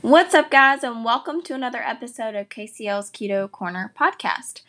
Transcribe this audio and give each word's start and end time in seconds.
What's 0.00 0.32
up, 0.32 0.48
guys, 0.48 0.84
and 0.84 1.04
welcome 1.04 1.42
to 1.42 1.54
another 1.54 1.80
episode 1.82 2.36
of 2.36 2.48
KCL's 2.48 3.10
Keto 3.10 3.50
Corner 3.50 3.92
podcast. 3.98 4.60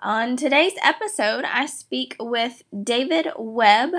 On 0.00 0.34
today's 0.34 0.72
episode, 0.82 1.44
I 1.44 1.66
speak 1.66 2.16
with 2.18 2.62
David 2.82 3.28
Webb. 3.36 3.90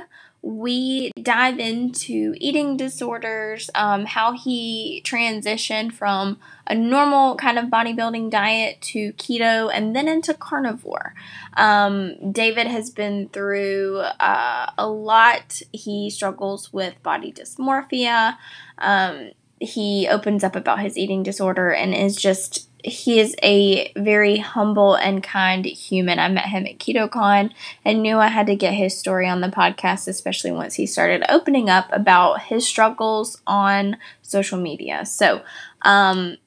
We 0.41 1.11
dive 1.21 1.59
into 1.59 2.33
eating 2.37 2.75
disorders, 2.75 3.69
um, 3.75 4.05
how 4.05 4.33
he 4.33 5.03
transitioned 5.05 5.93
from 5.93 6.39
a 6.65 6.73
normal 6.73 7.35
kind 7.35 7.59
of 7.59 7.65
bodybuilding 7.65 8.31
diet 8.31 8.81
to 8.81 9.13
keto 9.13 9.69
and 9.71 9.95
then 9.95 10.07
into 10.07 10.33
carnivore. 10.33 11.13
Um, 11.55 12.31
David 12.31 12.65
has 12.65 12.89
been 12.89 13.29
through 13.29 13.99
uh, 13.99 14.71
a 14.75 14.89
lot. 14.89 15.61
He 15.71 16.09
struggles 16.09 16.73
with 16.73 17.01
body 17.03 17.31
dysmorphia. 17.31 18.37
Um, 18.79 19.31
he 19.59 20.07
opens 20.07 20.43
up 20.43 20.55
about 20.55 20.79
his 20.79 20.97
eating 20.97 21.23
disorder 21.23 21.71
and 21.71 21.93
is 21.93 22.15
just 22.15 22.69
he 22.83 23.19
is 23.19 23.35
a 23.43 23.91
very 23.97 24.37
humble 24.37 24.95
and 24.95 25.21
kind 25.21 25.65
human. 25.65 26.17
I 26.17 26.29
met 26.29 26.45
him 26.45 26.65
at 26.65 26.79
KetoCon 26.79 27.51
and 27.83 28.01
knew 28.01 28.17
I 28.17 28.27
had 28.27 28.47
to 28.47 28.55
get 28.55 28.73
his 28.73 28.97
story 28.97 29.27
on 29.27 29.41
the 29.41 29.49
podcast, 29.49 30.07
especially 30.07 30.51
once 30.51 30.75
he 30.75 30.85
started 30.85 31.23
opening 31.29 31.69
up 31.69 31.89
about 31.91 32.43
his 32.43 32.65
struggles 32.65 33.41
on 33.45 33.97
social 34.21 34.57
media. 34.57 35.05
So, 35.05 35.41
um, 35.81 36.37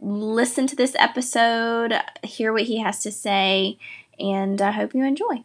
listen 0.00 0.66
to 0.68 0.76
this 0.76 0.96
episode, 0.98 1.94
hear 2.22 2.52
what 2.52 2.62
he 2.62 2.80
has 2.80 3.00
to 3.00 3.12
say, 3.12 3.78
and 4.18 4.62
I 4.62 4.70
hope 4.70 4.94
you 4.94 5.04
enjoy. 5.04 5.44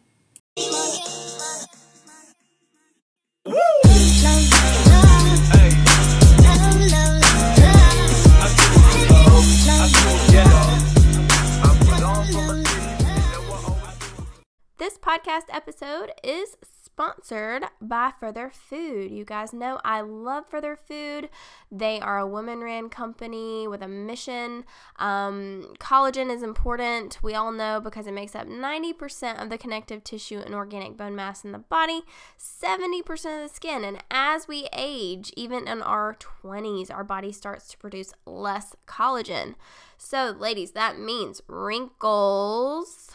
This 14.78 14.96
podcast 14.96 15.46
episode 15.52 16.12
is 16.22 16.56
sponsored 16.62 17.64
by 17.80 18.12
Further 18.20 18.48
Food. 18.48 19.10
You 19.10 19.24
guys 19.24 19.52
know 19.52 19.80
I 19.84 20.02
love 20.02 20.44
Further 20.48 20.76
Food. 20.76 21.30
They 21.68 21.98
are 21.98 22.20
a 22.20 22.28
woman 22.28 22.60
ran 22.60 22.88
company 22.88 23.66
with 23.66 23.82
a 23.82 23.88
mission. 23.88 24.64
Um, 24.94 25.74
collagen 25.80 26.32
is 26.32 26.44
important, 26.44 27.18
we 27.24 27.34
all 27.34 27.50
know, 27.50 27.80
because 27.80 28.06
it 28.06 28.14
makes 28.14 28.36
up 28.36 28.46
90% 28.46 29.42
of 29.42 29.50
the 29.50 29.58
connective 29.58 30.04
tissue 30.04 30.38
and 30.38 30.54
organic 30.54 30.96
bone 30.96 31.16
mass 31.16 31.44
in 31.44 31.50
the 31.50 31.58
body, 31.58 32.02
70% 32.38 33.08
of 33.10 33.48
the 33.50 33.52
skin. 33.52 33.82
And 33.82 34.04
as 34.12 34.46
we 34.46 34.68
age, 34.72 35.32
even 35.36 35.66
in 35.66 35.82
our 35.82 36.14
20s, 36.44 36.88
our 36.88 37.02
body 37.02 37.32
starts 37.32 37.66
to 37.70 37.78
produce 37.78 38.14
less 38.26 38.76
collagen. 38.86 39.56
So, 39.96 40.36
ladies, 40.38 40.70
that 40.70 41.00
means 41.00 41.42
wrinkles 41.48 43.10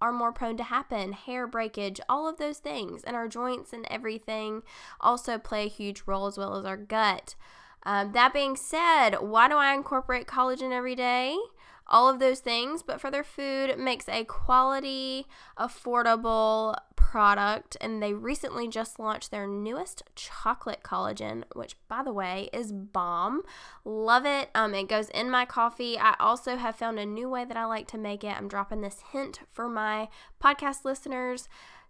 are 0.00 0.12
more 0.12 0.32
prone 0.32 0.56
to 0.56 0.64
happen, 0.64 1.12
hair 1.12 1.46
breakage, 1.46 2.00
all 2.08 2.28
of 2.28 2.38
those 2.38 2.58
things, 2.58 3.02
and 3.04 3.16
our 3.16 3.28
joints 3.28 3.72
and 3.72 3.86
everything 3.90 4.62
also 5.00 5.38
play 5.38 5.66
a 5.66 5.68
huge 5.68 6.02
role 6.06 6.26
as 6.26 6.38
well 6.38 6.56
as 6.56 6.64
our 6.64 6.76
gut. 6.76 7.34
Um, 7.84 8.12
that 8.12 8.32
being 8.32 8.56
said, 8.56 9.16
why 9.20 9.48
do 9.48 9.54
I 9.54 9.74
incorporate 9.74 10.26
collagen 10.26 10.72
every 10.72 10.94
day? 10.94 11.36
All 11.88 12.08
of 12.08 12.18
those 12.18 12.40
things, 12.40 12.82
but 12.82 13.00
Further 13.00 13.22
Food 13.22 13.78
makes 13.78 14.08
a 14.08 14.24
quality, 14.24 15.26
affordable 15.58 16.76
product, 16.96 17.76
and 17.80 18.02
they 18.02 18.12
recently 18.12 18.68
just 18.68 18.98
launched 18.98 19.30
their 19.30 19.46
newest 19.46 20.02
chocolate 20.14 20.82
collagen, 20.82 21.44
which, 21.54 21.76
by 21.88 22.02
the 22.02 22.12
way, 22.12 22.50
is 22.52 22.72
bomb. 22.72 23.42
Love 23.84 24.26
it. 24.26 24.50
Um, 24.54 24.74
it 24.74 24.88
goes 24.88 25.08
in 25.10 25.30
my 25.30 25.46
coffee. 25.46 25.98
I 25.98 26.14
also 26.20 26.56
have 26.56 26.76
found 26.76 26.98
a 26.98 27.06
new 27.06 27.28
way 27.28 27.46
that 27.46 27.56
I 27.56 27.64
like 27.64 27.88
to 27.88 27.98
make 27.98 28.22
it. 28.22 28.36
I'm 28.36 28.48
dropping 28.48 28.82
this 28.82 29.02
hint 29.12 29.40
for 29.52 29.68
my 29.68 30.08
podcast 30.42 30.84
listeners. 30.84 31.48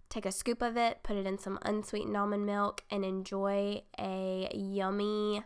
Take 0.09 0.25
a 0.25 0.33
scoop 0.33 0.62
of 0.62 0.77
it, 0.77 1.03
put 1.03 1.17
it 1.17 1.27
in 1.27 1.39
some 1.39 1.59
unsweetened 1.62 2.17
almond 2.17 2.47
milk, 2.47 2.83
and 2.91 3.05
enjoy 3.05 3.83
a 3.99 4.49
yummy, 4.55 5.43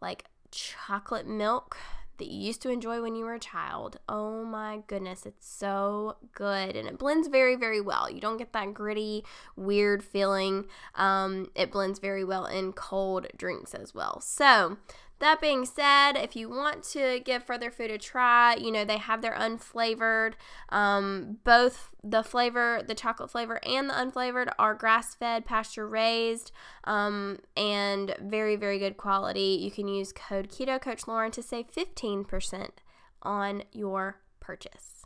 like 0.00 0.24
chocolate 0.50 1.26
milk 1.26 1.76
that 2.18 2.28
you 2.28 2.38
used 2.38 2.62
to 2.62 2.70
enjoy 2.70 3.00
when 3.00 3.14
you 3.14 3.24
were 3.24 3.34
a 3.34 3.40
child. 3.40 3.98
Oh 4.08 4.44
my 4.44 4.80
goodness, 4.86 5.26
it's 5.26 5.48
so 5.48 6.16
good. 6.34 6.76
And 6.76 6.88
it 6.88 6.98
blends 6.98 7.28
very, 7.28 7.56
very 7.56 7.80
well. 7.80 8.10
You 8.10 8.20
don't 8.20 8.36
get 8.36 8.52
that 8.52 8.74
gritty, 8.74 9.24
weird 9.56 10.04
feeling. 10.04 10.66
Um, 10.94 11.50
it 11.54 11.72
blends 11.72 11.98
very 11.98 12.24
well 12.24 12.46
in 12.46 12.72
cold 12.72 13.26
drinks 13.36 13.74
as 13.74 13.94
well. 13.94 14.20
So, 14.20 14.78
that 15.20 15.40
being 15.40 15.64
said, 15.64 16.12
if 16.12 16.36
you 16.36 16.48
want 16.48 16.84
to 16.92 17.20
give 17.24 17.42
Further 17.42 17.70
Food 17.70 17.90
a 17.90 17.98
try, 17.98 18.54
you 18.54 18.70
know, 18.70 18.84
they 18.84 18.98
have 18.98 19.20
their 19.20 19.34
unflavored. 19.34 20.34
Um, 20.68 21.38
both 21.44 21.90
the 22.04 22.22
flavor, 22.22 22.82
the 22.86 22.94
chocolate 22.94 23.30
flavor, 23.30 23.58
and 23.64 23.90
the 23.90 23.94
unflavored 23.94 24.52
are 24.58 24.74
grass 24.74 25.14
fed, 25.14 25.44
pasture 25.44 25.88
raised, 25.88 26.52
um, 26.84 27.38
and 27.56 28.14
very, 28.20 28.56
very 28.56 28.78
good 28.78 28.96
quality. 28.96 29.58
You 29.60 29.70
can 29.70 29.88
use 29.88 30.12
code 30.12 30.50
Keto 30.50 30.80
Coach 30.80 31.08
Lauren 31.08 31.32
to 31.32 31.42
save 31.42 31.66
15% 31.72 32.68
on 33.22 33.64
your 33.72 34.20
purchase. 34.40 35.04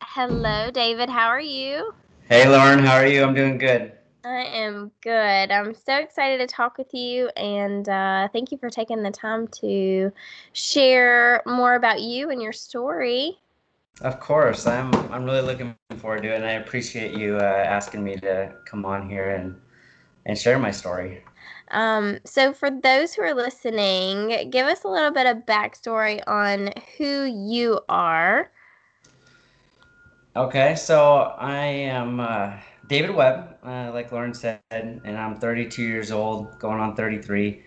Hello, 0.00 0.70
David. 0.70 1.10
How 1.10 1.28
are 1.28 1.40
you? 1.40 1.94
Hey, 2.28 2.48
Lauren. 2.48 2.78
How 2.78 2.96
are 2.96 3.06
you? 3.06 3.22
I'm 3.22 3.34
doing 3.34 3.58
good. 3.58 3.92
I 4.24 4.44
am 4.44 4.92
good. 5.00 5.50
I'm 5.50 5.74
so 5.74 5.96
excited 5.96 6.38
to 6.38 6.46
talk 6.46 6.78
with 6.78 6.94
you, 6.94 7.28
and 7.36 7.88
uh, 7.88 8.28
thank 8.32 8.52
you 8.52 8.58
for 8.58 8.70
taking 8.70 9.02
the 9.02 9.10
time 9.10 9.48
to 9.60 10.12
share 10.52 11.42
more 11.44 11.74
about 11.74 12.00
you 12.00 12.30
and 12.30 12.40
your 12.40 12.52
story. 12.52 13.38
Of 14.00 14.20
course, 14.20 14.66
I'm. 14.66 14.94
I'm 15.12 15.24
really 15.24 15.40
looking 15.40 15.74
forward 15.98 16.22
to 16.22 16.32
it, 16.32 16.36
and 16.36 16.44
I 16.46 16.52
appreciate 16.52 17.18
you 17.18 17.36
uh, 17.36 17.64
asking 17.66 18.04
me 18.04 18.14
to 18.16 18.54
come 18.64 18.84
on 18.84 19.10
here 19.10 19.30
and 19.30 19.60
and 20.24 20.38
share 20.38 20.58
my 20.58 20.70
story. 20.70 21.24
Um, 21.72 22.18
so, 22.24 22.52
for 22.52 22.70
those 22.70 23.12
who 23.14 23.22
are 23.22 23.34
listening, 23.34 24.50
give 24.50 24.66
us 24.66 24.84
a 24.84 24.88
little 24.88 25.10
bit 25.10 25.26
of 25.26 25.38
backstory 25.38 26.22
on 26.28 26.70
who 26.96 27.24
you 27.24 27.80
are. 27.88 28.52
Okay, 30.36 30.76
so 30.76 31.34
I 31.38 31.64
am. 31.66 32.20
Uh, 32.20 32.52
David 32.88 33.14
Webb, 33.14 33.58
uh, 33.64 33.90
like 33.92 34.12
Lauren 34.12 34.34
said, 34.34 34.60
and 34.70 35.16
I'm 35.16 35.38
32 35.38 35.82
years 35.82 36.10
old, 36.10 36.58
going 36.58 36.80
on 36.80 36.96
33. 36.96 37.62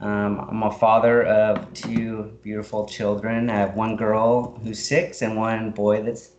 Um, 0.00 0.46
I'm 0.48 0.62
a 0.62 0.70
father 0.70 1.24
of 1.24 1.72
two 1.74 2.38
beautiful 2.42 2.86
children. 2.86 3.50
I 3.50 3.56
have 3.56 3.74
one 3.74 3.96
girl 3.96 4.58
who's 4.62 4.82
six 4.82 5.22
and 5.22 5.36
one 5.36 5.70
boy 5.72 6.02
that's 6.02 6.30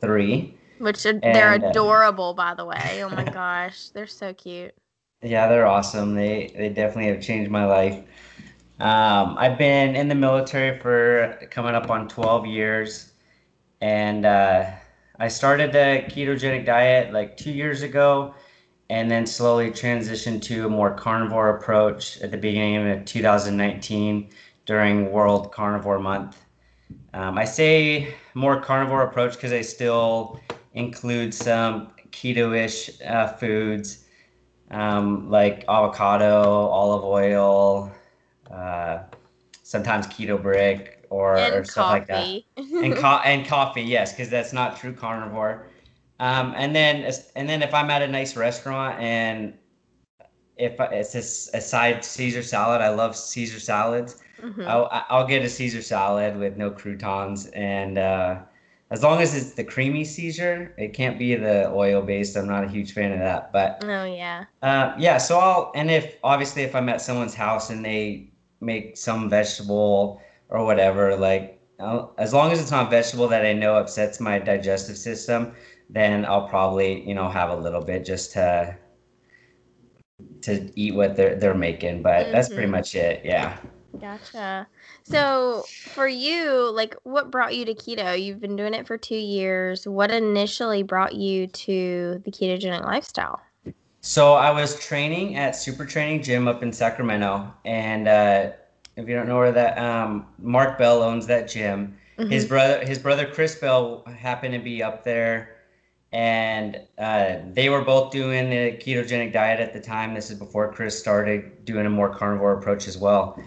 three. 0.00 0.56
Which 0.78 1.06
are, 1.06 1.12
they're 1.20 1.52
uh, 1.52 1.56
adorable, 1.56 2.30
uh, 2.30 2.32
by 2.34 2.54
the 2.54 2.64
way. 2.64 3.02
Oh 3.04 3.08
my 3.08 3.24
gosh, 3.32 3.90
they're 3.90 4.06
so 4.06 4.32
cute. 4.34 4.74
Yeah, 5.22 5.48
they're 5.48 5.66
awesome. 5.66 6.14
They 6.14 6.52
they 6.56 6.68
definitely 6.68 7.06
have 7.12 7.22
changed 7.22 7.50
my 7.50 7.64
life. 7.64 8.04
Um, 8.78 9.36
I've 9.38 9.56
been 9.58 9.96
in 9.96 10.08
the 10.08 10.14
military 10.14 10.78
for 10.78 11.38
coming 11.50 11.74
up 11.74 11.90
on 11.90 12.08
12 12.08 12.46
years, 12.46 13.12
and 13.80 14.26
uh, 14.26 14.70
I 15.18 15.28
started 15.28 15.72
the 15.72 16.04
ketogenic 16.08 16.66
diet 16.66 17.12
like 17.12 17.36
two 17.36 17.50
years 17.50 17.82
ago 17.82 18.34
and 18.90 19.10
then 19.10 19.26
slowly 19.26 19.70
transitioned 19.70 20.42
to 20.42 20.66
a 20.66 20.68
more 20.68 20.94
carnivore 20.94 21.56
approach 21.56 22.20
at 22.20 22.30
the 22.30 22.36
beginning 22.36 22.88
of 22.90 23.04
2019 23.04 24.30
during 24.66 25.10
World 25.10 25.52
Carnivore 25.52 25.98
Month. 25.98 26.44
Um, 27.14 27.38
I 27.38 27.44
say 27.44 28.14
more 28.34 28.60
carnivore 28.60 29.02
approach 29.02 29.32
because 29.32 29.52
I 29.52 29.62
still 29.62 30.38
include 30.74 31.32
some 31.32 31.92
keto-ish 32.10 33.00
uh, 33.02 33.28
foods 33.28 34.04
um, 34.70 35.30
like 35.30 35.64
avocado, 35.68 36.42
olive 36.42 37.04
oil, 37.04 37.92
uh, 38.50 38.98
sometimes 39.62 40.06
keto 40.06 40.40
brick, 40.40 40.95
or, 41.10 41.36
or 41.38 41.64
stuff 41.64 41.90
like 41.90 42.06
that. 42.06 42.42
and 42.56 42.96
co- 42.96 43.20
and 43.24 43.46
coffee, 43.46 43.82
yes, 43.82 44.12
because 44.12 44.28
that's 44.28 44.52
not 44.52 44.76
true 44.76 44.92
carnivore. 44.92 45.66
Um, 46.18 46.54
and 46.56 46.74
then 46.74 47.10
and 47.34 47.48
then 47.48 47.62
if 47.62 47.74
I'm 47.74 47.90
at 47.90 48.02
a 48.02 48.08
nice 48.08 48.36
restaurant 48.36 49.00
and 49.00 49.54
if 50.56 50.80
it's 50.80 51.14
a, 51.14 51.58
a 51.58 51.60
side 51.60 52.04
Caesar 52.04 52.42
salad, 52.42 52.80
I 52.80 52.88
love 52.88 53.14
Caesar 53.14 53.60
salads. 53.60 54.22
Mm-hmm. 54.40 54.62
I'll, 54.66 54.88
I'll 55.10 55.26
get 55.26 55.42
a 55.44 55.48
Caesar 55.48 55.82
salad 55.82 56.36
with 56.38 56.56
no 56.56 56.70
croutons 56.70 57.46
and 57.48 57.98
uh, 57.98 58.40
as 58.90 59.02
long 59.02 59.20
as 59.20 59.34
it's 59.34 59.54
the 59.54 59.64
creamy 59.64 60.04
Caesar, 60.04 60.72
it 60.78 60.92
can't 60.94 61.18
be 61.18 61.34
the 61.34 61.68
oil 61.70 62.02
based. 62.02 62.36
I'm 62.36 62.46
not 62.46 62.64
a 62.64 62.68
huge 62.68 62.92
fan 62.92 63.12
of 63.12 63.18
that, 63.18 63.52
but 63.52 63.82
oh 63.82 64.04
yeah, 64.04 64.44
uh, 64.62 64.94
yeah. 64.96 65.18
So 65.18 65.38
I'll 65.38 65.72
and 65.74 65.90
if 65.90 66.16
obviously 66.22 66.62
if 66.62 66.74
I'm 66.74 66.88
at 66.88 67.00
someone's 67.00 67.34
house 67.34 67.70
and 67.70 67.84
they 67.84 68.30
make 68.60 68.96
some 68.96 69.28
vegetable 69.28 70.22
or 70.48 70.64
whatever. 70.64 71.16
Like 71.16 71.60
as 72.18 72.32
long 72.32 72.52
as 72.52 72.60
it's 72.60 72.70
not 72.70 72.90
vegetable 72.90 73.28
that 73.28 73.44
I 73.44 73.52
know 73.52 73.76
upsets 73.76 74.20
my 74.20 74.38
digestive 74.38 74.96
system, 74.96 75.52
then 75.90 76.24
I'll 76.24 76.48
probably 76.48 77.06
you 77.06 77.14
know 77.14 77.28
have 77.28 77.50
a 77.50 77.56
little 77.56 77.82
bit 77.82 78.04
just 78.04 78.32
to 78.32 78.76
to 80.42 80.70
eat 80.74 80.94
what 80.94 81.16
they're 81.16 81.36
they're 81.36 81.54
making. 81.54 82.02
But 82.02 82.24
mm-hmm. 82.24 82.32
that's 82.32 82.48
pretty 82.48 82.64
mm-hmm. 82.64 82.72
much 82.72 82.94
it. 82.94 83.22
Yeah. 83.24 83.58
Gotcha. 84.00 84.66
So 85.04 85.64
for 85.94 86.06
you, 86.06 86.70
like 86.72 86.96
what 87.04 87.30
brought 87.30 87.54
you 87.54 87.64
to 87.64 87.74
keto? 87.74 88.20
You've 88.20 88.40
been 88.40 88.56
doing 88.56 88.74
it 88.74 88.86
for 88.86 88.98
two 88.98 89.16
years. 89.16 89.86
What 89.86 90.10
initially 90.10 90.82
brought 90.82 91.14
you 91.14 91.46
to 91.46 92.20
the 92.24 92.30
ketogenic 92.30 92.84
lifestyle? 92.84 93.40
So 94.00 94.34
I 94.34 94.50
was 94.50 94.78
training 94.78 95.36
at 95.36 95.56
Super 95.56 95.84
Training 95.84 96.22
Gym 96.22 96.46
up 96.46 96.62
in 96.62 96.72
Sacramento, 96.72 97.52
and 97.64 98.06
uh, 98.06 98.50
if 98.96 99.06
you 99.08 99.14
don't 99.14 99.28
know 99.28 99.36
where 99.36 99.52
that, 99.52 99.78
um, 99.78 100.26
Mark 100.38 100.78
Bell 100.78 101.02
owns 101.02 101.26
that 101.26 101.48
gym. 101.48 101.96
Mm-hmm. 102.18 102.30
His 102.30 102.46
brother, 102.46 102.84
his 102.84 102.98
brother 102.98 103.26
Chris 103.26 103.54
Bell, 103.54 104.02
happened 104.18 104.54
to 104.54 104.58
be 104.60 104.82
up 104.82 105.04
there, 105.04 105.56
and 106.12 106.80
uh, 106.98 107.36
they 107.52 107.68
were 107.68 107.82
both 107.82 108.10
doing 108.10 108.48
the 108.48 108.72
ketogenic 108.78 109.34
diet 109.34 109.60
at 109.60 109.74
the 109.74 109.80
time. 109.80 110.14
This 110.14 110.30
is 110.30 110.38
before 110.38 110.72
Chris 110.72 110.98
started 110.98 111.64
doing 111.66 111.84
a 111.84 111.90
more 111.90 112.08
carnivore 112.08 112.54
approach 112.58 112.88
as 112.88 112.96
well. 112.96 113.42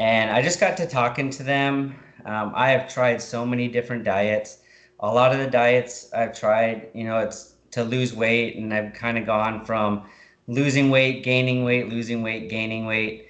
And 0.00 0.30
I 0.30 0.42
just 0.42 0.58
got 0.58 0.76
to 0.78 0.86
talking 0.86 1.30
to 1.30 1.44
them. 1.44 1.94
Um, 2.24 2.52
I 2.56 2.70
have 2.70 2.92
tried 2.92 3.22
so 3.22 3.46
many 3.46 3.68
different 3.68 4.02
diets. 4.02 4.58
A 5.00 5.06
lot 5.06 5.32
of 5.32 5.38
the 5.38 5.46
diets 5.46 6.12
I've 6.12 6.36
tried, 6.36 6.88
you 6.92 7.04
know, 7.04 7.20
it's 7.20 7.54
to 7.70 7.84
lose 7.84 8.14
weight, 8.14 8.56
and 8.56 8.74
I've 8.74 8.94
kind 8.94 9.16
of 9.16 9.26
gone 9.26 9.64
from 9.64 10.08
losing 10.48 10.90
weight, 10.90 11.22
gaining 11.22 11.62
weight, 11.62 11.88
losing 11.88 12.22
weight, 12.22 12.48
gaining 12.48 12.84
weight 12.84 13.27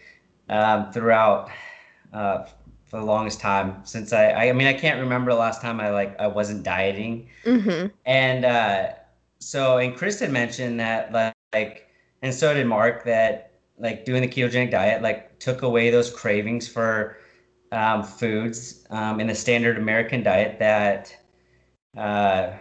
um, 0.49 0.93
throughout 0.93 1.51
uh, 2.13 2.45
for 2.87 3.01
the 3.01 3.05
longest 3.05 3.41
time 3.41 3.81
since 3.85 4.13
I, 4.13 4.31
I, 4.31 4.49
I 4.49 4.53
mean 4.53 4.67
I 4.67 4.73
can't 4.73 5.01
remember 5.01 5.31
the 5.31 5.39
last 5.39 5.61
time 5.61 5.81
I 5.81 5.91
like 5.91 6.19
I 6.19 6.27
wasn't 6.27 6.63
dieting 6.63 7.29
mm-hmm. 7.45 7.89
and 8.07 8.45
uh, 8.45 8.91
so 9.39 9.79
and 9.79 9.97
Kristen 9.97 10.33
mentioned 10.33 10.81
that 10.81 11.13
like 11.53 11.89
and 12.23 12.35
so 12.35 12.55
did 12.55 12.67
Mark 12.67 13.05
that 13.05 13.53
like 13.79 14.05
doing 14.05 14.23
the 14.23 14.29
ketogenic 14.29 14.71
diet 14.71 15.03
like 15.03 15.39
took 15.39 15.63
away 15.63 15.91
those 15.91 16.11
cravings 16.11 16.67
for 16.67 17.19
um, 17.73 18.03
foods 18.03 18.87
um, 18.91 19.21
in 19.21 19.27
the 19.27 19.35
standard 19.35 19.77
American 19.77 20.23
diet 20.23 20.59
that 20.59 21.15
uh, 21.97 22.53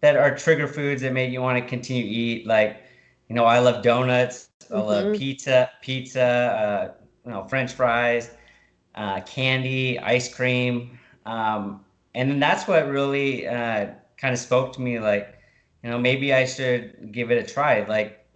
that 0.00 0.16
are 0.16 0.36
trigger 0.36 0.66
foods 0.66 1.02
that 1.02 1.12
made 1.12 1.32
you 1.32 1.40
want 1.40 1.62
to 1.62 1.68
continue 1.68 2.02
to 2.02 2.08
eat. 2.08 2.46
Like, 2.46 2.82
you 3.28 3.34
know, 3.34 3.44
I 3.44 3.58
love 3.58 3.82
donuts, 3.82 4.48
mm-hmm. 4.64 4.76
I 4.76 4.80
love 4.80 5.04
mm-hmm. 5.06 5.18
pizza, 5.18 5.70
pizza, 5.82 6.22
uh, 6.22 6.99
you 7.24 7.30
know, 7.30 7.44
French 7.44 7.72
fries, 7.72 8.30
uh, 8.94 9.20
candy, 9.22 9.98
ice 9.98 10.32
cream, 10.32 10.98
um, 11.26 11.84
and 12.14 12.30
then 12.30 12.40
that's 12.40 12.66
what 12.66 12.88
really 12.88 13.46
uh, 13.46 13.86
kind 14.16 14.32
of 14.34 14.38
spoke 14.38 14.72
to 14.74 14.80
me. 14.80 14.98
Like, 14.98 15.38
you 15.82 15.90
know, 15.90 15.98
maybe 15.98 16.34
I 16.34 16.44
should 16.44 17.12
give 17.12 17.30
it 17.30 17.38
a 17.38 17.52
try. 17.52 17.84
Like 17.86 18.26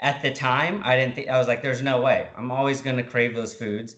at 0.00 0.22
the 0.22 0.32
time, 0.32 0.80
I 0.84 0.96
didn't 0.96 1.14
think 1.14 1.28
I 1.28 1.38
was 1.38 1.48
like, 1.48 1.62
there's 1.62 1.82
no 1.82 2.00
way. 2.00 2.28
I'm 2.36 2.50
always 2.50 2.80
going 2.80 2.96
to 2.96 3.02
crave 3.02 3.34
those 3.34 3.54
foods, 3.54 3.96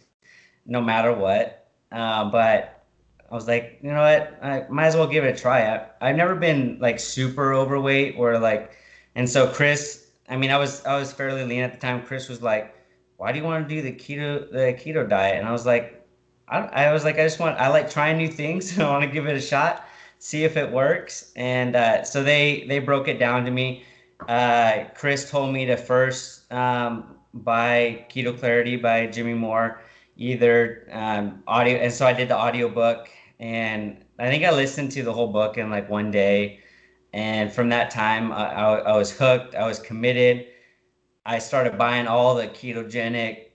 no 0.67 0.81
matter 0.81 1.13
what. 1.13 1.67
Uh, 1.91 2.31
but 2.31 2.85
I 3.31 3.35
was 3.35 3.47
like, 3.47 3.79
you 3.83 3.91
know 3.91 4.01
what? 4.01 4.39
I 4.43 4.67
might 4.69 4.87
as 4.87 4.97
well 4.97 5.07
give 5.07 5.25
it 5.25 5.37
a 5.37 5.39
try. 5.39 5.75
I, 5.75 5.87
I've 6.01 6.17
never 6.17 6.35
been 6.35 6.79
like 6.81 6.99
super 7.01 7.53
overweight 7.53 8.15
or 8.17 8.39
like, 8.39 8.73
and 9.15 9.29
so 9.29 9.49
Chris, 9.49 10.07
I 10.29 10.37
mean, 10.37 10.51
I 10.51 10.59
was 10.59 10.85
I 10.85 10.99
was 10.99 11.13
fairly 11.13 11.45
lean 11.45 11.63
at 11.63 11.73
the 11.73 11.79
time. 11.79 12.03
Chris 12.03 12.29
was 12.29 12.43
like, 12.43 12.75
why 13.19 13.33
do 13.33 13.39
you 13.39 13.45
want 13.45 13.69
to 13.69 13.75
do 13.75 13.83
the 13.83 13.93
keto 13.93 14.51
the 14.51 14.75
keto 14.75 15.09
diet? 15.09 15.39
And 15.39 15.49
I 15.49 15.53
was 15.53 15.67
like, 15.67 16.07
I, 16.49 16.61
I 16.89 16.93
was 16.95 17.05
like, 17.05 17.19
I 17.19 17.25
just 17.25 17.41
want 17.41 17.59
I 17.61 17.69
like 17.69 17.91
trying 17.91 18.19
new 18.19 18.29
things. 18.29 18.73
and 18.75 18.83
I 18.83 18.91
want 18.91 19.05
to 19.05 19.11
give 19.11 19.29
it 19.29 19.37
a 19.37 19.43
shot, 19.43 19.87
see 20.19 20.45
if 20.45 20.57
it 20.57 20.71
works. 20.73 21.33
And 21.37 21.77
uh, 21.77 22.05
so 22.05 22.25
they 22.25 22.65
they 22.69 22.81
broke 22.81 23.09
it 23.09 23.19
down 23.19 23.45
to 23.47 23.53
me 23.53 23.85
uh, 24.29 24.85
Chris 24.95 25.31
told 25.31 25.53
me 25.53 25.67
to 25.67 25.77
first 25.77 26.51
um, 26.53 27.17
buy 27.35 28.07
Keto 28.11 28.37
Clarity 28.39 28.77
by 28.77 29.07
Jimmy 29.07 29.35
Moore, 29.35 29.81
either 30.17 30.89
um, 30.93 31.43
audio, 31.47 31.79
and 31.79 31.93
so 31.93 32.07
I 32.07 32.13
did 32.13 32.29
the 32.29 32.37
audio 32.37 32.69
book, 32.69 33.09
and 33.39 34.05
I 34.19 34.29
think 34.29 34.45
I 34.45 34.51
listened 34.51 34.91
to 34.93 35.03
the 35.05 35.13
whole 35.13 35.29
book 35.29 35.57
in 35.59 35.71
like 35.71 35.89
one 35.89 36.11
day, 36.11 36.61
and 37.13 37.53
from 37.53 37.69
that 37.71 37.91
time 37.91 38.33
I, 38.33 38.53
I, 38.53 38.79
I 38.79 38.97
was 38.97 39.11
hooked. 39.13 39.55
I 39.55 39.67
was 39.67 39.79
committed. 39.79 40.47
I 41.29 41.39
started 41.39 41.77
buying 41.77 42.07
all 42.07 42.35
the 42.35 42.49
ketogenic 42.49 43.49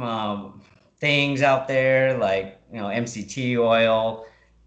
um, 0.00 0.62
things 0.98 1.42
out 1.42 1.66
there, 1.66 2.16
like 2.16 2.60
you 2.72 2.78
know 2.80 2.86
MCT 2.86 3.58
oil, 3.58 4.24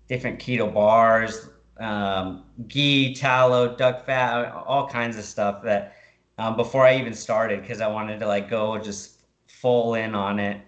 different 0.10 0.38
keto 0.38 0.72
bars, 0.72 1.50
um, 1.80 2.44
ghee, 2.68 3.16
tallow, 3.16 3.74
duck 3.74 4.06
fat, 4.06 4.52
all 4.54 4.86
kinds 4.86 5.18
of 5.18 5.24
stuff 5.24 5.64
that 5.64 5.96
um, 6.38 6.58
before 6.58 6.86
I 6.86 6.98
even 6.98 7.14
started 7.14 7.62
because 7.62 7.80
I 7.80 7.88
wanted 7.88 8.20
to 8.20 8.28
like 8.28 8.50
go 8.50 8.78
just 8.78 9.22
full 9.48 9.96
in 9.96 10.14
on 10.14 10.40
it. 10.40 10.62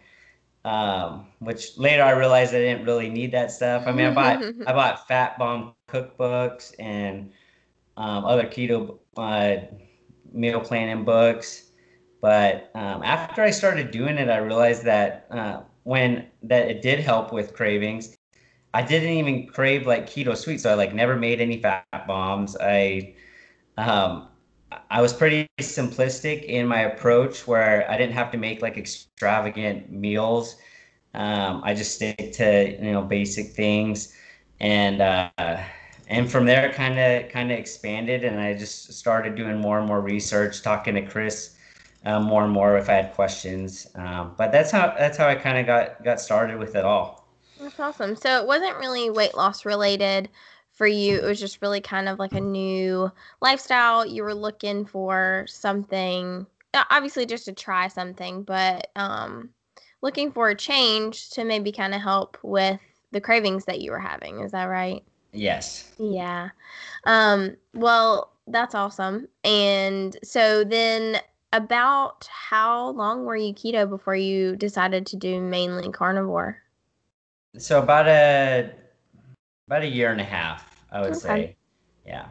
Um, 0.63 1.27
which 1.39 1.77
later 1.77 2.03
I 2.03 2.12
realized 2.12 2.53
I 2.56 2.59
didn't 2.59 2.86
really 2.86 3.09
need 3.09 3.33
that 3.33 3.51
stuff. 3.51 3.88
I 3.88 3.92
mean, 3.92 4.06
I 4.06 4.12
bought 4.13 4.42
I 4.68 4.71
bought 4.71 5.06
Fat 5.06 5.38
Bomb 5.38 5.74
cookbooks 5.89 6.74
and 6.80 7.33
um, 7.98 8.24
other 8.24 8.45
keto 8.45 9.00
uh, 9.18 9.65
meal 10.33 10.61
planning 10.61 11.03
books. 11.05 11.71
But 12.21 12.71
um, 12.75 13.03
after 13.03 13.41
I 13.41 13.51
started 13.51 13.91
doing 13.91 14.17
it, 14.17 14.29
I 14.29 14.37
realized 14.37 14.85
that 14.85 15.27
uh, 15.31 15.61
when 15.83 16.27
that 16.43 16.69
it 16.69 16.81
did 16.81 16.99
help 16.99 17.33
with 17.33 17.53
cravings 17.53 18.17
I 18.73 18.83
didn't 18.83 19.09
even 19.09 19.47
crave 19.47 19.87
like 19.87 20.07
keto 20.07 20.37
sweet, 20.37 20.61
so 20.61 20.71
I 20.71 20.75
like 20.75 20.93
never 20.93 21.15
made 21.15 21.41
any 21.41 21.61
fat 21.61 21.85
bombs. 22.07 22.55
I 22.61 23.15
um 23.77 24.29
I 24.89 25.01
was 25.01 25.13
pretty 25.13 25.47
simplistic 25.61 26.43
in 26.43 26.67
my 26.67 26.81
approach 26.81 27.47
where 27.47 27.89
I 27.91 27.97
didn't 27.97 28.13
have 28.13 28.31
to 28.31 28.37
make 28.37 28.61
like 28.61 28.77
extravagant 28.77 29.91
meals. 29.91 30.55
Um, 31.13 31.61
I 31.65 31.73
just 31.75 31.95
stick 31.95 32.33
to 32.33 32.77
you 32.83 32.91
know 32.91 33.03
basic 33.03 33.51
things, 33.53 34.15
and 34.59 35.01
uh, 35.01 35.63
and 36.11 36.29
from 36.29 36.45
there 36.45 36.71
kind 36.73 36.99
of 36.99 37.31
kind 37.31 37.51
of 37.51 37.57
expanded, 37.57 38.25
and 38.25 38.39
I 38.39 38.53
just 38.53 38.91
started 38.93 39.35
doing 39.35 39.57
more 39.57 39.79
and 39.79 39.87
more 39.87 40.01
research, 40.01 40.61
talking 40.61 40.93
to 40.95 41.01
Chris 41.01 41.55
uh, 42.05 42.19
more 42.19 42.43
and 42.43 42.51
more 42.51 42.77
if 42.77 42.89
I 42.89 42.93
had 42.93 43.13
questions. 43.13 43.87
Um, 43.95 44.33
but 44.37 44.51
that's 44.51 44.71
how 44.71 44.93
that's 44.97 45.17
how 45.17 45.27
I 45.27 45.35
kind 45.35 45.57
of 45.57 45.65
got 45.65 46.03
got 46.03 46.19
started 46.19 46.59
with 46.59 46.75
it 46.75 46.83
all. 46.83 47.29
That's 47.59 47.79
awesome. 47.79 48.17
So 48.17 48.41
it 48.41 48.45
wasn't 48.45 48.77
really 48.77 49.09
weight 49.09 49.35
loss 49.35 49.65
related 49.65 50.29
for 50.73 50.85
you. 50.85 51.17
It 51.17 51.23
was 51.23 51.39
just 51.39 51.61
really 51.61 51.79
kind 51.79 52.09
of 52.09 52.19
like 52.19 52.33
a 52.33 52.41
new 52.41 53.09
lifestyle. 53.41 54.05
You 54.05 54.23
were 54.23 54.35
looking 54.35 54.85
for 54.85 55.45
something, 55.47 56.45
obviously 56.89 57.25
just 57.25 57.45
to 57.45 57.53
try 57.53 57.87
something, 57.87 58.43
but 58.43 58.87
um, 58.97 59.49
looking 60.01 60.29
for 60.29 60.49
a 60.49 60.55
change 60.55 61.29
to 61.31 61.45
maybe 61.45 61.71
kind 61.71 61.95
of 61.95 62.01
help 62.01 62.38
with 62.41 62.81
the 63.12 63.21
cravings 63.21 63.63
that 63.65 63.79
you 63.79 63.91
were 63.91 64.00
having. 64.00 64.41
Is 64.41 64.51
that 64.51 64.65
right? 64.65 65.03
Yes. 65.33 65.91
Yeah. 65.97 66.50
Um, 67.05 67.55
well, 67.73 68.33
that's 68.47 68.75
awesome. 68.75 69.27
And 69.43 70.17
so 70.23 70.63
then 70.63 71.17
about 71.53 72.27
how 72.27 72.89
long 72.91 73.25
were 73.25 73.35
you 73.35 73.53
keto 73.53 73.89
before 73.89 74.15
you 74.15 74.55
decided 74.55 75.05
to 75.07 75.15
do 75.15 75.41
mainly 75.41 75.91
carnivore? 75.91 76.61
So 77.57 77.81
about 77.81 78.07
a 78.07 78.71
about 79.67 79.83
a 79.83 79.88
year 79.88 80.11
and 80.11 80.21
a 80.21 80.25
half, 80.25 80.85
I 80.91 81.01
would 81.01 81.11
okay. 81.11 81.19
say. 81.19 81.55
Yeah. 82.05 82.27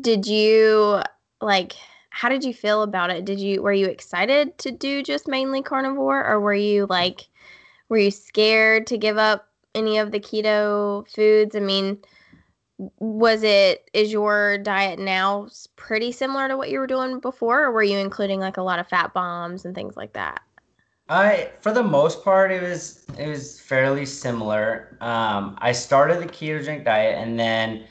Did 0.00 0.26
you 0.26 1.02
like 1.40 1.74
how 2.10 2.28
did 2.28 2.44
you 2.44 2.52
feel 2.52 2.82
about 2.82 3.10
it? 3.10 3.24
Did 3.24 3.40
you 3.40 3.62
were 3.62 3.72
you 3.72 3.86
excited 3.86 4.58
to 4.58 4.70
do 4.70 5.02
just 5.02 5.28
mainly 5.28 5.62
carnivore 5.62 6.26
or 6.26 6.40
were 6.40 6.54
you 6.54 6.86
like 6.86 7.28
were 7.88 7.98
you 7.98 8.10
scared 8.10 8.86
to 8.88 8.98
give 8.98 9.16
up 9.16 9.49
any 9.74 9.98
of 9.98 10.12
the 10.12 10.20
keto 10.20 11.08
foods? 11.08 11.54
I 11.54 11.60
mean, 11.60 11.98
was 12.98 13.42
it 13.42 13.90
is 13.92 14.10
your 14.10 14.58
diet 14.58 14.98
now 14.98 15.48
pretty 15.76 16.12
similar 16.12 16.48
to 16.48 16.56
what 16.56 16.70
you 16.70 16.78
were 16.78 16.86
doing 16.86 17.20
before 17.20 17.64
or 17.64 17.72
were 17.72 17.82
you 17.82 17.98
including 17.98 18.40
like 18.40 18.56
a 18.56 18.62
lot 18.62 18.78
of 18.78 18.88
fat 18.88 19.12
bombs 19.12 19.64
and 19.64 19.74
things 19.74 19.96
like 19.96 20.14
that? 20.14 20.40
I, 21.10 21.50
for 21.60 21.72
the 21.72 21.82
most 21.82 22.22
part, 22.22 22.52
it 22.52 22.62
was 22.62 23.04
it 23.18 23.26
was 23.26 23.60
fairly 23.60 24.06
similar. 24.06 24.96
Um, 25.00 25.58
I 25.58 25.72
started 25.72 26.20
the 26.20 26.26
ketogenic 26.26 26.84
diet, 26.84 27.18
and 27.18 27.38
then 27.38 27.84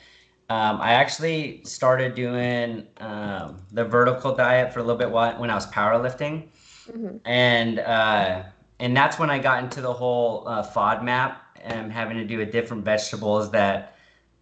um, 0.49 0.79
I 0.79 0.93
actually 0.93 1.61
started 1.65 2.15
doing 2.15 2.87
um, 2.97 3.61
the 3.73 3.83
vertical 3.83 4.33
diet 4.33 4.73
for 4.73 4.79
a 4.79 4.83
little 4.83 4.97
bit 4.97 5.11
while, 5.11 5.37
when 5.37 5.49
I 5.49 5.55
was 5.55 5.67
powerlifting, 5.67 6.47
mm-hmm. 6.87 7.17
and 7.25 7.79
uh, 7.79 8.43
and 8.79 8.95
that's 8.95 9.19
when 9.19 9.29
I 9.29 9.37
got 9.37 9.65
into 9.65 9.81
the 9.81 9.91
whole 9.91 10.47
uh, 10.47 10.65
FODMAP 10.65 11.35
and 11.63 11.91
having 11.91 12.17
to 12.17 12.25
do 12.25 12.37
with 12.37 12.51
different 12.51 12.83
vegetables 12.85 13.51
that 13.51 13.95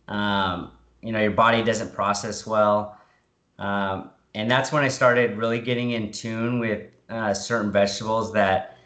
um, 0.07 0.71
you 1.01 1.12
know 1.12 1.21
your 1.21 1.31
body 1.31 1.63
doesn't 1.63 1.93
process 1.93 2.45
well, 2.45 2.97
um, 3.59 4.12
and 4.36 4.50
that's 4.50 4.71
when 4.71 4.83
I 4.83 4.89
started 4.89 5.38
really 5.38 5.59
getting 5.59 5.91
in 5.91 6.12
tune 6.12 6.59
with 6.59 6.88
uh, 7.09 7.33
certain 7.33 7.71
vegetables 7.71 8.33
that 8.33 8.77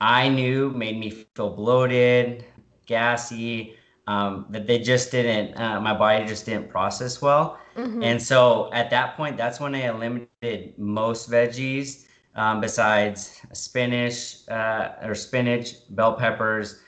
I 0.00 0.28
knew 0.28 0.70
made 0.70 0.98
me 0.98 1.10
feel 1.10 1.50
bloated, 1.50 2.44
gassy, 2.86 3.76
um, 4.08 4.46
that 4.50 4.66
they 4.66 4.80
just 4.80 5.12
didn't, 5.12 5.56
uh, 5.56 5.80
my 5.80 5.94
body 5.94 6.26
just 6.26 6.44
didn't 6.44 6.68
process 6.68 7.22
well. 7.22 7.58
Mm-hmm. 7.76 8.02
And 8.02 8.20
so 8.20 8.68
at 8.72 8.90
that 8.90 9.16
point, 9.16 9.36
that's 9.36 9.60
when 9.60 9.74
I 9.76 9.88
eliminated 9.88 10.76
most 10.76 11.30
veggies. 11.30 12.04
um, 12.34 12.60
besides 12.60 13.40
spinach 13.52 14.48
uh, 14.48 14.92
or 15.02 15.14
spinach, 15.14 15.74
bell 15.90 16.14
peppers, 16.14 16.80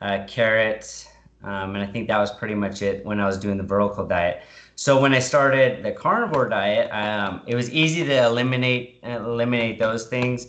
uh, 0.00 0.24
carrots, 0.26 1.08
um, 1.42 1.74
and 1.74 1.78
I 1.78 1.86
think 1.86 2.08
that 2.08 2.18
was 2.18 2.30
pretty 2.30 2.54
much 2.54 2.82
it 2.82 3.04
when 3.04 3.20
I 3.20 3.26
was 3.26 3.38
doing 3.38 3.56
the 3.56 3.62
vertical 3.62 4.06
diet. 4.06 4.42
So 4.76 5.00
when 5.00 5.12
I 5.12 5.18
started 5.18 5.84
the 5.84 5.92
carnivore 5.92 6.48
diet, 6.48 6.90
um, 6.90 7.42
it 7.46 7.54
was 7.54 7.70
easy 7.70 8.04
to 8.04 8.24
eliminate 8.24 9.00
eliminate 9.02 9.78
those 9.78 10.06
things. 10.06 10.46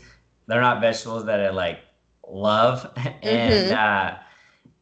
They're 0.47 0.61
not 0.61 0.81
vegetables 0.81 1.25
that 1.25 1.39
I 1.39 1.49
like 1.49 1.79
love, 2.27 2.89
and 3.21 3.71
mm-hmm. 3.71 3.73
uh, 3.73 4.17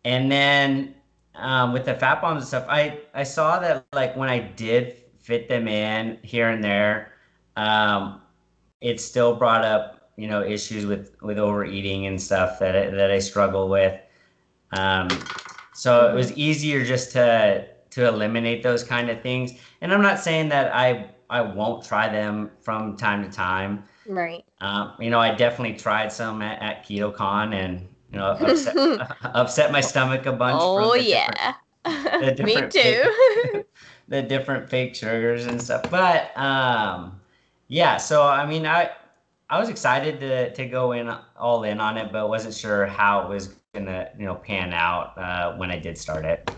and 0.05 0.31
then 0.31 0.95
um, 1.35 1.73
with 1.73 1.85
the 1.85 1.95
fat 1.95 2.21
bombs 2.21 2.43
and 2.43 2.47
stuff, 2.47 2.65
I 2.69 2.99
I 3.13 3.23
saw 3.23 3.59
that 3.59 3.85
like 3.93 4.15
when 4.15 4.29
I 4.29 4.39
did 4.39 4.97
fit 5.17 5.49
them 5.49 5.67
in 5.67 6.17
here 6.23 6.49
and 6.49 6.63
there, 6.63 7.13
um, 7.55 8.21
it 8.81 8.99
still 8.99 9.35
brought 9.35 9.63
up 9.65 10.11
you 10.15 10.27
know 10.27 10.43
issues 10.43 10.85
with 10.85 11.15
with 11.21 11.39
overeating 11.39 12.05
and 12.05 12.21
stuff 12.21 12.59
that 12.59 12.75
I, 12.75 12.89
that 12.91 13.11
I 13.11 13.19
struggle 13.19 13.69
with. 13.69 13.99
Um, 14.71 15.07
so 15.73 16.09
it 16.09 16.15
was 16.15 16.31
easier 16.33 16.83
just 16.83 17.11
to 17.13 17.67
to 17.91 18.07
eliminate 18.07 18.63
those 18.63 18.83
kind 18.83 19.09
of 19.09 19.21
things. 19.21 19.53
And 19.81 19.93
I'm 19.93 20.01
not 20.01 20.19
saying 20.19 20.49
that 20.49 20.73
I 20.75 21.09
I 21.29 21.41
won't 21.41 21.83
try 21.83 22.09
them 22.09 22.51
from 22.61 22.97
time 22.97 23.23
to 23.23 23.29
time. 23.29 23.83
Right. 24.07 24.43
Um, 24.61 24.93
you 24.99 25.09
know, 25.09 25.19
I 25.19 25.33
definitely 25.35 25.77
tried 25.77 26.11
some 26.11 26.41
at, 26.41 26.61
at 26.61 26.85
KetoCon 26.85 27.53
and 27.53 27.87
you 28.11 28.17
know 28.17 28.31
upset, 28.31 28.75
upset 29.23 29.71
my 29.71 29.81
stomach 29.81 30.25
a 30.25 30.31
bunch. 30.31 30.59
Oh 30.59 30.95
yeah. 30.95 31.53
Me 32.43 32.61
too. 32.69 33.63
The 34.09 34.23
different 34.23 34.67
fake 34.67 34.95
sugars 34.95 35.45
and 35.45 35.61
stuff, 35.61 35.83
but 35.91 36.35
um, 36.35 37.21
yeah. 37.67 37.97
So 37.97 38.23
I 38.23 38.43
mean, 38.43 38.65
I 38.65 38.89
I 39.51 39.59
was 39.59 39.69
excited 39.69 40.19
to 40.19 40.51
to 40.51 40.65
go 40.65 40.93
in 40.93 41.15
all 41.37 41.63
in 41.63 41.79
on 41.79 41.95
it, 41.95 42.11
but 42.11 42.27
wasn't 42.27 42.55
sure 42.55 42.87
how 42.87 43.21
it 43.21 43.29
was 43.29 43.53
gonna 43.73 44.09
you 44.17 44.25
know 44.25 44.35
pan 44.35 44.73
out 44.73 45.17
uh, 45.17 45.55
when 45.57 45.71
I 45.71 45.79
did 45.79 45.97
start 45.97 46.25
it. 46.25 46.49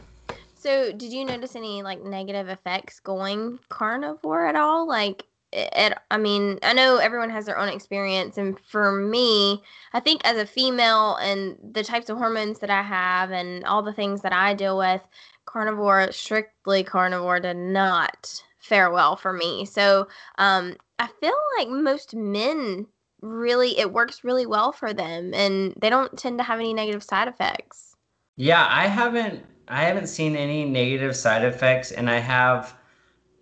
So, 0.56 0.92
did 0.92 1.12
you 1.12 1.26
notice 1.26 1.56
any 1.56 1.82
like 1.82 2.04
negative 2.04 2.48
effects 2.48 3.00
going 3.00 3.58
carnivore 3.70 4.46
at 4.46 4.56
all? 4.56 4.88
Like, 4.88 5.24
it, 5.52 5.98
I 6.12 6.18
mean, 6.18 6.60
I 6.62 6.74
know 6.74 6.98
everyone 6.98 7.32
has 7.32 7.48
their 7.48 7.58
own 7.58 7.70
experience, 7.70 8.38
and 8.38 8.60
for 8.60 8.92
me, 8.92 9.64
I 9.94 10.00
think 10.00 10.22
as 10.24 10.38
a 10.38 10.46
female 10.46 11.16
and 11.16 11.58
the 11.74 11.84
types 11.84 12.10
of 12.10 12.18
hormones 12.18 12.60
that 12.60 12.70
I 12.70 12.84
have 12.84 13.32
and 13.32 13.66
all 13.66 13.82
the 13.82 13.92
things 13.92 14.22
that 14.22 14.34
I 14.34 14.54
deal 14.54 14.78
with, 14.78 15.02
carnivore, 15.46 16.12
strictly 16.12 16.84
carnivore, 16.84 17.40
did 17.40 17.58
not 17.58 18.44
fare 18.60 18.92
well 18.92 19.16
for 19.16 19.34
me. 19.34 19.66
So, 19.66 20.08
um, 20.38 20.76
I 21.00 21.08
feel 21.20 21.34
like 21.58 21.70
most 21.70 22.14
men 22.16 22.86
really 23.22 23.78
it 23.80 23.92
works 23.94 24.24
really 24.24 24.46
well 24.46 24.72
for 24.72 24.94
them 24.94 25.34
and 25.34 25.74
they 25.82 25.90
don't 25.90 26.18
tend 26.18 26.38
to 26.40 26.44
have 26.44 26.60
any 26.60 26.74
negative 26.74 27.04
side 27.04 27.28
effects. 27.28 27.96
Yeah, 28.36 28.66
I 28.70 28.88
haven't 28.88 29.46
I 29.68 29.84
haven't 29.84 30.08
seen 30.08 30.36
any 30.36 30.66
negative 30.66 31.16
side 31.16 31.44
effects 31.44 31.92
and 31.92 32.10
I 32.10 32.20
have 32.20 32.76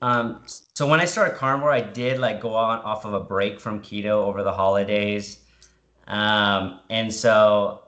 um 0.02 0.44
so 0.48 0.88
when 0.88 1.00
I 1.02 1.06
started 1.06 1.38
carnivore 1.38 1.72
I 1.72 1.82
did 1.82 2.20
like 2.20 2.42
go 2.42 2.56
on 2.56 2.80
off 2.82 3.06
of 3.06 3.14
a 3.14 3.20
break 3.22 3.60
from 3.60 3.82
keto 3.82 4.08
over 4.12 4.44
the 4.44 4.54
holidays. 4.54 5.40
Um 6.08 6.82
and 6.90 7.14
so 7.14 7.84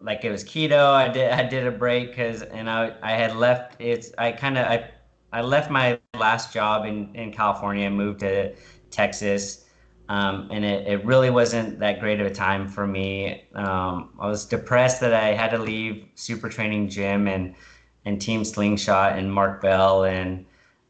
like 0.00 0.24
it 0.24 0.30
was 0.30 0.44
keto, 0.44 0.92
I 0.92 1.08
did 1.08 1.30
I 1.30 1.42
did 1.48 1.66
a 1.66 1.70
break 1.70 2.14
cuz 2.14 2.42
and 2.42 2.68
I 2.68 2.94
I 3.02 3.12
had 3.12 3.36
left 3.36 3.76
it's 3.80 4.12
I 4.18 4.32
kind 4.32 4.58
of 4.58 4.66
I 4.66 4.90
I 5.32 5.42
left 5.42 5.70
my 5.70 5.98
last 6.18 6.52
job 6.52 6.84
in 6.84 7.14
in 7.14 7.32
California 7.32 7.86
and 7.86 7.96
moved 7.96 8.20
to 8.20 8.54
Texas 8.90 9.61
um, 10.08 10.48
and 10.50 10.64
it, 10.64 10.86
it 10.86 11.04
really 11.04 11.30
wasn't 11.30 11.78
that 11.78 12.00
great 12.00 12.20
of 12.20 12.26
a 12.26 12.34
time 12.34 12.68
for 12.68 12.86
me. 12.86 13.44
Um, 13.54 14.10
I 14.18 14.26
was 14.26 14.44
depressed 14.44 15.00
that 15.00 15.14
I 15.14 15.28
had 15.28 15.50
to 15.52 15.58
leave 15.58 16.06
Super 16.14 16.48
Training 16.48 16.88
Gym 16.88 17.28
and 17.28 17.54
and 18.04 18.20
Team 18.20 18.44
Slingshot 18.44 19.16
and 19.16 19.32
Mark 19.32 19.62
Bell 19.62 20.04
and 20.04 20.44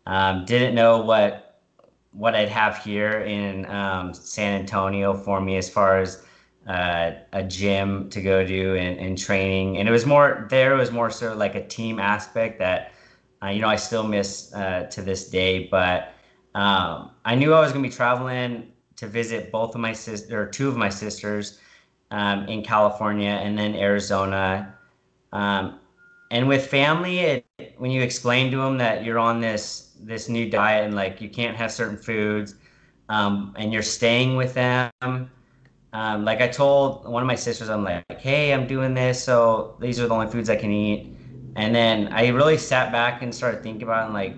um, 0.06 0.44
didn't 0.46 0.74
know 0.74 1.00
what 1.00 1.60
what 2.12 2.34
I'd 2.34 2.48
have 2.48 2.78
here 2.78 3.20
in 3.20 3.66
um, 3.66 4.14
San 4.14 4.60
Antonio 4.60 5.14
for 5.14 5.40
me 5.40 5.56
as 5.56 5.68
far 5.68 5.98
as 5.98 6.24
uh, 6.66 7.12
a 7.32 7.42
gym 7.42 8.08
to 8.10 8.20
go 8.20 8.46
to 8.46 8.76
and, 8.78 8.98
and 8.98 9.18
training. 9.18 9.78
And 9.78 9.88
it 9.88 9.92
was 9.92 10.06
more 10.06 10.46
there 10.50 10.74
was 10.74 10.90
more 10.90 11.10
sort 11.10 11.32
of 11.32 11.38
like 11.38 11.54
a 11.54 11.66
team 11.66 11.98
aspect 11.98 12.58
that 12.60 12.92
uh, 13.42 13.48
you 13.48 13.60
know 13.60 13.68
I 13.68 13.76
still 13.76 14.04
miss 14.04 14.52
uh, 14.54 14.84
to 14.90 15.02
this 15.02 15.28
day, 15.28 15.68
but. 15.70 16.14
Um, 16.54 17.12
I 17.24 17.34
knew 17.34 17.54
I 17.54 17.60
was 17.60 17.72
going 17.72 17.82
to 17.82 17.88
be 17.88 17.94
traveling 17.94 18.71
to 19.02 19.08
visit 19.08 19.50
both 19.50 19.74
of 19.74 19.80
my 19.80 19.92
sisters 19.92 20.30
or 20.30 20.46
two 20.46 20.68
of 20.68 20.76
my 20.76 20.88
sisters 20.88 21.58
um, 22.12 22.46
in 22.46 22.62
California 22.62 23.30
and 23.30 23.58
then 23.58 23.74
Arizona. 23.74 24.78
Um, 25.32 25.80
and 26.30 26.46
with 26.46 26.68
family, 26.68 27.18
it, 27.18 27.46
when 27.78 27.90
you 27.90 28.00
explain 28.00 28.52
to 28.52 28.58
them 28.58 28.78
that 28.78 29.04
you're 29.04 29.18
on 29.18 29.40
this 29.40 29.90
this 29.98 30.28
new 30.28 30.48
diet 30.48 30.84
and 30.84 30.94
like 30.94 31.20
you 31.20 31.28
can't 31.28 31.56
have 31.56 31.72
certain 31.72 31.96
foods, 31.96 32.54
um, 33.08 33.54
and 33.58 33.72
you're 33.72 33.82
staying 33.82 34.36
with 34.36 34.54
them. 34.54 34.90
Um, 35.92 36.24
like 36.24 36.40
I 36.40 36.48
told 36.48 37.06
one 37.06 37.22
of 37.22 37.26
my 37.26 37.34
sisters, 37.34 37.68
I'm 37.68 37.82
like, 37.82 38.04
hey, 38.20 38.54
I'm 38.54 38.66
doing 38.68 38.94
this, 38.94 39.22
so 39.22 39.76
these 39.80 39.98
are 39.98 40.06
the 40.06 40.14
only 40.14 40.28
foods 40.28 40.48
I 40.48 40.56
can 40.56 40.70
eat. 40.70 41.14
And 41.56 41.74
then 41.74 42.08
I 42.12 42.28
really 42.28 42.56
sat 42.56 42.92
back 42.92 43.22
and 43.22 43.34
started 43.34 43.62
thinking 43.62 43.82
about 43.82 44.02
it 44.02 44.04
and 44.06 44.14
like, 44.14 44.36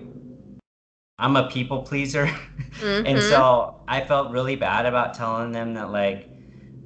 I'm 1.17 1.35
a 1.35 1.49
people 1.49 1.83
pleaser. 1.83 2.29
Mm-hmm. 2.79 3.05
and 3.05 3.23
so 3.23 3.75
I 3.87 4.01
felt 4.01 4.31
really 4.31 4.55
bad 4.57 4.85
about 4.85 5.13
telling 5.13 5.51
them 5.53 5.73
that 5.75 5.91
like 5.91 6.29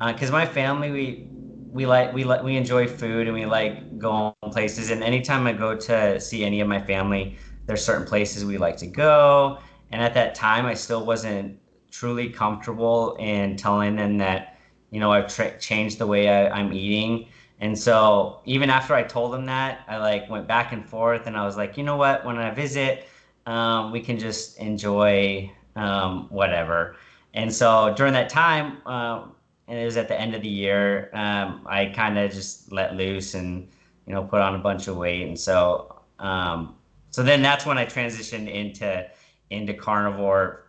because 0.06 0.30
uh, 0.30 0.34
my 0.34 0.46
family 0.46 0.92
we 0.92 1.32
we 1.72 1.86
like 1.86 2.14
we 2.14 2.24
like 2.24 2.44
we 2.44 2.58
enjoy 2.58 2.88
food 2.88 3.28
and 3.28 3.36
we 3.36 3.46
like 3.46 3.98
going 3.98 4.34
places 4.52 4.92
and 4.92 5.04
anytime 5.04 5.48
I 5.48 5.54
go 5.54 5.76
to 5.76 6.20
see 6.20 6.44
any 6.46 6.62
of 6.62 6.68
my 6.68 6.82
family 6.82 7.38
there's 7.66 7.84
certain 7.84 8.06
places 8.06 8.46
we 8.46 8.58
like 8.58 8.78
to 8.78 8.88
go 8.88 9.60
and 9.92 10.02
at 10.02 10.14
that 10.14 10.36
time 10.36 10.66
I 10.66 10.74
still 10.76 11.06
wasn't 11.06 11.60
truly 11.92 12.30
comfortable 12.30 13.16
in 13.20 13.56
telling 13.58 13.96
them 13.96 14.18
that 14.20 14.60
you 14.92 15.00
know 15.00 15.12
I've 15.12 15.34
tra- 15.34 15.58
changed 15.60 15.98
the 15.98 16.08
way 16.08 16.30
I, 16.30 16.50
I'm 16.50 16.72
eating 16.74 17.28
and 17.60 17.78
so 17.78 18.42
even 18.46 18.70
after 18.70 18.94
I 18.94 19.04
told 19.04 19.34
them 19.34 19.46
that 19.48 19.80
I 19.88 19.98
like 19.98 20.30
went 20.30 20.48
back 20.48 20.72
and 20.72 20.86
forth 20.88 21.28
and 21.28 21.36
I 21.38 21.46
was 21.46 21.58
like 21.58 21.78
you 21.78 21.84
know 21.84 21.98
what 21.98 22.26
when 22.26 22.38
I 22.38 22.52
visit 22.52 23.08
um, 23.50 23.92
we 23.92 24.00
can 24.00 24.20
just 24.20 24.60
enjoy 24.60 25.52
um, 25.76 26.28
whatever. 26.30 26.96
And 27.34 27.54
so 27.54 27.94
during 27.98 28.14
that 28.14 28.30
time, 28.30 28.78
uh, 28.86 29.26
and 29.68 29.78
it 29.78 29.86
was 29.86 29.98
at 29.98 30.08
the 30.08 30.20
end 30.20 30.36
of 30.36 30.42
the 30.44 30.50
year, 30.50 31.10
um, 31.14 31.66
I 31.66 31.88
kind 31.88 32.18
of 32.18 32.32
just 32.32 32.72
let 32.72 32.96
loose 32.96 33.34
and 33.34 33.68
you 34.06 34.14
know 34.14 34.24
put 34.24 34.42
on 34.42 34.56
a 34.56 34.60
bunch 34.60 34.88
of 34.88 34.98
weight, 34.98 35.28
and 35.28 35.40
so 35.40 36.02
um, 36.20 36.76
so 37.10 37.24
then 37.24 37.42
that's 37.42 37.66
when 37.66 37.78
I 37.78 37.86
transitioned 37.86 38.52
into 38.52 39.08
into 39.50 39.74
carnivore 39.74 40.66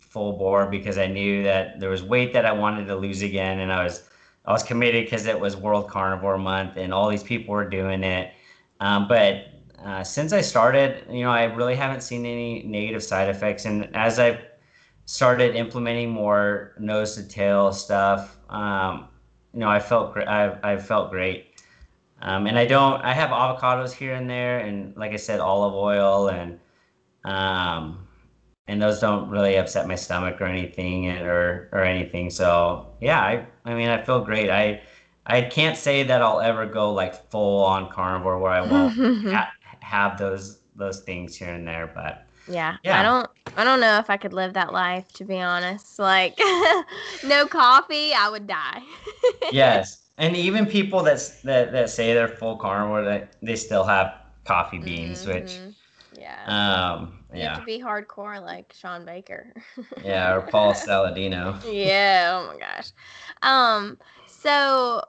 full 0.00 0.32
bore 0.32 0.66
because 0.66 0.98
I 0.98 1.06
knew 1.06 1.44
that 1.44 1.78
there 1.78 1.90
was 1.90 2.02
weight 2.02 2.32
that 2.32 2.44
I 2.44 2.52
wanted 2.52 2.86
to 2.86 2.96
lose 2.96 3.22
again, 3.22 3.60
and 3.60 3.72
I 3.72 3.84
was 3.84 4.08
I 4.46 4.52
was 4.52 4.62
committed 4.64 5.06
because 5.06 5.26
it 5.26 5.38
was 5.38 5.56
World 5.56 5.88
Carnivore 5.88 6.38
Month 6.38 6.76
and 6.76 6.92
all 6.92 7.08
these 7.08 7.22
people 7.22 7.54
were 7.54 7.68
doing 7.68 8.02
it. 8.02 8.32
Um, 8.80 9.06
but 9.06 9.49
uh, 9.84 10.04
since 10.04 10.32
I 10.32 10.40
started, 10.40 11.06
you 11.10 11.22
know, 11.24 11.30
I 11.30 11.44
really 11.44 11.74
haven't 11.74 12.02
seen 12.02 12.26
any 12.26 12.62
negative 12.64 13.02
side 13.02 13.28
effects. 13.28 13.64
And 13.64 13.94
as 13.96 14.18
I've 14.18 14.40
started 15.06 15.56
implementing 15.56 16.10
more 16.10 16.74
nose 16.78 17.16
to 17.16 17.26
tail 17.26 17.72
stuff, 17.72 18.36
um, 18.50 19.08
you 19.52 19.60
know, 19.60 19.68
I 19.68 19.80
felt. 19.80 20.16
I 20.16 20.76
felt 20.76 21.10
great. 21.10 21.62
Um, 22.22 22.46
and 22.46 22.58
I 22.58 22.66
don't. 22.66 23.02
I 23.02 23.14
have 23.14 23.30
avocados 23.30 23.92
here 23.92 24.14
and 24.14 24.28
there, 24.28 24.60
and 24.60 24.96
like 24.96 25.12
I 25.12 25.16
said, 25.16 25.40
olive 25.40 25.74
oil, 25.74 26.28
and 26.28 26.60
um, 27.24 28.06
and 28.68 28.80
those 28.80 29.00
don't 29.00 29.28
really 29.30 29.56
upset 29.56 29.88
my 29.88 29.96
stomach 29.96 30.40
or 30.40 30.44
anything, 30.46 31.10
or 31.10 31.68
or 31.72 31.82
anything. 31.82 32.30
So 32.30 32.86
yeah, 33.00 33.20
I 33.20 33.46
I 33.64 33.74
mean, 33.74 33.88
I 33.88 34.02
feel 34.02 34.24
great. 34.24 34.50
I 34.50 34.82
I 35.26 35.42
can't 35.42 35.76
say 35.76 36.02
that 36.04 36.22
I'll 36.22 36.40
ever 36.40 36.66
go 36.66 36.92
like 36.92 37.30
full 37.30 37.64
on 37.64 37.90
carnivore 37.90 38.38
where 38.38 38.52
I 38.52 38.60
won't 38.60 38.94
have 39.80 40.18
those 40.18 40.58
those 40.76 41.00
things 41.00 41.36
here 41.36 41.52
and 41.52 41.66
there, 41.66 41.90
but 41.94 42.26
yeah, 42.48 42.76
yeah. 42.82 43.00
I 43.00 43.02
don't 43.02 43.30
I 43.56 43.64
don't 43.64 43.80
know 43.80 43.98
if 43.98 44.10
I 44.10 44.16
could 44.16 44.32
live 44.32 44.54
that 44.54 44.72
life 44.72 45.12
to 45.14 45.24
be 45.24 45.40
honest. 45.40 45.98
Like 45.98 46.38
no 47.24 47.46
coffee, 47.46 48.12
I 48.12 48.28
would 48.30 48.46
die. 48.46 48.82
yes. 49.52 50.08
And 50.18 50.36
even 50.36 50.66
people 50.66 51.02
that 51.04 51.20
that 51.44 51.72
that 51.72 51.90
say 51.90 52.12
they're 52.14 52.28
full 52.28 52.56
carnivore, 52.56 53.04
that 53.04 53.36
they 53.42 53.56
still 53.56 53.84
have 53.84 54.14
coffee 54.44 54.78
beans, 54.78 55.24
mm-hmm. 55.24 55.32
which 55.32 55.58
yeah. 56.18 56.44
Um 56.46 57.18
you 57.32 57.40
yeah. 57.40 57.50
have 57.50 57.60
to 57.60 57.64
be 57.64 57.80
hardcore 57.80 58.40
like 58.42 58.72
Shawn 58.76 59.04
Baker. 59.04 59.54
yeah, 60.04 60.34
or 60.34 60.42
Paul 60.42 60.74
Saladino. 60.74 61.58
yeah, 61.70 62.40
oh 62.42 62.52
my 62.52 62.58
gosh. 62.58 62.90
Um 63.42 63.98
so 64.26 65.02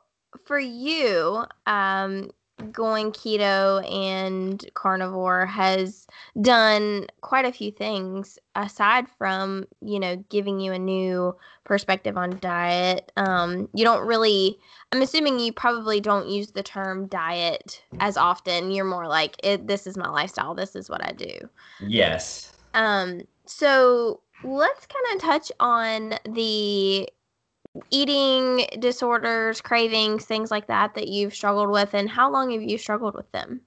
for 0.46 0.60
you, 0.60 1.44
um 1.66 2.32
going 2.72 3.12
keto 3.12 3.90
and 3.92 4.70
carnivore 4.74 5.46
has 5.46 6.08
done 6.42 7.08
quite 7.22 7.46
a 7.46 7.52
few 7.52 7.72
things 7.72 8.38
aside 8.56 9.08
from 9.18 9.66
you 9.82 10.00
know 10.00 10.16
giving 10.30 10.60
you 10.60 10.72
a 10.72 10.80
new 10.80 11.36
perspective 11.64 12.18
on 12.18 12.38
diet. 12.40 13.12
Um, 13.18 13.70
you 13.74 13.84
don't 13.84 14.06
really 14.06 14.58
i'm 14.92 15.02
assuming 15.02 15.40
you 15.40 15.54
probably 15.54 16.02
don't 16.02 16.28
use 16.28 16.52
the 16.52 16.64
term 16.64 17.08
diet 17.08 17.82
as 18.00 18.18
often. 18.18 18.72
You're 18.72 18.86
more 18.86 19.08
like 19.08 19.36
it, 19.44 19.68
this 19.68 19.88
is 19.88 19.98
my 19.98 20.10
lifestyle. 20.10 20.56
This 20.56 20.76
is 20.76 20.90
what 20.90 21.04
i 21.04 21.12
do. 21.12 21.50
Yes. 21.80 22.54
Um 22.74 23.22
so 23.46 24.22
let's 24.44 24.86
kind 24.88 25.16
of 25.16 25.22
touch 25.22 25.52
on 25.60 26.14
the 26.34 27.08
eating 27.90 28.66
disorders, 28.80 29.62
cravings, 29.62 30.26
things 30.26 30.52
like 30.52 30.68
that 30.68 30.94
that 30.96 31.08
you've 31.08 31.34
struggled 31.34 31.70
with, 31.70 31.94
and 31.94 32.10
how 32.10 32.32
long 32.32 32.52
have 32.52 32.62
you 32.62 32.78
struggled 32.78 33.16
with 33.16 33.32
them? 33.32 33.62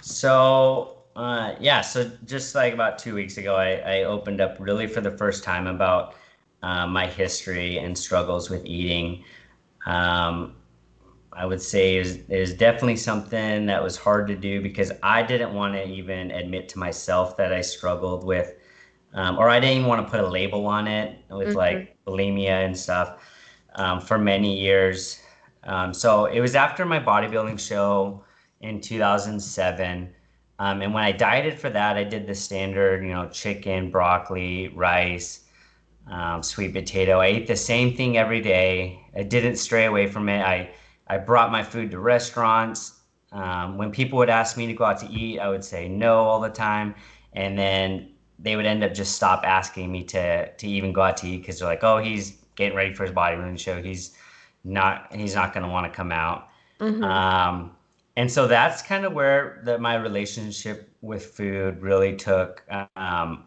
So, 0.00 0.98
uh, 1.16 1.54
yeah, 1.60 1.80
so 1.80 2.10
just 2.24 2.54
like 2.54 2.74
about 2.74 2.98
two 2.98 3.14
weeks 3.14 3.36
ago, 3.38 3.56
I, 3.56 3.76
I 3.76 4.04
opened 4.04 4.40
up 4.40 4.56
really 4.60 4.86
for 4.86 5.00
the 5.00 5.10
first 5.10 5.44
time 5.44 5.66
about 5.66 6.14
uh, 6.62 6.86
my 6.86 7.06
history 7.06 7.78
and 7.78 7.96
struggles 7.96 8.50
with 8.50 8.64
eating. 8.64 9.24
Um, 9.86 10.56
I 11.32 11.46
would 11.46 11.60
say 11.60 11.96
is 11.96 12.20
is 12.28 12.54
definitely 12.54 12.96
something 12.96 13.66
that 13.66 13.82
was 13.82 13.96
hard 13.96 14.28
to 14.28 14.36
do 14.36 14.62
because 14.62 14.92
I 15.02 15.22
didn't 15.22 15.52
want 15.52 15.74
to 15.74 15.84
even 15.86 16.30
admit 16.30 16.68
to 16.70 16.78
myself 16.78 17.36
that 17.38 17.52
I 17.52 17.60
struggled 17.60 18.24
with 18.24 18.54
um, 19.14 19.38
or 19.38 19.48
I 19.48 19.60
didn't 19.60 19.78
even 19.78 19.88
want 19.88 20.06
to 20.06 20.10
put 20.10 20.20
a 20.20 20.28
label 20.28 20.66
on 20.66 20.88
it 20.88 21.18
with 21.30 21.48
mm-hmm. 21.48 21.56
like 21.56 21.96
bulimia 22.06 22.64
and 22.64 22.76
stuff 22.76 23.22
um, 23.76 24.00
for 24.00 24.18
many 24.18 24.58
years. 24.58 25.20
Um, 25.64 25.94
so 25.94 26.26
it 26.26 26.40
was 26.40 26.54
after 26.54 26.84
my 26.84 27.00
bodybuilding 27.00 27.58
show 27.58 28.24
in 28.60 28.80
2007. 28.80 30.12
Um, 30.58 30.82
and 30.82 30.92
when 30.92 31.04
I 31.04 31.12
dieted 31.12 31.58
for 31.58 31.70
that, 31.70 31.96
I 31.96 32.04
did 32.04 32.26
the 32.26 32.34
standard, 32.34 33.02
you 33.02 33.12
know, 33.12 33.28
chicken, 33.28 33.90
broccoli, 33.90 34.68
rice, 34.68 35.44
um, 36.10 36.42
sweet 36.42 36.72
potato. 36.72 37.18
I 37.20 37.26
ate 37.26 37.46
the 37.46 37.56
same 37.56 37.96
thing 37.96 38.18
every 38.18 38.40
day. 38.40 39.00
I 39.16 39.22
didn't 39.22 39.56
stray 39.56 39.86
away 39.86 40.06
from 40.06 40.28
it. 40.28 40.40
I, 40.40 40.70
I 41.06 41.18
brought 41.18 41.50
my 41.50 41.62
food 41.62 41.90
to 41.92 41.98
restaurants. 41.98 43.00
Um, 43.32 43.78
when 43.78 43.90
people 43.90 44.18
would 44.18 44.30
ask 44.30 44.56
me 44.56 44.66
to 44.66 44.74
go 44.74 44.84
out 44.84 45.00
to 45.00 45.10
eat, 45.10 45.40
I 45.40 45.48
would 45.48 45.64
say 45.64 45.88
no 45.88 46.18
all 46.18 46.40
the 46.40 46.50
time. 46.50 46.94
And 47.32 47.58
then 47.58 48.13
they 48.38 48.56
would 48.56 48.66
end 48.66 48.84
up 48.84 48.94
just 48.94 49.14
stop 49.14 49.42
asking 49.44 49.90
me 49.90 50.04
to 50.04 50.50
to 50.52 50.68
even 50.68 50.92
go 50.92 51.02
out 51.02 51.16
to 51.18 51.28
eat 51.28 51.38
because 51.38 51.58
they're 51.58 51.68
like, 51.68 51.84
oh, 51.84 51.98
he's 51.98 52.38
getting 52.56 52.76
ready 52.76 52.94
for 52.94 53.04
his 53.04 53.12
bodybuilding 53.12 53.58
show. 53.58 53.82
He's 53.82 54.16
not 54.64 55.12
he's 55.14 55.34
not 55.34 55.52
going 55.52 55.64
to 55.64 55.70
want 55.70 55.90
to 55.90 55.96
come 55.96 56.12
out. 56.12 56.48
Mm-hmm. 56.80 57.04
Um, 57.04 57.76
and 58.16 58.30
so 58.30 58.46
that's 58.46 58.82
kind 58.82 59.04
of 59.04 59.12
where 59.12 59.60
the, 59.64 59.78
my 59.78 59.96
relationship 59.96 60.88
with 61.00 61.26
food 61.26 61.82
really 61.82 62.16
took 62.16 62.64
um, 62.96 63.44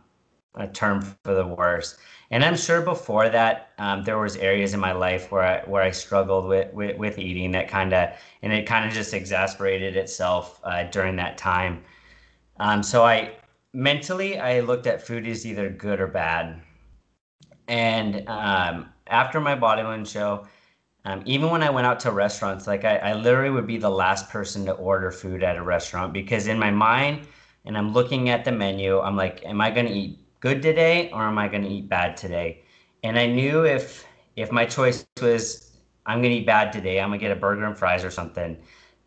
a 0.55 0.67
turn 0.67 1.01
for 1.01 1.33
the 1.33 1.45
worse. 1.45 1.97
And 2.31 2.43
I'm 2.43 2.57
sure 2.57 2.81
before 2.81 3.29
that, 3.29 3.69
um, 3.77 4.03
there 4.03 4.17
was 4.17 4.35
areas 4.35 4.73
in 4.73 4.81
my 4.81 4.91
life 4.91 5.31
where 5.31 5.43
I 5.43 5.69
where 5.69 5.81
I 5.81 5.91
struggled 5.91 6.47
with 6.47 6.73
with, 6.73 6.97
with 6.97 7.17
eating 7.17 7.51
that 7.51 7.69
kind 7.69 7.93
of, 7.93 8.09
and 8.41 8.51
it 8.51 8.65
kind 8.65 8.85
of 8.85 8.93
just 8.93 9.13
exasperated 9.13 9.95
itself 9.95 10.59
uh, 10.63 10.83
during 10.85 11.15
that 11.17 11.37
time. 11.37 11.83
Um, 12.59 12.83
so 12.83 13.05
I 13.05 13.35
mentally, 13.77 14.39
I 14.39 14.61
looked 14.61 14.87
at 14.87 15.05
food 15.05 15.27
as 15.27 15.45
either 15.45 15.69
good 15.69 16.01
or 16.01 16.07
bad. 16.07 16.59
And 17.67 18.27
um, 18.27 18.89
after 19.05 19.39
my 19.39 19.55
bodybuilding 19.55 20.07
show, 20.07 20.47
um, 21.05 21.21
even 21.25 21.51
when 21.51 21.61
I 21.61 21.69
went 21.69 21.85
out 21.85 21.99
to 22.01 22.11
restaurants, 22.11 22.65
like 22.65 22.85
I, 22.85 22.97
I 22.97 23.13
literally 23.13 23.51
would 23.51 23.67
be 23.67 23.77
the 23.77 23.89
last 23.89 24.29
person 24.29 24.65
to 24.65 24.71
order 24.73 25.11
food 25.11 25.43
at 25.43 25.57
a 25.57 25.61
restaurant 25.61 26.11
because 26.11 26.47
in 26.47 26.57
my 26.57 26.71
mind, 26.71 27.27
and 27.65 27.77
I'm 27.77 27.93
looking 27.93 28.29
at 28.29 28.43
the 28.43 28.51
menu, 28.51 28.99
I'm 28.99 29.15
like, 29.15 29.45
am 29.45 29.61
I 29.61 29.69
going 29.69 29.85
to 29.85 29.93
eat 29.93 30.19
good 30.39 30.63
today 30.63 31.11
or 31.11 31.21
am 31.21 31.37
I 31.37 31.47
going 31.47 31.63
to 31.63 31.69
eat 31.69 31.87
bad 31.87 32.17
today? 32.17 32.63
And 33.03 33.19
I 33.19 33.27
knew 33.27 33.63
if 33.63 34.05
if 34.35 34.51
my 34.51 34.65
choice 34.65 35.05
was 35.21 35.77
I'm 36.07 36.19
going 36.21 36.33
to 36.33 36.39
eat 36.39 36.47
bad 36.47 36.71
today, 36.73 36.99
I'm 36.99 37.09
going 37.09 37.19
to 37.19 37.23
get 37.23 37.35
a 37.35 37.39
burger 37.39 37.65
and 37.65 37.77
fries 37.77 38.03
or 38.03 38.09
something, 38.09 38.57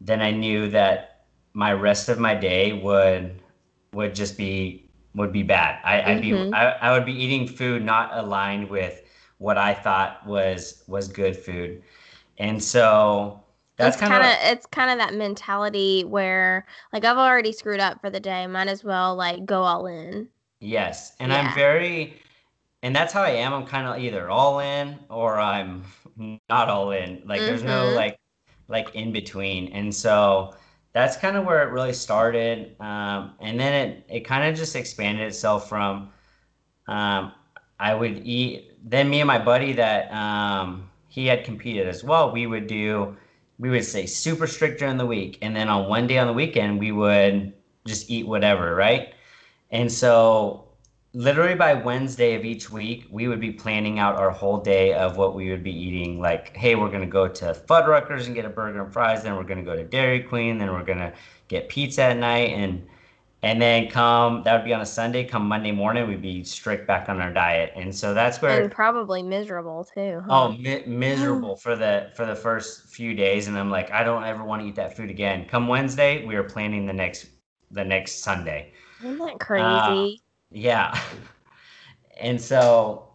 then 0.01 0.23
I 0.23 0.31
knew 0.31 0.69
that 0.71 1.27
my 1.55 1.73
rest 1.73 2.09
of 2.09 2.21
my 2.21 2.37
day 2.37 2.73
would 2.73 3.41
would 3.93 4.15
just 4.15 4.37
be 4.37 4.89
would 5.15 5.33
be 5.33 5.43
bad. 5.43 5.81
I, 5.85 6.15
would 6.15 6.23
mm-hmm. 6.23 6.51
be 6.51 6.57
I, 6.57 6.71
I 6.71 6.93
would 6.93 7.05
be 7.05 7.13
eating 7.13 7.47
food 7.47 7.85
not 7.85 8.11
aligned 8.13 8.69
with 8.69 9.03
what 9.39 9.59
I 9.59 9.75
thought 9.75 10.27
was 10.27 10.85
was 10.87 11.09
good 11.09 11.37
food, 11.37 11.83
and 12.39 12.63
so 12.63 13.43
that's 13.77 13.97
kind 13.97 14.15
of 14.15 14.31
it's 14.43 14.67
kind 14.67 14.91
of 14.91 14.99
that 14.99 15.15
mentality 15.15 16.05
where 16.05 16.67
like 16.93 17.05
I've 17.05 17.17
already 17.17 17.53
screwed 17.53 17.81
up 17.81 18.01
for 18.01 18.11
the 18.11 18.21
day, 18.21 18.47
might 18.47 18.69
as 18.69 18.85
well 18.85 19.15
like 19.17 19.45
go 19.45 19.63
all 19.63 19.87
in. 19.87 20.29
Yes, 20.61 21.15
and 21.19 21.33
yeah. 21.33 21.41
I'm 21.41 21.55
very, 21.55 22.21
and 22.83 22.95
that's 22.95 23.13
how 23.13 23.23
I 23.23 23.31
am. 23.31 23.55
I'm 23.55 23.67
kind 23.67 23.87
of 23.87 23.99
either 23.99 24.29
all 24.29 24.61
in 24.61 24.99
or 25.09 25.39
I'm 25.39 25.85
not 26.49 26.69
all 26.69 26.91
in. 26.93 27.23
Like 27.25 27.41
mm-hmm. 27.41 27.47
there's 27.47 27.63
no 27.63 27.87
mm-hmm. 27.87 27.97
like 27.97 28.19
like 28.69 28.95
in 28.95 29.11
between, 29.11 29.69
and 29.73 29.93
so 29.95 30.55
that's 30.93 31.17
kind 31.17 31.37
of 31.37 31.45
where 31.45 31.63
it 31.63 31.73
really 31.73 31.93
started. 31.93 32.75
Um, 32.81 33.35
and 33.41 33.59
then 33.59 33.73
it, 33.75 34.05
it 34.09 34.21
kind 34.21 34.49
of 34.49 34.57
just 34.57 34.75
expanded 34.75 35.27
itself 35.27 35.69
from 35.69 36.11
um, 36.89 37.33
I 37.79 37.95
would 37.95 38.27
eat, 38.27 38.73
then 38.85 39.09
me 39.09 39.21
and 39.21 39.27
my 39.27 39.39
buddy 39.39 39.73
that 39.75 40.13
um, 40.13 40.89
he 41.09 41.27
had 41.27 41.45
competed 41.45 41.87
as 41.87 42.03
well, 42.03 42.33
we 42.33 42.47
would 42.47 42.67
do, 42.67 43.17
we 43.59 43.71
would 43.71 43.85
say 43.85 44.07
super 44.07 44.47
strict 44.47 44.81
during 44.81 44.97
the 44.97 45.07
week. 45.07 45.39
And 45.43 45.55
then 45.55 45.69
on 45.69 45.89
one 45.89 46.07
day 46.07 46.19
on 46.19 46.27
the 46.27 46.33
weekend, 46.33 46.81
we 46.81 46.93
would 46.93 47.53
just 47.87 48.11
eat 48.11 48.27
whatever, 48.27 48.75
right? 48.75 49.15
And 49.71 49.91
so 49.91 50.70
literally 51.13 51.55
by 51.55 51.75
Wednesday 51.75 52.35
of 52.35 52.45
each 52.45 52.71
week, 52.71 53.07
we 53.11 53.29
would 53.29 53.41
be 53.41 53.51
planning 53.51 53.99
out 53.99 54.17
our 54.17 54.31
whole 54.31 54.59
day 54.59 54.95
of 54.95 55.17
what 55.17 55.35
we 55.35 55.51
would 55.51 55.65
be 55.65 55.73
eating. 55.73 56.21
Like, 56.21 56.57
hey, 56.57 56.75
we're 56.75 56.91
gonna 56.91 57.07
go 57.07 57.27
to 57.29 57.47
Fuddruckers 57.69 58.27
and 58.27 58.35
get 58.35 58.45
a 58.45 58.49
burger 58.49 58.83
and 58.83 58.93
fries. 58.93 59.23
Then 59.23 59.37
we're 59.37 59.45
gonna 59.45 59.63
go 59.65 59.77
to 59.77 59.85
Dairy 59.85 60.21
Queen. 60.23 60.59
Then 60.59 60.73
we're 60.73 60.85
gonna 60.85 61.13
get 61.49 61.69
pizza 61.69 62.03
at 62.03 62.17
night, 62.17 62.51
and 62.51 62.87
and 63.43 63.61
then 63.61 63.89
come 63.89 64.43
that 64.45 64.55
would 64.55 64.65
be 64.65 64.75
on 64.75 64.83
a 64.83 64.87
Sunday. 64.87 65.25
Come 65.25 65.49
Monday 65.49 65.73
morning, 65.73 66.07
we'd 66.07 66.23
be 66.23 66.45
strict 66.45 66.87
back 66.87 67.09
on 67.09 67.21
our 67.21 67.33
diet, 67.33 67.73
and 67.75 67.95
so 67.95 68.15
that's 68.15 68.41
where 68.41 68.63
and 68.63 68.71
probably 68.71 69.23
miserable 69.23 69.85
too. 69.85 70.23
Huh? 70.27 70.49
Oh, 70.49 70.53
mi- 70.53 70.85
miserable 70.87 71.57
for 71.57 71.75
the 71.75 72.11
for 72.15 72.25
the 72.27 72.37
first 72.37 72.87
few 72.87 73.15
days, 73.15 73.49
and 73.49 73.59
I'm 73.59 73.71
like, 73.71 73.91
I 73.91 74.05
don't 74.05 74.25
ever 74.25 74.45
want 74.45 74.63
to 74.63 74.69
eat 74.69 74.77
that 74.77 74.97
food 74.97 75.11
again. 75.11 75.47
Come 75.49 75.67
Wednesday, 75.67 76.25
we 76.25 76.37
are 76.37 76.45
planning 76.45 76.87
the 76.87 76.93
next 76.93 77.27
the 77.73 77.85
next 77.85 78.23
Sunday. 78.23 78.73
Isn't 79.01 79.19
that 79.19 79.41
crazy? 79.41 79.65
Uh, 79.65 80.30
yeah. 80.51 80.99
and 82.21 82.41
so 82.41 83.09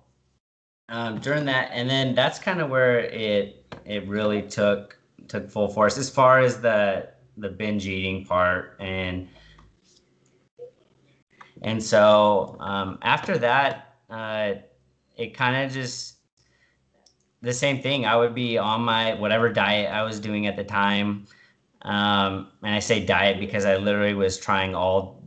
um, 0.89 1.19
during 1.19 1.45
that, 1.45 1.71
and 1.73 1.89
then 1.89 2.15
that's 2.15 2.39
kind 2.39 2.61
of 2.61 2.69
where 2.69 2.99
it 2.99 3.65
it 3.85 4.07
really 4.07 4.41
took 4.41 4.97
took 5.27 5.49
full 5.49 5.67
force. 5.67 5.97
As 5.97 6.09
far 6.09 6.39
as 6.39 6.61
the 6.61 7.09
the 7.37 7.49
binge 7.49 7.85
eating 7.85 8.25
part 8.25 8.77
and 8.79 9.27
and 11.61 11.83
so 11.83 12.55
um, 12.59 12.97
after 13.01 13.37
that 13.37 13.95
uh, 14.09 14.53
it 15.17 15.33
kind 15.33 15.65
of 15.65 15.71
just 15.71 16.15
the 17.41 17.53
same 17.53 17.81
thing. 17.81 18.05
I 18.05 18.15
would 18.15 18.33
be 18.33 18.57
on 18.57 18.81
my 18.81 19.13
whatever 19.15 19.49
diet 19.51 19.91
i 19.91 20.01
was 20.01 20.19
doing 20.19 20.47
at 20.47 20.55
the 20.55 20.63
time. 20.63 21.25
Um, 21.81 22.51
and 22.63 22.73
i 22.73 22.79
say 22.79 23.05
diet 23.05 23.39
because 23.39 23.65
i 23.65 23.75
literally 23.75 24.15
was 24.15 24.37
trying 24.37 24.73
all 24.73 25.24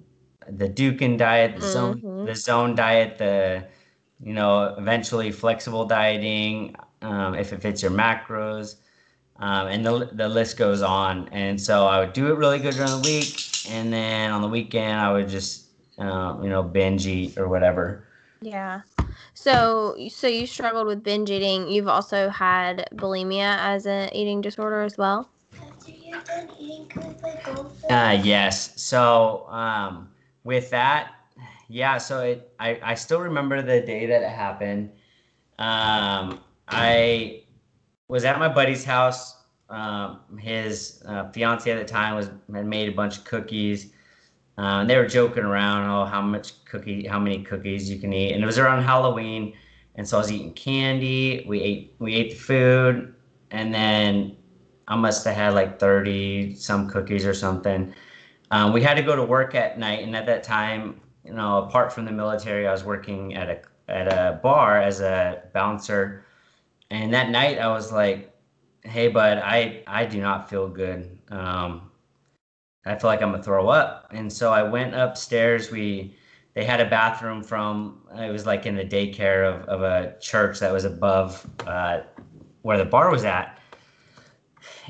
the 0.50 0.68
Dukan 0.68 1.18
diet, 1.18 1.56
the 1.56 1.66
mm-hmm. 1.66 2.00
zone, 2.00 2.26
the 2.26 2.34
zone 2.34 2.74
diet, 2.74 3.18
the 3.18 3.64
you 4.22 4.34
know 4.34 4.74
eventually 4.78 5.30
flexible 5.30 5.84
dieting 5.84 6.74
um, 7.02 7.34
if 7.34 7.52
it 7.52 7.62
fits 7.62 7.82
your 7.82 7.90
macros, 7.90 8.76
um, 9.36 9.68
and 9.68 9.84
the 9.84 10.10
the 10.12 10.28
list 10.28 10.56
goes 10.56 10.82
on. 10.82 11.28
And 11.32 11.60
so 11.60 11.86
I 11.86 12.00
would 12.00 12.12
do 12.12 12.32
it 12.32 12.36
really 12.36 12.58
good 12.58 12.74
during 12.74 12.90
the 12.90 13.08
week, 13.08 13.68
and 13.68 13.92
then 13.92 14.30
on 14.30 14.42
the 14.42 14.48
weekend 14.48 15.00
I 15.00 15.12
would 15.12 15.28
just 15.28 15.66
uh, 15.98 16.38
you 16.42 16.48
know 16.48 16.62
binge 16.62 17.06
eat 17.06 17.38
or 17.38 17.48
whatever. 17.48 18.04
Yeah. 18.40 18.82
So, 19.34 19.96
so 20.10 20.26
you 20.26 20.46
struggled 20.46 20.86
with 20.86 21.02
binge 21.02 21.30
eating. 21.30 21.68
You've 21.68 21.88
also 21.88 22.28
had 22.28 22.88
bulimia 22.94 23.58
as 23.58 23.86
an 23.86 24.14
eating 24.14 24.40
disorder 24.40 24.82
as 24.82 24.98
well. 24.98 25.28
Uh, 27.90 28.20
yes. 28.22 28.80
So, 28.80 29.46
um, 29.48 30.08
with 30.48 30.70
that, 30.70 31.12
yeah, 31.68 31.98
so 31.98 32.22
it 32.22 32.50
I, 32.58 32.80
I 32.82 32.94
still 32.94 33.20
remember 33.20 33.60
the 33.60 33.82
day 33.82 34.06
that 34.06 34.22
it 34.22 34.30
happened. 34.30 34.88
Um, 35.58 36.40
I 36.66 37.42
was 38.08 38.24
at 38.24 38.38
my 38.38 38.48
buddy's 38.48 38.82
house. 38.82 39.36
Um, 39.68 40.20
his 40.40 41.02
uh, 41.06 41.30
fiance 41.32 41.70
at 41.70 41.78
the 41.78 41.84
time 41.84 42.14
was 42.14 42.30
had 42.54 42.64
made 42.64 42.88
a 42.88 42.92
bunch 42.92 43.18
of 43.18 43.24
cookies. 43.24 43.92
Uh, 44.56 44.80
and 44.80 44.88
they 44.88 44.96
were 44.96 45.06
joking 45.06 45.44
around, 45.44 45.86
oh, 45.88 46.06
how 46.06 46.22
much 46.22 46.64
cookie, 46.64 47.06
how 47.06 47.18
many 47.18 47.44
cookies 47.44 47.90
you 47.90 47.98
can 48.00 48.12
eat, 48.14 48.32
and 48.32 48.42
it 48.42 48.46
was 48.46 48.58
around 48.58 48.82
Halloween, 48.82 49.54
and 49.96 50.08
so 50.08 50.16
I 50.16 50.20
was 50.20 50.32
eating 50.32 50.54
candy. 50.54 51.44
We 51.46 51.60
ate, 51.60 51.94
we 51.98 52.14
ate 52.14 52.30
the 52.30 52.36
food, 52.36 53.14
and 53.50 53.72
then 53.72 54.38
I 54.88 54.96
must 54.96 55.26
have 55.26 55.36
had 55.36 55.52
like 55.52 55.78
30 55.78 56.54
some 56.54 56.88
cookies 56.88 57.26
or 57.26 57.34
something. 57.34 57.94
Um, 58.50 58.72
we 58.72 58.82
had 58.82 58.94
to 58.94 59.02
go 59.02 59.14
to 59.14 59.24
work 59.24 59.54
at 59.54 59.78
night, 59.78 60.02
and 60.02 60.16
at 60.16 60.26
that 60.26 60.42
time, 60.42 61.00
you 61.24 61.34
know, 61.34 61.58
apart 61.58 61.92
from 61.92 62.04
the 62.04 62.12
military, 62.12 62.66
I 62.66 62.72
was 62.72 62.84
working 62.84 63.34
at 63.34 63.48
a 63.50 63.60
at 63.88 64.06
a 64.08 64.40
bar 64.42 64.80
as 64.80 65.00
a 65.00 65.42
bouncer. 65.52 66.24
And 66.90 67.12
that 67.12 67.30
night, 67.30 67.58
I 67.58 67.68
was 67.68 67.92
like, 67.92 68.32
"Hey, 68.84 69.08
bud, 69.08 69.38
I 69.38 69.82
I 69.86 70.06
do 70.06 70.20
not 70.20 70.48
feel 70.48 70.68
good. 70.68 71.18
Um, 71.30 71.90
I 72.86 72.96
feel 72.96 73.10
like 73.10 73.22
I'm 73.22 73.32
gonna 73.32 73.42
throw 73.42 73.68
up." 73.68 74.08
And 74.12 74.32
so 74.32 74.52
I 74.52 74.62
went 74.62 74.94
upstairs. 74.94 75.70
We 75.70 76.16
they 76.58 76.64
had 76.64 76.80
a 76.80 76.86
bathroom 76.86 77.42
from 77.42 78.00
it 78.18 78.32
was 78.32 78.44
like 78.44 78.66
in 78.66 78.74
the 78.74 78.84
daycare 78.84 79.44
of, 79.44 79.68
of 79.68 79.82
a 79.82 80.18
church 80.20 80.58
that 80.58 80.72
was 80.72 80.84
above 80.84 81.46
uh, 81.66 82.00
where 82.62 82.76
the 82.76 82.84
bar 82.84 83.12
was 83.12 83.24
at 83.24 83.60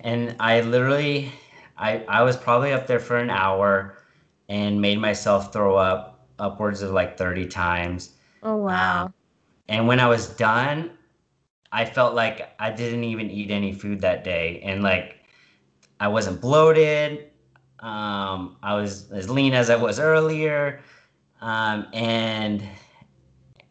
and 0.02 0.34
i 0.40 0.62
literally 0.62 1.30
I, 1.78 2.04
I 2.08 2.22
was 2.22 2.36
probably 2.36 2.72
up 2.72 2.86
there 2.86 3.00
for 3.00 3.16
an 3.18 3.30
hour 3.30 3.98
and 4.48 4.80
made 4.80 4.98
myself 4.98 5.52
throw 5.52 5.76
up 5.76 6.26
upwards 6.38 6.82
of 6.82 6.90
like 6.90 7.16
30 7.16 7.46
times. 7.46 8.10
Oh 8.42 8.56
wow. 8.56 9.06
um, 9.06 9.14
and 9.68 9.86
when 9.88 10.00
i 10.00 10.06
was 10.06 10.28
done 10.28 10.90
i 11.72 11.84
felt 11.84 12.14
like 12.14 12.48
i 12.60 12.70
didn't 12.70 13.04
even 13.04 13.30
eat 13.30 13.50
any 13.50 13.72
food 13.72 14.00
that 14.00 14.24
day. 14.24 14.60
And 14.64 14.82
like 14.82 15.16
i 16.00 16.08
wasn't 16.08 16.40
bloated. 16.40 17.30
Um, 17.80 18.56
i 18.62 18.74
was 18.74 19.10
as 19.12 19.28
lean 19.30 19.54
as 19.54 19.70
i 19.70 19.76
was 19.76 19.98
earlier. 19.98 20.80
Um, 21.40 21.86
and 21.92 22.62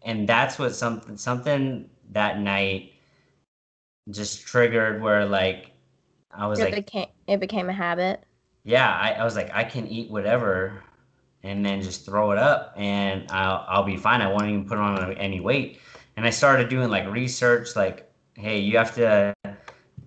and 0.03 0.27
that's 0.27 0.57
what 0.57 0.73
something 0.73 1.17
something 1.17 1.89
that 2.11 2.39
night 2.39 2.93
just 4.09 4.45
triggered 4.47 5.01
where 5.01 5.25
like 5.25 5.71
I 6.37 6.47
was 6.47 6.61
it 6.61 6.69
like, 6.69 6.71
became 6.71 7.07
it 7.27 7.39
became 7.39 7.69
a 7.69 7.73
habit. 7.73 8.25
yeah, 8.63 8.93
I, 8.93 9.13
I 9.13 9.23
was 9.23 9.35
like, 9.35 9.49
I 9.53 9.63
can 9.63 9.87
eat 9.87 10.11
whatever 10.11 10.83
and 11.43 11.65
then 11.65 11.81
just 11.81 12.05
throw 12.05 12.31
it 12.31 12.37
up 12.37 12.73
and 12.77 13.25
I'll 13.31 13.65
I'll 13.67 13.83
be 13.83 13.97
fine. 13.97 14.21
I 14.21 14.27
won't 14.27 14.49
even 14.49 14.65
put 14.67 14.77
on 14.77 15.13
any 15.17 15.39
weight. 15.39 15.79
And 16.17 16.25
I 16.25 16.29
started 16.31 16.69
doing 16.69 16.89
like 16.89 17.07
research, 17.09 17.75
like, 17.75 18.11
hey, 18.35 18.59
you 18.59 18.77
have 18.77 18.93
to 18.95 19.33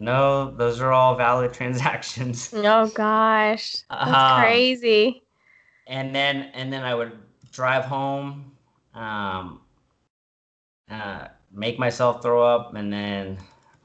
no, 0.00 0.50
those 0.52 0.80
are 0.80 0.92
all 0.92 1.16
valid 1.16 1.52
transactions." 1.60 2.54
Oh 2.54 2.88
gosh, 2.88 3.76
that's 4.02 4.22
Um, 4.22 4.32
crazy. 4.32 5.22
and 5.86 6.14
then 6.14 6.50
and 6.54 6.72
then 6.72 6.82
I 6.82 6.94
would 6.94 7.12
drive 7.52 7.84
home, 7.84 8.52
um, 8.94 9.60
uh, 10.90 11.28
make 11.52 11.78
myself 11.78 12.22
throw 12.22 12.42
up, 12.42 12.74
and 12.74 12.92
then 12.92 13.38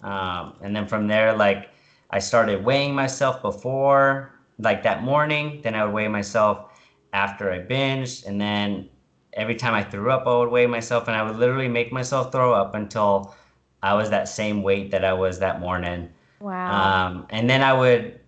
um, 0.03 0.55
and 0.61 0.75
then 0.75 0.87
from 0.87 1.07
there, 1.07 1.35
like 1.35 1.69
I 2.09 2.19
started 2.19 2.63
weighing 2.63 2.93
myself 2.93 3.41
before, 3.41 4.33
like 4.59 4.83
that 4.83 5.03
morning. 5.03 5.61
Then 5.63 5.75
I 5.75 5.85
would 5.85 5.93
weigh 5.93 6.07
myself 6.07 6.79
after 7.13 7.51
I 7.51 7.59
binged, 7.59 8.25
and 8.25 8.39
then 8.39 8.89
every 9.33 9.55
time 9.55 9.73
I 9.73 9.83
threw 9.83 10.11
up, 10.11 10.27
I 10.27 10.37
would 10.37 10.49
weigh 10.49 10.67
myself, 10.67 11.07
and 11.07 11.15
I 11.15 11.23
would 11.23 11.37
literally 11.37 11.67
make 11.67 11.91
myself 11.91 12.31
throw 12.31 12.53
up 12.53 12.75
until 12.75 13.35
I 13.83 13.93
was 13.93 14.09
that 14.09 14.27
same 14.27 14.63
weight 14.63 14.91
that 14.91 15.03
I 15.03 15.13
was 15.13 15.39
that 15.39 15.59
morning. 15.59 16.09
Wow. 16.39 17.07
Um, 17.07 17.27
and 17.29 17.49
then 17.49 17.63
I 17.63 17.73
would 17.73 18.19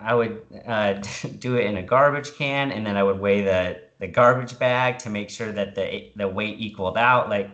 I 0.00 0.14
would 0.14 0.42
uh, 0.66 0.94
do 1.38 1.56
it 1.56 1.66
in 1.66 1.76
a 1.76 1.82
garbage 1.82 2.34
can, 2.34 2.72
and 2.72 2.86
then 2.86 2.96
I 2.96 3.02
would 3.02 3.18
weigh 3.18 3.42
the 3.42 3.80
the 3.98 4.06
garbage 4.06 4.58
bag 4.58 4.98
to 5.00 5.10
make 5.10 5.30
sure 5.30 5.52
that 5.52 5.74
the 5.74 6.10
the 6.16 6.28
weight 6.28 6.56
equaled 6.58 6.96
out. 6.96 7.28
Like 7.28 7.50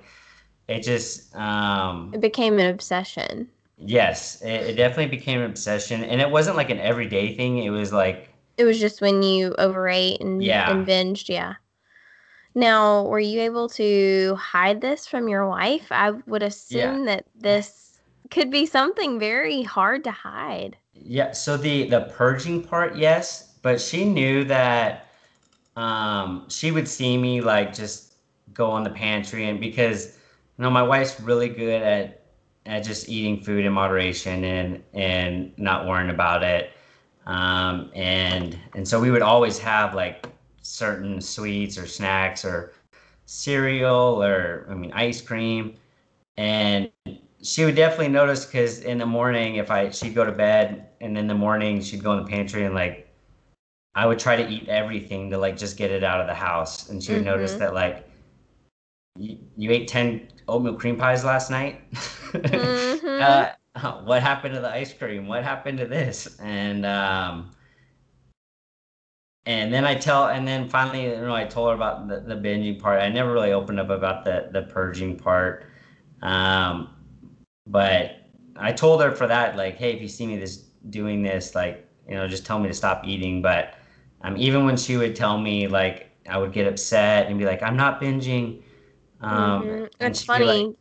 it 0.68 0.80
just 0.80 1.34
um, 1.34 2.10
it 2.14 2.20
became 2.20 2.58
an 2.58 2.66
obsession. 2.66 3.48
Yes, 3.78 4.42
it, 4.42 4.70
it 4.70 4.76
definitely 4.76 5.16
became 5.16 5.40
an 5.40 5.46
obsession, 5.50 6.04
and 6.04 6.20
it 6.20 6.30
wasn't 6.30 6.56
like 6.56 6.70
an 6.70 6.80
everyday 6.80 7.34
thing. 7.36 7.58
It 7.58 7.70
was 7.70 7.92
like 7.92 8.28
It 8.56 8.64
was 8.64 8.80
just 8.80 9.00
when 9.00 9.22
you 9.22 9.54
overate 9.58 10.20
and, 10.20 10.42
Yeah. 10.42 10.66
and 10.66 10.84
binged, 10.86 11.28
yeah. 11.28 11.54
Now, 12.56 13.04
were 13.04 13.20
you 13.20 13.40
able 13.42 13.68
to 13.70 14.34
hide 14.34 14.80
this 14.80 15.06
from 15.06 15.28
your 15.28 15.48
wife? 15.48 15.92
I 15.92 16.10
would 16.10 16.42
assume 16.42 17.04
that 17.04 17.26
this 17.34 18.00
could 18.30 18.50
be 18.50 18.66
something 18.66 19.20
very 19.20 19.62
hard 19.62 20.02
to 20.04 20.10
hide. 20.10 20.76
Yeah, 20.94 21.32
so 21.32 21.56
the 21.56 21.88
the 21.88 22.02
purging 22.16 22.62
part, 22.62 22.96
yes, 22.96 23.54
but 23.62 23.80
she 23.80 24.04
knew 24.04 24.44
that 24.44 25.06
um 25.76 26.46
she 26.50 26.72
would 26.72 26.88
see 26.88 27.18
me 27.18 27.40
like 27.42 27.74
just 27.74 28.14
go 28.54 28.76
in 28.78 28.84
the 28.84 28.90
pantry 28.90 29.48
and 29.48 29.60
because 29.60 30.08
you 30.58 30.62
know 30.64 30.70
my 30.70 30.82
wife's 30.84 31.20
really 31.20 31.48
good 31.50 31.82
at 31.82 32.23
at 32.66 32.84
just 32.84 33.08
eating 33.08 33.40
food 33.40 33.64
in 33.64 33.72
moderation 33.72 34.44
and 34.44 34.82
and 34.94 35.52
not 35.58 35.86
worrying 35.86 36.10
about 36.10 36.42
it. 36.42 36.72
Um 37.26 37.90
and 37.94 38.58
and 38.74 38.86
so 38.86 39.00
we 39.00 39.10
would 39.10 39.22
always 39.22 39.58
have 39.58 39.94
like 39.94 40.26
certain 40.62 41.20
sweets 41.20 41.76
or 41.78 41.86
snacks 41.86 42.44
or 42.44 42.72
cereal 43.26 44.22
or 44.22 44.66
I 44.70 44.74
mean 44.74 44.92
ice 44.92 45.20
cream 45.20 45.76
and 46.36 46.90
she 47.42 47.64
would 47.64 47.76
definitely 47.76 48.08
notice 48.08 48.44
because 48.44 48.80
in 48.80 48.98
the 48.98 49.06
morning 49.06 49.56
if 49.56 49.70
i 49.70 49.90
she'd 49.90 50.14
go 50.14 50.24
to 50.24 50.32
bed 50.32 50.88
and 51.00 51.16
in 51.16 51.26
the 51.26 51.34
morning 51.34 51.80
she'd 51.80 52.02
go 52.02 52.12
in 52.16 52.24
the 52.24 52.30
pantry 52.30 52.64
and 52.64 52.74
like 52.74 53.08
i 53.94 54.06
would 54.06 54.18
try 54.18 54.36
to 54.36 54.48
eat 54.48 54.68
everything 54.68 55.30
to 55.30 55.38
like 55.38 55.56
just 55.56 55.76
get 55.76 55.90
it 55.90 56.02
out 56.04 56.20
of 56.20 56.26
the 56.26 56.34
house 56.34 56.88
and 56.90 57.02
she 57.02 57.12
would 57.12 57.24
notice 57.24 57.54
Mhm. 57.54 57.58
that 57.58 57.74
like 57.74 58.08
you, 59.18 59.38
you 59.56 59.70
ate 59.70 59.88
10 59.88 60.28
oatmeal 60.48 60.74
cream 60.74 60.96
pies 60.96 61.24
last 61.24 61.50
night 61.50 61.80
Mhm. 62.44 63.00
uh, 63.18 63.48
what 64.04 64.22
happened 64.22 64.54
to 64.54 64.60
the 64.60 64.70
ice 64.70 64.92
cream 64.92 65.26
what 65.26 65.42
happened 65.44 65.78
to 65.78 65.86
this 65.86 66.38
and 66.40 66.86
um 66.86 67.50
and 69.46 69.72
then 69.72 69.84
I 69.84 69.94
tell, 69.94 70.28
and 70.28 70.46
then 70.46 70.68
finally, 70.68 71.04
you 71.04 71.16
know, 71.20 71.34
I 71.34 71.44
told 71.44 71.70
her 71.70 71.74
about 71.74 72.08
the, 72.08 72.20
the 72.20 72.36
binging 72.36 72.80
part. 72.80 73.02
I 73.02 73.08
never 73.08 73.32
really 73.32 73.52
opened 73.52 73.80
up 73.80 73.90
about 73.90 74.24
the 74.24 74.50
the 74.52 74.62
purging 74.62 75.16
part, 75.18 75.66
um, 76.22 76.94
but 77.66 78.16
I 78.56 78.72
told 78.72 79.02
her 79.02 79.12
for 79.12 79.26
that, 79.28 79.56
like, 79.56 79.76
hey, 79.76 79.92
if 79.94 80.02
you 80.02 80.08
see 80.08 80.26
me 80.26 80.38
this 80.38 80.58
doing 80.90 81.22
this, 81.22 81.54
like, 81.54 81.88
you 82.08 82.14
know, 82.16 82.28
just 82.28 82.46
tell 82.46 82.58
me 82.60 82.68
to 82.68 82.74
stop 82.74 83.06
eating. 83.06 83.42
But 83.42 83.74
um, 84.22 84.36
even 84.38 84.66
when 84.66 84.76
she 84.76 84.96
would 84.98 85.16
tell 85.16 85.38
me, 85.38 85.68
like, 85.68 86.10
I 86.28 86.38
would 86.38 86.52
get 86.52 86.68
upset 86.68 87.28
and 87.28 87.38
be 87.38 87.46
like, 87.46 87.62
I'm 87.62 87.76
not 87.76 88.00
binging. 88.02 88.63
Um, 89.20 89.62
Mhm. 89.62 89.90
It's 90.00 90.20
she'd 90.20 90.28
like- 90.28 90.38
funny. 90.40 90.76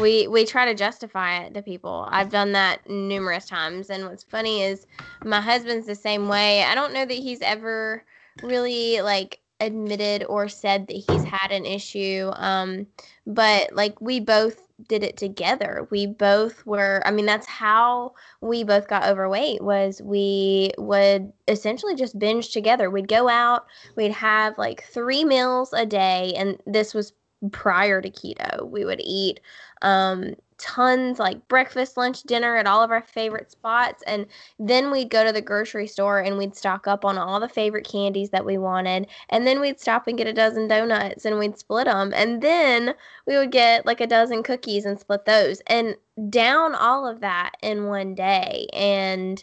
we 0.00 0.26
we 0.28 0.44
try 0.44 0.66
to 0.66 0.74
justify 0.74 1.38
it 1.44 1.54
to 1.54 1.62
people. 1.62 2.06
I've 2.10 2.28
done 2.30 2.52
that 2.52 2.88
numerous 2.88 3.46
times, 3.46 3.88
and 3.90 4.04
what's 4.06 4.24
funny 4.24 4.62
is 4.62 4.86
my 5.24 5.40
husband's 5.40 5.86
the 5.86 5.94
same 5.94 6.28
way. 6.28 6.62
I 6.64 6.74
don't 6.74 6.92
know 6.92 7.06
that 7.06 7.14
he's 7.14 7.40
ever 7.40 8.04
really 8.42 9.00
like 9.00 9.40
admitted 9.60 10.24
or 10.28 10.48
said 10.48 10.86
that 10.86 10.94
he's 10.96 11.24
had 11.24 11.50
an 11.50 11.64
issue, 11.66 12.30
um, 12.34 12.86
but 13.26 13.74
like 13.74 13.98
we 14.00 14.20
both 14.20 14.62
did 14.88 15.02
it 15.02 15.16
together. 15.18 15.86
We 15.90 16.06
both 16.06 16.64
were. 16.66 17.02
I 17.04 17.10
mean, 17.10 17.26
that's 17.26 17.46
how 17.46 18.14
we 18.40 18.64
both 18.64 18.86
got 18.88 19.04
overweight. 19.08 19.62
Was 19.62 20.00
we 20.02 20.72
would 20.78 21.32
essentially 21.48 21.94
just 21.94 22.18
binge 22.18 22.52
together. 22.52 22.90
We'd 22.90 23.08
go 23.08 23.28
out. 23.28 23.66
We'd 23.96 24.12
have 24.12 24.56
like 24.58 24.84
three 24.84 25.24
meals 25.24 25.72
a 25.74 25.84
day, 25.86 26.32
and 26.36 26.58
this 26.66 26.92
was 26.94 27.12
prior 27.52 28.00
to 28.02 28.10
keto. 28.10 28.68
We 28.68 28.84
would 28.84 29.00
eat 29.02 29.40
um, 29.82 30.34
tons 30.60 31.18
like 31.18 31.48
breakfast, 31.48 31.96
lunch, 31.96 32.22
dinner 32.24 32.56
at 32.56 32.66
all 32.66 32.82
of 32.82 32.90
our 32.90 33.02
favorite 33.02 33.50
spots. 33.50 34.02
And 34.06 34.26
then 34.58 34.90
we'd 34.90 35.10
go 35.10 35.24
to 35.24 35.32
the 35.32 35.40
grocery 35.40 35.86
store 35.86 36.20
and 36.20 36.36
we'd 36.36 36.54
stock 36.54 36.86
up 36.86 37.04
on 37.04 37.16
all 37.16 37.40
the 37.40 37.48
favorite 37.48 37.88
candies 37.88 38.30
that 38.30 38.44
we 38.44 38.58
wanted. 38.58 39.06
And 39.30 39.46
then 39.46 39.60
we'd 39.60 39.80
stop 39.80 40.06
and 40.06 40.18
get 40.18 40.26
a 40.26 40.32
dozen 40.32 40.68
donuts 40.68 41.24
and 41.24 41.38
we'd 41.38 41.58
split 41.58 41.86
them. 41.86 42.12
And 42.14 42.42
then 42.42 42.94
we 43.26 43.36
would 43.36 43.50
get 43.50 43.86
like 43.86 44.00
a 44.00 44.06
dozen 44.06 44.42
cookies 44.42 44.84
and 44.84 45.00
split 45.00 45.24
those 45.24 45.60
and 45.66 45.96
down 46.28 46.74
all 46.74 47.08
of 47.08 47.20
that 47.20 47.52
in 47.62 47.86
one 47.86 48.14
day. 48.14 48.66
And 48.74 49.42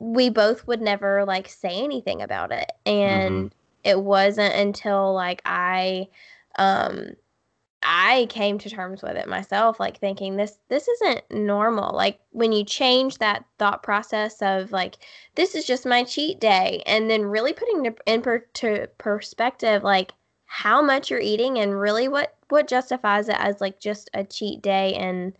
we 0.00 0.30
both 0.30 0.66
would 0.66 0.80
never 0.80 1.24
like 1.24 1.48
say 1.48 1.80
anything 1.82 2.22
about 2.22 2.50
it. 2.50 2.72
And 2.84 3.34
mm-hmm. 3.34 3.48
it 3.84 4.00
wasn't 4.00 4.54
until 4.54 5.14
like 5.14 5.42
I, 5.44 6.08
um, 6.56 7.14
I 7.82 8.26
came 8.28 8.58
to 8.58 8.68
terms 8.70 9.02
with 9.02 9.16
it 9.16 9.28
myself, 9.28 9.80
like 9.80 9.98
thinking 9.98 10.36
this 10.36 10.58
this 10.68 10.86
isn't 10.86 11.22
normal. 11.30 11.94
Like 11.94 12.20
when 12.30 12.52
you 12.52 12.64
change 12.64 13.18
that 13.18 13.44
thought 13.58 13.82
process 13.82 14.42
of 14.42 14.70
like 14.72 14.96
this 15.34 15.54
is 15.54 15.64
just 15.66 15.86
my 15.86 16.04
cheat 16.04 16.40
day, 16.40 16.82
and 16.86 17.10
then 17.10 17.24
really 17.24 17.52
putting 17.54 17.94
in 18.06 18.22
per, 18.22 18.38
to 18.54 18.88
perspective 18.98 19.82
like 19.82 20.12
how 20.44 20.82
much 20.82 21.10
you're 21.10 21.20
eating 21.20 21.58
and 21.58 21.78
really 21.80 22.08
what 22.08 22.36
what 22.50 22.68
justifies 22.68 23.28
it 23.28 23.36
as 23.38 23.60
like 23.60 23.80
just 23.80 24.10
a 24.14 24.24
cheat 24.24 24.60
day 24.60 24.94
and 24.94 25.32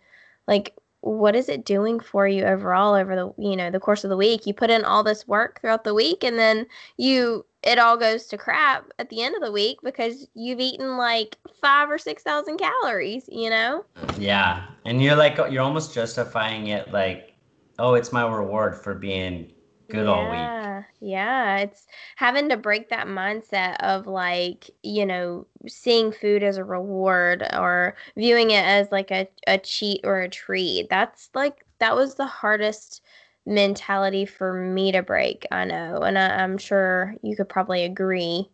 like 0.47 0.73
what 1.01 1.35
is 1.35 1.49
it 1.49 1.65
doing 1.65 1.99
for 1.99 2.27
you 2.27 2.45
overall 2.45 2.93
over 2.93 3.15
the 3.15 3.33
you 3.41 3.55
know 3.55 3.69
the 3.71 3.79
course 3.79 4.03
of 4.03 4.09
the 4.09 4.17
week? 4.17 4.45
You 4.45 4.53
put 4.53 4.69
in 4.69 4.85
all 4.85 5.03
this 5.03 5.27
work 5.27 5.59
throughout 5.59 5.83
the 5.83 5.93
week 5.93 6.23
and 6.23 6.37
then 6.37 6.67
you 6.97 7.45
it 7.63 7.77
all 7.77 7.97
goes 7.97 8.25
to 8.27 8.37
crap 8.37 8.89
at 8.99 9.09
the 9.09 9.21
end 9.21 9.35
of 9.35 9.41
the 9.41 9.51
week 9.51 9.79
because 9.83 10.27
you've 10.33 10.59
eaten 10.59 10.97
like 10.97 11.37
five 11.59 11.89
or 11.89 11.97
six 11.97 12.23
thousand 12.23 12.57
calories 12.57 13.27
you 13.31 13.49
know? 13.49 13.83
Yeah 14.17 14.65
and 14.85 15.01
you're 15.01 15.15
like 15.15 15.37
you're 15.51 15.63
almost 15.63 15.93
justifying 15.93 16.67
it 16.67 16.91
like 16.91 17.33
oh 17.79 17.95
it's 17.95 18.11
my 18.11 18.27
reward 18.27 18.75
for 18.75 18.93
being 18.93 19.51
good 19.91 20.07
yeah, 20.07 20.09
all 20.09 20.29
week. 20.29 20.69
Yeah, 20.99 21.57
it's 21.59 21.87
having 22.15 22.49
to 22.49 22.57
break 22.57 22.89
that 22.89 23.07
mindset 23.07 23.77
of 23.81 24.07
like, 24.07 24.69
you 24.83 25.05
know, 25.05 25.47
seeing 25.67 26.11
food 26.11 26.43
as 26.43 26.57
a 26.57 26.63
reward 26.65 27.43
or 27.53 27.95
viewing 28.17 28.51
it 28.51 28.63
as 28.65 28.91
like 28.91 29.11
a, 29.11 29.27
a 29.47 29.57
cheat 29.57 30.01
or 30.03 30.21
a 30.21 30.29
treat. 30.29 30.89
That's 30.89 31.29
like, 31.35 31.65
that 31.79 31.95
was 31.95 32.15
the 32.15 32.25
hardest 32.27 33.01
mentality 33.45 34.25
for 34.25 34.53
me 34.53 34.91
to 34.91 35.01
break, 35.03 35.45
I 35.51 35.65
know. 35.65 35.97
And 36.01 36.17
I, 36.17 36.43
I'm 36.43 36.57
sure 36.57 37.15
you 37.23 37.35
could 37.35 37.49
probably 37.49 37.83
agree. 37.83 38.49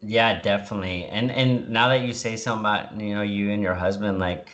Yeah, 0.00 0.40
definitely. 0.40 1.06
And 1.06 1.30
and 1.30 1.68
now 1.70 1.88
that 1.88 2.02
you 2.02 2.12
say 2.12 2.36
something 2.36 2.60
about, 2.60 3.00
you 3.00 3.14
know, 3.14 3.22
you 3.22 3.50
and 3.50 3.62
your 3.62 3.74
husband, 3.74 4.18
like 4.18 4.50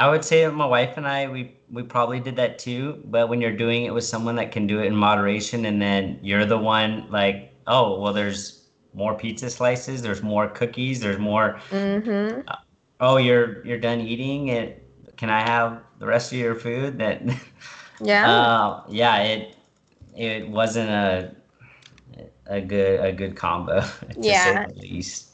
I 0.00 0.08
would 0.08 0.24
say 0.24 0.46
that 0.46 0.52
my 0.52 0.64
wife 0.64 0.96
and 0.96 1.06
I, 1.06 1.28
we 1.28 1.52
we 1.70 1.82
probably 1.82 2.20
did 2.20 2.34
that 2.36 2.58
too. 2.58 3.02
But 3.04 3.28
when 3.28 3.42
you're 3.42 3.56
doing 3.56 3.84
it 3.84 3.92
with 3.92 4.04
someone 4.04 4.34
that 4.36 4.50
can 4.50 4.66
do 4.66 4.80
it 4.80 4.86
in 4.86 4.96
moderation, 4.96 5.66
and 5.66 5.80
then 5.80 6.18
you're 6.22 6.46
the 6.46 6.56
one 6.56 7.06
like, 7.10 7.52
oh, 7.66 8.00
well, 8.00 8.14
there's 8.14 8.68
more 8.94 9.14
pizza 9.14 9.50
slices, 9.50 10.00
there's 10.00 10.22
more 10.22 10.48
cookies, 10.48 11.00
there's 11.00 11.18
more. 11.18 11.60
Mm-hmm. 11.68 12.48
Uh, 12.48 12.56
oh, 13.00 13.18
you're 13.18 13.62
you're 13.66 13.78
done 13.78 14.00
eating 14.00 14.48
it. 14.48 14.82
Can 15.18 15.28
I 15.28 15.42
have 15.42 15.82
the 15.98 16.06
rest 16.06 16.32
of 16.32 16.38
your 16.38 16.54
food? 16.54 16.98
That. 16.98 17.22
Yeah. 18.02 18.30
Uh, 18.32 18.82
yeah. 18.88 19.18
It 19.18 19.56
it 20.16 20.48
wasn't 20.48 20.88
a 20.88 21.36
a 22.46 22.60
good 22.60 23.00
a 23.00 23.12
good 23.12 23.36
combo. 23.36 23.82
yeah. 24.16 24.66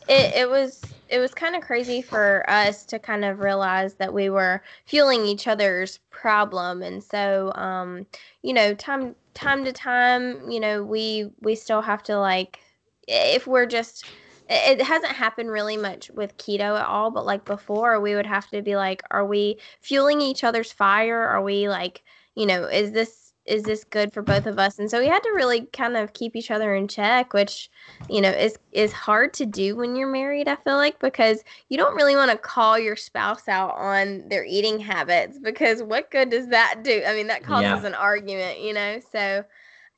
It 0.09 0.35
it 0.35 0.49
was 0.49 0.81
it 1.09 1.19
was 1.19 1.35
kind 1.35 1.55
of 1.57 1.63
crazy 1.63 2.03
for 2.03 2.49
us 2.49 2.85
to 2.87 2.99
kind 2.99 3.25
of 3.25 3.41
realize 3.41 3.95
that 3.95 4.13
we 4.13 4.31
were 4.31 4.63
fueling 4.85 5.25
each 5.25 5.47
other's 5.47 5.99
problem 6.11 6.83
and 6.83 7.03
so 7.03 7.53
um 7.55 8.07
you 8.43 8.53
know 8.53 8.75
time 8.75 9.15
time 9.35 9.65
to 9.65 9.73
time 9.73 10.51
you 10.51 10.61
know 10.61 10.83
we 10.83 11.31
we 11.41 11.55
still 11.55 11.81
have 11.81 12.03
to 12.03 12.19
like 12.19 12.59
if 13.07 13.47
we're 13.47 13.67
just 13.67 14.05
it 14.49 14.81
hasn't 14.81 15.13
happened 15.13 15.51
really 15.51 15.77
much 15.77 16.11
with 16.11 16.37
keto 16.39 16.79
at 16.79 16.87
all 16.87 17.11
but 17.11 17.27
like 17.27 17.45
before 17.45 18.01
we 18.01 18.15
would 18.15 18.27
have 18.27 18.49
to 18.49 18.63
be 18.63 18.77
like 18.77 19.03
are 19.11 19.27
we 19.27 19.59
fueling 19.81 20.21
each 20.21 20.45
other's 20.45 20.73
fire 20.73 21.21
are 21.21 21.43
we 21.43 21.69
like 21.69 22.03
you 22.35 22.47
know 22.47 22.65
is 22.65 22.93
this 22.93 23.26
is 23.47 23.63
this 23.63 23.85
good 23.85 24.13
for 24.13 24.23
both 24.23 24.47
of 24.47 24.59
us? 24.59 24.79
And 24.79 24.91
so 24.91 25.01
we 25.01 25.07
had 25.07 25.23
to 25.23 25.33
really 25.35 25.67
kind 25.73 25.97
of 25.97 26.13
keep 26.13 26.37
each 26.37 26.51
other 26.51 26.75
in 26.75 26.89
check 26.89 27.33
which 27.33 27.71
you 28.09 28.21
know 28.21 28.31
is 28.31 28.59
is 28.73 28.93
hard 28.93 29.33
to 29.35 29.47
do 29.47 29.77
when 29.77 29.97
you're 29.97 30.11
married 30.11 30.49
i 30.49 30.57
feel 30.57 30.77
like 30.77 30.99
because 31.01 31.43
you 31.69 31.77
don't 31.77 31.95
really 31.95 32.17
want 32.17 32.31
to 32.31 32.37
call 32.37 32.79
your 32.79 32.97
spouse 32.97 33.49
out 33.49 33.75
on 33.77 34.29
their 34.29 34.45
eating 34.45 34.79
habits 34.79 35.39
because 35.39 35.83
what 35.83 36.11
good 36.11 36.31
does 36.31 36.49
that 36.49 36.83
do? 36.83 37.03
I 37.07 37.15
mean 37.15 37.27
that 37.29 37.43
causes 37.43 37.83
yeah. 37.83 37.87
an 37.87 37.95
argument 37.95 38.61
you 38.61 38.73
know? 38.73 39.01
So 39.13 39.45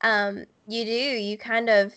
um 0.01 0.45
you 0.67 0.85
do 0.85 0.91
you 0.91 1.37
kind 1.37 1.69
of 1.69 1.93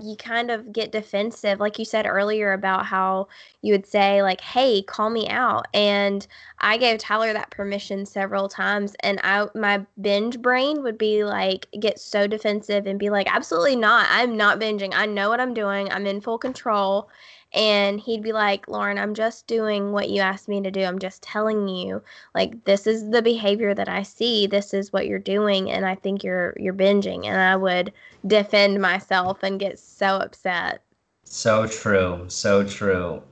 you 0.00 0.16
kind 0.16 0.50
of 0.52 0.72
get 0.72 0.92
defensive 0.92 1.58
like 1.58 1.76
you 1.78 1.84
said 1.84 2.06
earlier 2.06 2.52
about 2.52 2.86
how 2.86 3.26
you 3.60 3.72
would 3.72 3.84
say 3.86 4.22
like 4.22 4.40
hey 4.40 4.82
call 4.82 5.10
me 5.10 5.28
out 5.28 5.66
and 5.74 6.28
i 6.60 6.76
gave 6.76 6.96
tyler 6.98 7.32
that 7.32 7.50
permission 7.50 8.06
several 8.06 8.48
times 8.48 8.94
and 9.00 9.18
i 9.24 9.46
my 9.56 9.84
binge 10.00 10.40
brain 10.40 10.82
would 10.84 10.96
be 10.96 11.24
like 11.24 11.66
get 11.80 11.98
so 11.98 12.28
defensive 12.28 12.86
and 12.86 13.00
be 13.00 13.10
like 13.10 13.26
absolutely 13.34 13.74
not 13.74 14.06
i'm 14.10 14.36
not 14.36 14.60
binging 14.60 14.92
i 14.94 15.06
know 15.06 15.28
what 15.28 15.40
i'm 15.40 15.54
doing 15.54 15.90
i'm 15.90 16.06
in 16.06 16.20
full 16.20 16.38
control 16.38 17.08
and 17.52 17.98
he'd 18.00 18.22
be 18.22 18.32
like 18.32 18.68
lauren 18.68 18.98
i'm 18.98 19.14
just 19.14 19.46
doing 19.46 19.92
what 19.92 20.08
you 20.08 20.20
asked 20.20 20.48
me 20.48 20.60
to 20.62 20.70
do. 20.70 20.82
I'm 20.82 20.98
just 20.98 21.22
telling 21.22 21.68
you 21.68 22.02
like 22.34 22.64
this 22.64 22.86
is 22.86 23.10
the 23.10 23.22
behavior 23.22 23.74
that 23.74 23.88
i 23.88 24.02
see. 24.02 24.46
This 24.46 24.72
is 24.72 24.92
what 24.92 25.06
you're 25.06 25.18
doing 25.18 25.70
and 25.70 25.84
i 25.84 25.94
think 25.94 26.22
you're 26.22 26.54
you're 26.58 26.74
binging. 26.74 27.26
And 27.26 27.40
i 27.40 27.56
would 27.56 27.92
defend 28.26 28.80
myself 28.80 29.42
and 29.42 29.58
get 29.58 29.78
so 29.78 30.16
upset. 30.16 30.82
So 31.24 31.66
true. 31.66 32.24
So 32.28 32.64
true. 32.64 33.22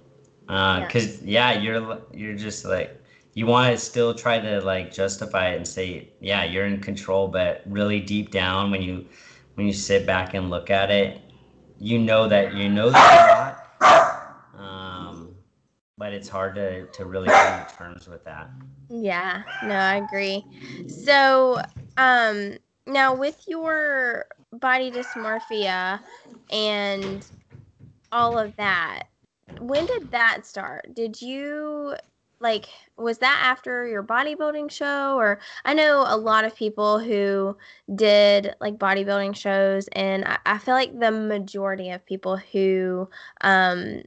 Uh 0.48 0.80
because 0.80 1.22
yeah. 1.22 1.52
yeah 1.52 1.60
you're 1.60 1.98
you're 2.12 2.36
just 2.36 2.64
like 2.64 3.00
you 3.34 3.46
want 3.46 3.72
to 3.72 3.78
still 3.78 4.14
try 4.14 4.40
to 4.40 4.60
like 4.62 4.92
justify 4.92 5.50
it 5.50 5.56
and 5.56 5.68
say 5.68 6.08
yeah 6.20 6.44
you're 6.44 6.66
in 6.66 6.80
control 6.80 7.28
but 7.28 7.62
really 7.66 8.00
deep 8.00 8.30
down 8.30 8.70
when 8.70 8.82
you 8.82 9.06
when 9.54 9.66
you 9.66 9.72
sit 9.72 10.06
back 10.06 10.34
and 10.34 10.50
look 10.50 10.70
at 10.70 10.90
it 10.90 11.20
you 11.78 11.98
know 11.98 12.28
that 12.28 12.54
you 12.54 12.68
know 12.68 12.90
that 12.90 13.67
you're 13.80 14.28
but 15.98 16.12
it's 16.12 16.28
hard 16.28 16.54
to, 16.54 16.86
to 16.86 17.04
really 17.04 17.28
come 17.28 17.66
to 17.66 17.74
terms 17.76 18.08
with 18.08 18.24
that. 18.24 18.50
Yeah, 18.88 19.42
no, 19.64 19.74
I 19.74 19.96
agree. 19.96 20.44
So, 20.86 21.60
um, 21.96 22.56
now 22.86 23.14
with 23.14 23.44
your 23.46 24.26
body 24.52 24.90
dysmorphia 24.90 26.00
and 26.50 27.26
all 28.12 28.38
of 28.38 28.54
that, 28.56 29.04
when 29.60 29.84
did 29.84 30.12
that 30.12 30.46
start? 30.46 30.94
Did 30.94 31.20
you 31.20 31.94
like 32.40 32.66
was 32.96 33.18
that 33.18 33.40
after 33.44 33.86
your 33.86 34.02
bodybuilding 34.02 34.70
show 34.70 35.16
or 35.16 35.40
i 35.64 35.74
know 35.74 36.04
a 36.06 36.16
lot 36.16 36.44
of 36.44 36.54
people 36.54 36.98
who 36.98 37.56
did 37.94 38.54
like 38.60 38.78
bodybuilding 38.78 39.34
shows 39.34 39.88
and 39.92 40.24
i, 40.24 40.38
I 40.46 40.58
feel 40.58 40.74
like 40.74 40.98
the 40.98 41.10
majority 41.10 41.90
of 41.90 42.04
people 42.06 42.36
who 42.36 43.08
um 43.40 44.02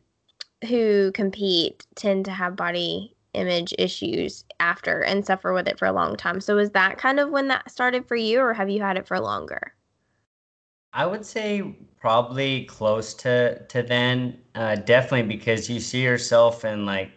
who 0.68 1.12
compete 1.14 1.86
tend 1.96 2.26
to 2.26 2.32
have 2.32 2.56
body 2.56 3.16
image 3.34 3.74
issues 3.80 4.44
after 4.60 5.02
and 5.02 5.26
suffer 5.26 5.54
with 5.54 5.68
it 5.68 5.80
for 5.80 5.86
a 5.86 5.92
long 5.92 6.16
time. 6.16 6.42
So 6.42 6.56
was 6.56 6.72
that 6.72 6.98
kind 6.98 7.20
of 7.20 7.30
when 7.30 7.48
that 7.48 7.70
started 7.72 8.08
for 8.08 8.16
you 8.16 8.40
or 8.40 8.54
have 8.54 8.70
you 8.70 8.82
had 8.82 8.98
it 8.98 9.08
for 9.08 9.20
longer? 9.20 9.74
I 10.94 11.06
would 11.06 11.26
say 11.26 11.62
probably 12.00 12.66
close 12.66 13.14
to 13.16 13.66
to 13.68 13.84
then. 13.84 14.42
Uh, 14.56 14.76
definitely 14.76 15.24
because 15.36 15.70
you 15.70 15.80
see 15.80 16.04
yourself 16.04 16.66
in 16.66 16.86
like 16.86 17.12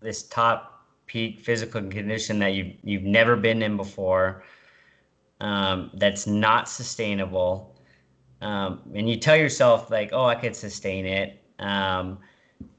this 0.00 0.24
top 0.24 0.86
peak 1.06 1.40
physical 1.40 1.82
condition 1.82 2.38
that 2.38 2.54
you 2.54 2.74
you've 2.82 3.02
never 3.02 3.36
been 3.36 3.62
in 3.62 3.76
before. 3.76 4.44
Um, 5.40 5.90
that's 5.94 6.26
not 6.26 6.68
sustainable. 6.68 7.74
Um, 8.40 8.80
and 8.94 9.08
you 9.08 9.16
tell 9.16 9.36
yourself 9.36 9.90
like, 9.90 10.10
oh, 10.12 10.24
I 10.24 10.34
could 10.34 10.54
sustain 10.54 11.06
it. 11.06 11.42
Um, 11.58 12.18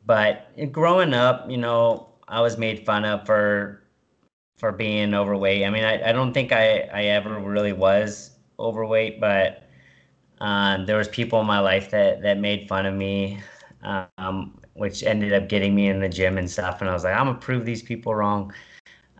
but 0.05 0.49
growing 0.71 1.13
up, 1.13 1.49
you 1.49 1.57
know, 1.57 2.09
I 2.27 2.41
was 2.41 2.57
made 2.57 2.85
fun 2.85 3.05
of 3.05 3.25
for 3.25 3.83
for 4.57 4.71
being 4.71 5.13
overweight. 5.13 5.65
I 5.65 5.69
mean, 5.69 5.83
I, 5.83 6.09
I 6.09 6.11
don't 6.13 6.33
think 6.33 6.51
I, 6.51 6.89
I 6.93 7.03
ever 7.05 7.39
really 7.39 7.73
was 7.73 8.31
overweight, 8.59 9.19
but 9.19 9.63
um, 10.39 10.85
there 10.85 10.97
was 10.97 11.07
people 11.09 11.39
in 11.41 11.47
my 11.47 11.59
life 11.59 11.89
that, 11.91 12.21
that 12.21 12.39
made 12.39 12.67
fun 12.67 12.85
of 12.85 12.93
me, 12.93 13.41
um, 14.17 14.57
which 14.73 15.03
ended 15.03 15.33
up 15.33 15.49
getting 15.49 15.75
me 15.75 15.89
in 15.89 15.99
the 15.99 16.09
gym 16.09 16.37
and 16.37 16.49
stuff. 16.49 16.81
And 16.81 16.89
I 16.89 16.93
was 16.93 17.03
like, 17.03 17.15
I'm 17.15 17.27
gonna 17.27 17.39
prove 17.39 17.65
these 17.65 17.81
people 17.83 18.15
wrong. 18.15 18.53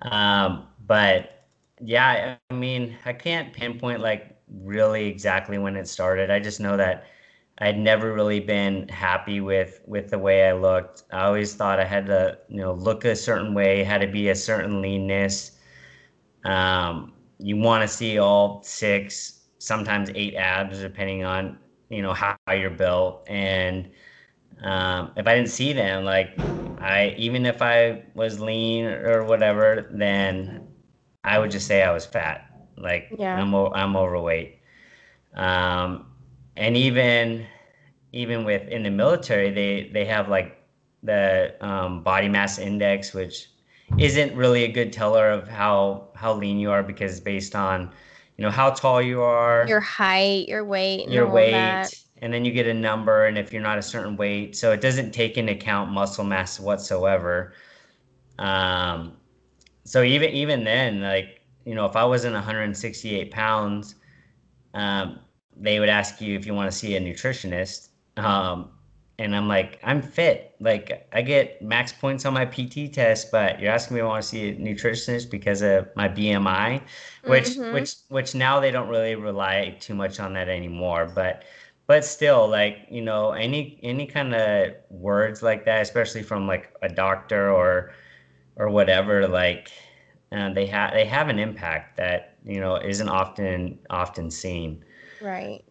Um, 0.03 0.67
but 0.87 1.47
yeah, 1.81 2.37
I 2.49 2.53
mean, 2.53 2.97
I 3.05 3.13
can't 3.13 3.53
pinpoint 3.53 4.01
like 4.01 4.37
really 4.49 5.07
exactly 5.07 5.57
when 5.57 5.75
it 5.75 5.87
started. 5.87 6.29
I 6.31 6.39
just 6.39 6.59
know 6.59 6.77
that 6.77 7.05
I'd 7.59 7.77
never 7.77 8.13
really 8.13 8.39
been 8.39 8.87
happy 8.89 9.39
with 9.41 9.81
with 9.85 10.09
the 10.09 10.19
way 10.19 10.47
I 10.49 10.53
looked. 10.53 11.03
I 11.11 11.25
always 11.25 11.53
thought 11.55 11.79
I 11.79 11.85
had 11.85 12.05
to, 12.07 12.39
you 12.49 12.57
know, 12.57 12.73
look 12.73 13.05
a 13.05 13.15
certain 13.15 13.53
way, 13.53 13.83
had 13.83 14.01
to 14.01 14.07
be 14.07 14.29
a 14.29 14.35
certain 14.35 14.81
leanness. 14.81 15.51
Um, 16.45 17.13
you 17.39 17.57
want 17.57 17.81
to 17.83 17.87
see 17.87 18.17
all 18.19 18.63
six, 18.63 19.41
sometimes 19.59 20.09
eight 20.15 20.35
abs, 20.35 20.79
depending 20.79 21.23
on 21.23 21.57
you 21.89 22.01
know 22.01 22.13
how, 22.13 22.35
how 22.47 22.53
you're 22.53 22.69
built. 22.71 23.27
And 23.29 23.91
um, 24.61 25.11
if 25.15 25.27
I 25.27 25.35
didn't 25.35 25.49
see 25.49 25.73
them, 25.73 26.05
like 26.05 26.37
I 26.79 27.15
even 27.17 27.45
if 27.45 27.61
I 27.61 28.03
was 28.13 28.39
lean 28.39 28.85
or 28.85 29.23
whatever, 29.23 29.87
then 29.91 30.67
I 31.23 31.39
would 31.39 31.51
just 31.51 31.67
say 31.67 31.83
I 31.83 31.91
was 31.91 32.05
fat. 32.05 32.49
Like 32.77 33.09
yeah. 33.17 33.35
I'm 33.35 33.53
I'm 33.53 33.95
overweight. 33.95 34.59
Um, 35.33 36.05
and 36.55 36.77
even 36.77 37.45
even 38.11 38.45
with 38.45 38.67
in 38.67 38.83
the 38.83 38.91
military, 38.91 39.49
they 39.51 39.89
they 39.93 40.05
have 40.05 40.29
like 40.29 40.57
the 41.01 41.55
um, 41.65 42.03
body 42.03 42.29
mass 42.29 42.59
index, 42.59 43.13
which 43.13 43.49
isn't 43.97 44.35
really 44.35 44.63
a 44.63 44.71
good 44.71 44.93
teller 44.93 45.29
of 45.29 45.47
how 45.47 46.09
how 46.15 46.33
lean 46.33 46.59
you 46.59 46.71
are 46.71 46.83
because 46.83 47.19
based 47.19 47.55
on 47.55 47.91
you 48.37 48.43
know 48.43 48.51
how 48.51 48.69
tall 48.69 49.01
you 49.01 49.21
are, 49.21 49.65
your 49.67 49.79
height, 49.79 50.47
your 50.47 50.63
weight, 50.63 51.09
your 51.09 51.27
weight, 51.27 52.02
and 52.23 52.33
then 52.33 52.45
you 52.45 52.53
get 52.53 52.65
a 52.65 52.73
number. 52.73 53.25
And 53.25 53.37
if 53.37 53.51
you're 53.51 53.61
not 53.61 53.77
a 53.77 53.81
certain 53.81 54.15
weight, 54.15 54.55
so 54.55 54.71
it 54.71 54.79
doesn't 54.79 55.11
take 55.11 55.37
into 55.37 55.51
account 55.51 55.91
muscle 55.91 56.23
mass 56.23 56.57
whatsoever. 56.57 57.53
Um, 58.39 59.17
so 59.83 60.03
even 60.03 60.29
even 60.29 60.63
then, 60.63 61.01
like 61.01 61.41
you 61.65 61.75
know, 61.75 61.85
if 61.85 61.97
I 61.97 62.05
wasn't 62.05 62.33
168 62.33 63.29
pounds, 63.29 63.95
um, 64.73 65.19
they 65.55 65.81
would 65.81 65.89
ask 65.89 66.21
you 66.21 66.37
if 66.37 66.45
you 66.45 66.53
want 66.53 66.71
to 66.71 66.77
see 66.77 66.95
a 66.95 67.01
nutritionist. 67.01 67.89
Um, 68.15 68.69
and 69.19 69.35
I'm 69.35 69.49
like, 69.49 69.79
I'm 69.83 70.01
fit. 70.01 70.55
Like 70.61 71.07
I 71.11 71.21
get 71.21 71.61
max 71.61 71.91
points 71.91 72.25
on 72.25 72.33
my 72.33 72.45
PT 72.45 72.93
test, 72.93 73.31
but 73.31 73.59
you're 73.59 73.71
asking 73.71 73.95
me 73.95 74.01
if 74.01 74.05
I 74.05 74.07
want 74.07 74.23
to 74.23 74.29
see 74.29 74.49
a 74.49 74.55
nutritionist 74.55 75.29
because 75.29 75.61
of 75.61 75.89
my 75.97 76.07
BMI, 76.07 76.81
which 77.25 77.49
mm-hmm. 77.49 77.73
which 77.73 77.95
which 78.07 78.33
now 78.33 78.61
they 78.61 78.71
don't 78.71 78.87
really 78.87 79.15
rely 79.15 79.75
too 79.81 79.93
much 79.93 80.21
on 80.21 80.33
that 80.33 80.47
anymore. 80.47 81.11
But 81.13 81.43
but 81.93 82.03
still, 82.03 82.47
like 82.47 82.87
you 82.89 83.03
know, 83.03 83.33
any 83.33 83.77
any 83.83 84.07
kind 84.07 84.33
of 84.33 84.73
words 84.89 85.43
like 85.43 85.63
that, 85.65 85.79
especially 85.83 86.23
from 86.23 86.47
like 86.47 86.73
a 86.81 86.89
doctor 86.89 87.51
or 87.51 87.93
or 88.55 88.71
whatever, 88.71 89.27
like 89.27 89.71
uh, 90.31 90.51
they 90.53 90.65
have 90.65 90.91
they 90.93 91.05
have 91.05 91.29
an 91.29 91.37
impact 91.37 91.97
that 91.97 92.35
you 92.43 92.59
know 92.59 92.77
isn't 92.77 93.09
often 93.09 93.77
often 93.91 94.31
seen. 94.31 94.83
Right. 95.21 95.63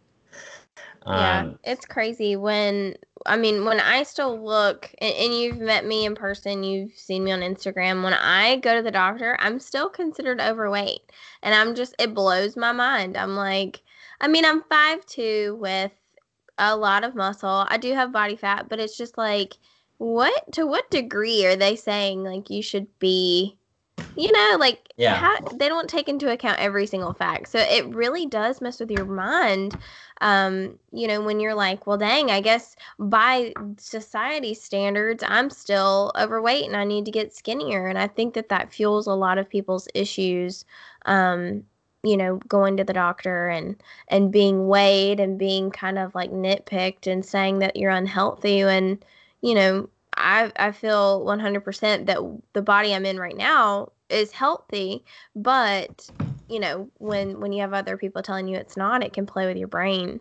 Um, 1.06 1.16
yeah, 1.16 1.50
it's 1.64 1.86
crazy 1.86 2.36
when 2.36 2.94
I 3.26 3.36
mean 3.36 3.64
when 3.64 3.80
I 3.80 4.04
still 4.04 4.40
look 4.44 4.94
and, 4.98 5.12
and, 5.16 5.34
you've 5.34 5.58
met 5.58 5.84
me 5.84 6.04
in 6.04 6.14
person, 6.14 6.62
you've 6.62 6.96
seen 6.96 7.24
me 7.24 7.32
on 7.32 7.40
Instagram. 7.40 8.04
When 8.04 8.14
I 8.14 8.58
go 8.58 8.76
to 8.76 8.82
the 8.82 8.92
doctor, 8.92 9.36
I'm 9.40 9.58
still 9.58 9.88
considered 9.88 10.40
overweight, 10.40 11.00
and 11.42 11.52
I'm 11.52 11.74
just 11.74 11.96
it 11.98 12.14
blows 12.14 12.56
my 12.56 12.70
mind. 12.70 13.16
I'm 13.16 13.34
like, 13.34 13.82
I 14.20 14.28
mean, 14.28 14.44
I'm 14.44 14.62
five 14.70 15.04
two 15.04 15.58
with 15.60 15.90
a 16.58 16.76
lot 16.76 17.04
of 17.04 17.14
muscle. 17.14 17.66
I 17.68 17.76
do 17.76 17.94
have 17.94 18.12
body 18.12 18.36
fat, 18.36 18.68
but 18.68 18.80
it's 18.80 18.96
just 18.96 19.16
like, 19.18 19.54
what 20.02 20.50
to 20.50 20.66
what 20.66 20.90
degree 20.90 21.46
are 21.46 21.54
they 21.54 21.76
saying 21.76 22.24
like 22.24 22.50
you 22.50 22.60
should 22.60 22.88
be 22.98 23.56
you 24.16 24.32
know 24.32 24.56
like 24.58 24.88
yeah. 24.96 25.14
how, 25.14 25.38
they 25.54 25.68
don't 25.68 25.88
take 25.88 26.08
into 26.08 26.30
account 26.30 26.58
every 26.58 26.86
single 26.86 27.14
fact. 27.14 27.48
So 27.48 27.58
it 27.58 27.86
really 27.94 28.26
does 28.26 28.60
mess 28.60 28.80
with 28.80 28.90
your 28.90 29.04
mind 29.04 29.78
um 30.20 30.78
you 30.92 31.06
know 31.06 31.20
when 31.20 31.40
you're 31.40 31.54
like 31.54 31.86
well 31.86 31.98
dang 31.98 32.30
i 32.30 32.40
guess 32.40 32.76
by 32.98 33.52
society 33.76 34.54
standards 34.54 35.24
i'm 35.26 35.50
still 35.50 36.12
overweight 36.16 36.64
and 36.64 36.76
i 36.76 36.84
need 36.84 37.04
to 37.04 37.10
get 37.10 37.34
skinnier. 37.34 37.86
And 37.86 37.98
i 37.98 38.06
think 38.06 38.34
that 38.34 38.48
that 38.48 38.72
fuels 38.72 39.06
a 39.06 39.14
lot 39.14 39.38
of 39.38 39.48
people's 39.48 39.88
issues 39.94 40.64
um 41.06 41.64
you 42.02 42.16
know 42.16 42.36
going 42.48 42.76
to 42.76 42.84
the 42.84 42.92
doctor 42.92 43.48
and 43.48 43.76
and 44.08 44.32
being 44.32 44.66
weighed 44.68 45.20
and 45.20 45.38
being 45.38 45.70
kind 45.70 45.98
of 45.98 46.14
like 46.14 46.30
nitpicked 46.30 47.10
and 47.10 47.24
saying 47.24 47.60
that 47.60 47.76
you're 47.76 47.90
unhealthy 47.90 48.60
and 48.62 49.04
you 49.40 49.54
know 49.54 49.88
I 50.16 50.52
I 50.56 50.72
feel 50.72 51.24
100% 51.24 52.06
that 52.06 52.18
the 52.52 52.62
body 52.62 52.94
I'm 52.94 53.06
in 53.06 53.18
right 53.18 53.36
now 53.36 53.92
is 54.08 54.32
healthy, 54.32 55.04
but 55.34 56.10
you 56.48 56.60
know, 56.60 56.90
when 56.98 57.40
when 57.40 57.52
you 57.52 57.62
have 57.62 57.72
other 57.72 57.96
people 57.96 58.22
telling 58.22 58.48
you 58.48 58.56
it's 58.56 58.76
not, 58.76 59.02
it 59.02 59.12
can 59.12 59.26
play 59.26 59.46
with 59.46 59.56
your 59.56 59.68
brain. 59.68 60.20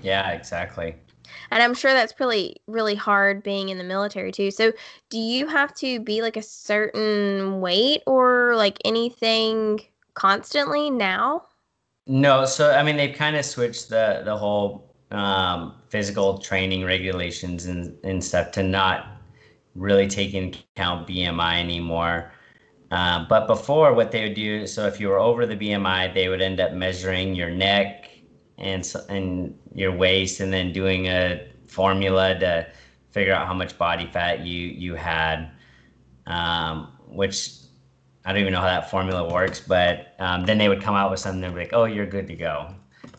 Yeah, 0.00 0.30
exactly. 0.30 0.96
And 1.50 1.62
I'm 1.62 1.74
sure 1.74 1.92
that's 1.92 2.18
really 2.18 2.56
really 2.66 2.94
hard 2.94 3.42
being 3.42 3.68
in 3.68 3.78
the 3.78 3.84
military 3.84 4.32
too. 4.32 4.50
So, 4.50 4.72
do 5.10 5.18
you 5.18 5.46
have 5.46 5.74
to 5.76 6.00
be 6.00 6.22
like 6.22 6.36
a 6.36 6.42
certain 6.42 7.60
weight 7.60 8.02
or 8.06 8.54
like 8.56 8.78
anything 8.84 9.80
constantly 10.14 10.90
now? 10.90 11.46
No, 12.06 12.44
so 12.44 12.72
I 12.72 12.82
mean 12.82 12.96
they've 12.96 13.14
kind 13.14 13.36
of 13.36 13.44
switched 13.44 13.88
the 13.88 14.22
the 14.24 14.36
whole 14.36 14.94
um, 15.12 15.74
physical 15.88 16.38
training 16.38 16.84
regulations 16.84 17.66
and, 17.66 17.96
and 18.04 18.22
stuff 18.22 18.50
to 18.52 18.62
not 18.62 19.18
really 19.74 20.08
take 20.08 20.34
into 20.34 20.58
account 20.74 21.06
BMI 21.06 21.60
anymore. 21.60 22.32
Um, 22.90 23.26
but 23.28 23.46
before, 23.46 23.94
what 23.94 24.10
they 24.10 24.22
would 24.24 24.34
do, 24.34 24.66
so 24.66 24.86
if 24.86 25.00
you 25.00 25.08
were 25.08 25.18
over 25.18 25.46
the 25.46 25.56
BMI, 25.56 26.12
they 26.12 26.28
would 26.28 26.42
end 26.42 26.60
up 26.60 26.72
measuring 26.72 27.34
your 27.34 27.50
neck 27.50 28.10
and 28.58 28.90
and 29.08 29.58
your 29.74 29.92
waist, 29.92 30.40
and 30.40 30.52
then 30.52 30.72
doing 30.72 31.06
a 31.06 31.46
formula 31.66 32.38
to 32.38 32.66
figure 33.10 33.32
out 33.32 33.46
how 33.46 33.54
much 33.54 33.78
body 33.78 34.06
fat 34.06 34.40
you 34.40 34.68
you 34.68 34.94
had. 34.94 35.50
Um, 36.26 36.92
which 37.08 37.61
I 38.24 38.32
don't 38.32 38.40
even 38.40 38.52
know 38.52 38.60
how 38.60 38.66
that 38.66 38.90
formula 38.90 39.32
works, 39.32 39.60
but 39.60 40.14
um, 40.18 40.44
then 40.44 40.58
they 40.58 40.68
would 40.68 40.80
come 40.80 40.94
out 40.94 41.10
with 41.10 41.20
something 41.20 41.42
and 41.42 41.54
be 41.54 41.60
like, 41.60 41.72
"Oh, 41.72 41.84
you're 41.84 42.06
good 42.06 42.26
to 42.28 42.34
go," 42.34 42.72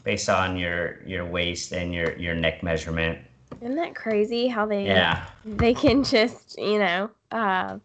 based 0.04 0.30
on 0.30 0.58
your 0.58 1.00
your 1.06 1.26
waist 1.26 1.72
and 1.74 1.94
your 1.94 2.18
your 2.18 2.36
neck 2.36 2.64
measurement. 2.64 3.20
Isn't 3.62 3.76
that 3.76 3.96
crazy 3.96 4.48
how 4.48 4.66
they 4.66 4.86
yeah 4.86 5.26
they 5.46 5.74
can 5.74 6.04
just 6.04 6.58
you 6.58 6.80
know 6.80 7.10
uh, 7.32 7.78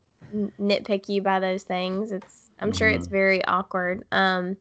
nitpick 0.60 1.08
you 1.08 1.22
by 1.22 1.40
those 1.40 1.64
things. 1.64 2.12
It's 2.12 2.50
I'm 2.60 2.72
sure 2.72 2.88
mm-hmm. 2.88 2.98
it's 2.98 3.06
very 3.06 3.44
awkward. 3.46 4.04
Um, 4.12 4.56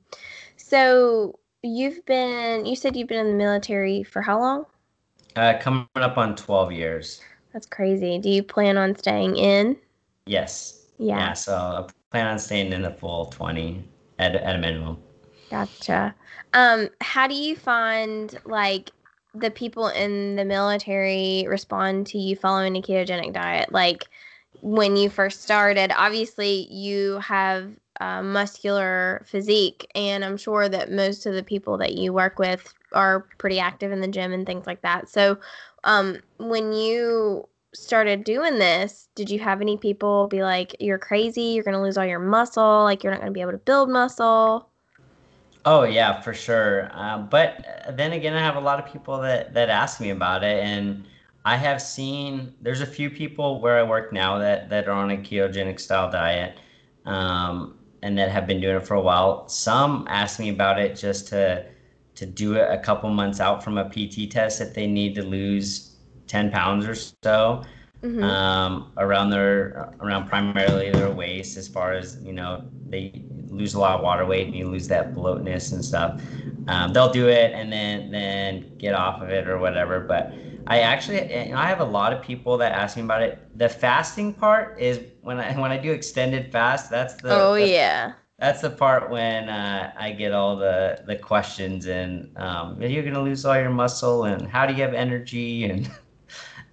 so 0.56 1.40
you've 1.62 2.06
been 2.06 2.66
you 2.66 2.76
said 2.76 2.96
you've 2.96 3.08
been 3.08 3.26
in 3.26 3.32
the 3.32 3.38
military 3.38 4.04
for 4.04 4.22
how 4.22 4.40
long? 4.40 4.66
Uh, 5.36 5.58
coming 5.60 5.88
up 5.96 6.18
on 6.18 6.36
12 6.36 6.72
years. 6.72 7.22
That's 7.54 7.68
crazy. 7.68 8.18
Do 8.18 8.30
you 8.30 8.42
plan 8.42 8.76
on 8.78 8.96
staying 8.96 9.38
in? 9.38 9.78
Yes. 10.26 10.86
Yeah. 10.98 11.18
Yeah. 11.18 11.34
So 11.34 11.88
plan 12.12 12.28
on 12.28 12.40
staying 12.40 12.74
in 12.74 12.82
the 12.82 12.92
full 12.92 13.28
20 13.28 13.84
at 14.20 14.36
at 14.36 14.56
a 14.56 14.60
minimum. 14.60 14.98
Gotcha. 15.50 16.14
Um, 16.54 16.90
how 17.02 17.28
do 17.28 17.36
you 17.36 17.56
find 17.56 18.38
like 18.46 18.92
the 19.34 19.52
people 19.52 19.88
in 19.88 20.36
the 20.36 20.46
military 20.46 21.46
respond 21.48 22.08
to 22.08 22.18
you 22.18 22.36
following 22.36 22.76
a 22.76 22.82
ketogenic 22.82 23.34
diet? 23.34 23.72
Like 23.72 24.06
when 24.62 24.98
you 24.98 25.10
first 25.10 25.44
started, 25.44 25.92
obviously 25.96 26.68
you 26.72 27.20
have 27.20 27.72
a 28.00 28.22
muscular 28.22 29.24
physique, 29.26 29.90
and 29.96 30.24
I'm 30.24 30.38
sure 30.38 30.70
that 30.70 30.92
most 30.92 31.26
of 31.26 31.34
the 31.34 31.44
people 31.44 31.78
that 31.78 31.94
you 31.94 32.14
work 32.14 32.40
with 32.40 32.74
are 32.94 33.22
pretty 33.38 33.60
active 33.60 33.92
in 33.92 34.02
the 34.02 34.08
gym 34.08 34.34
and 34.34 34.46
things 34.46 34.68
like 34.68 34.82
that. 34.82 35.10
So, 35.10 35.40
um, 35.84 36.18
when 36.38 36.74
you 36.74 37.48
started 37.74 38.24
doing 38.24 38.58
this, 38.60 39.10
did 39.16 39.30
you 39.30 39.40
have 39.40 39.62
any 39.62 39.78
people 39.78 40.28
be 40.28 40.44
like, 40.44 40.76
"You're 40.80 41.00
crazy. 41.00 41.42
You're 41.44 41.64
gonna 41.64 41.82
lose 41.82 41.98
all 41.98 42.06
your 42.06 42.20
muscle. 42.20 42.84
Like 42.84 43.04
you're 43.04 43.12
not 43.14 43.20
gonna 43.22 43.32
be 43.32 43.42
able 43.42 43.52
to 43.54 43.58
build 43.58 43.90
muscle"? 43.90 44.70
Oh 45.66 45.84
yeah, 45.84 46.22
for 46.22 46.34
sure. 46.34 46.90
Uh, 46.94 47.18
but 47.20 47.66
then 47.92 48.14
again, 48.14 48.34
I 48.34 48.40
have 48.40 48.56
a 48.56 48.60
lot 48.62 48.80
of 48.80 48.92
people 48.92 49.20
that 49.22 49.54
that 49.54 49.70
ask 49.70 50.00
me 50.00 50.10
about 50.12 50.44
it, 50.44 50.64
and 50.64 51.08
I 51.46 51.58
have 51.58 51.82
seen 51.82 52.54
there's 52.62 52.82
a 52.82 52.86
few 52.86 53.10
people 53.10 53.62
where 53.62 53.78
I 53.78 53.84
work 53.84 54.14
now 54.14 54.38
that 54.40 54.70
that 54.70 54.88
are 54.88 54.92
on 54.94 55.12
a 55.12 55.18
ketogenic 55.18 55.80
style 55.80 56.10
diet, 56.10 56.58
um, 57.06 57.78
and 58.02 58.18
that 58.18 58.30
have 58.32 58.48
been 58.48 58.62
doing 58.62 58.78
it 58.78 58.88
for 58.88 58.96
a 58.96 59.02
while. 59.02 59.48
Some 59.50 60.08
ask 60.10 60.40
me 60.40 60.50
about 60.50 60.80
it 60.80 60.96
just 60.96 61.28
to 61.30 61.66
to 62.16 62.26
do 62.26 62.56
it 62.56 62.68
a 62.72 62.80
couple 62.80 63.10
months 63.10 63.40
out 63.40 63.64
from 63.64 63.78
a 63.78 63.90
PT 63.90 64.28
test 64.32 64.62
if 64.62 64.74
they 64.74 64.88
need 64.88 65.16
to 65.16 65.24
lose 65.24 65.87
ten 66.28 66.52
pounds 66.52 66.86
or 66.86 66.96
so. 66.96 67.64
Mm-hmm. 68.04 68.24
Um, 68.24 68.92
around 68.98 69.32
their 69.32 69.92
around 70.02 70.28
primarily 70.28 70.92
their 70.92 71.10
waist 71.10 71.58
as 71.58 71.68
far 71.68 71.94
as 71.94 72.20
you 72.22 72.32
know 72.32 72.64
they 72.88 73.26
lose 73.48 73.74
a 73.74 73.80
lot 73.80 73.96
of 73.98 74.04
water 74.04 74.24
weight 74.24 74.46
and 74.46 74.56
you 74.56 74.68
lose 74.68 74.88
that 74.90 75.16
bloatness 75.16 75.72
and 75.72 75.84
stuff 75.84 76.22
um, 76.68 76.94
they'll 76.94 77.12
do 77.12 77.28
it 77.28 77.54
and 77.54 77.74
then 77.74 78.12
then 78.12 78.72
get 78.78 78.94
off 78.94 79.20
of 79.20 79.30
it 79.30 79.48
or 79.48 79.58
whatever 79.58 80.00
but 80.00 80.32
I 80.68 80.82
actually 80.82 81.54
I 81.54 81.68
have 81.68 81.80
a 81.80 81.86
lot 81.86 82.12
of 82.12 82.22
people 82.22 82.58
that 82.58 82.74
ask 82.74 82.98
me 82.98 83.04
about 83.04 83.22
it. 83.22 83.40
The 83.58 83.70
fasting 83.70 84.34
part 84.34 84.78
is 84.80 85.00
when 85.22 85.40
I 85.40 85.58
when 85.58 85.72
I 85.72 85.78
do 85.78 85.92
extended 85.92 86.52
fast. 86.52 86.90
That's 86.90 87.14
the 87.16 87.34
oh 87.34 87.56
yeah. 87.56 88.14
that's 88.38 88.62
the 88.62 88.70
part 88.70 89.10
when 89.10 89.48
uh, 89.48 89.94
I 89.98 90.12
get 90.12 90.34
all 90.34 90.58
the 90.58 91.04
the 91.08 91.16
questions 91.16 91.88
and 91.88 92.38
um, 92.38 92.82
you're 92.82 93.04
gonna 93.04 93.24
lose 93.24 93.46
all 93.46 93.58
your 93.58 93.70
muscle 93.70 94.26
and 94.26 94.48
how 94.48 94.66
do 94.66 94.74
you 94.74 94.82
have 94.82 94.94
energy 94.94 95.66
and 95.66 95.90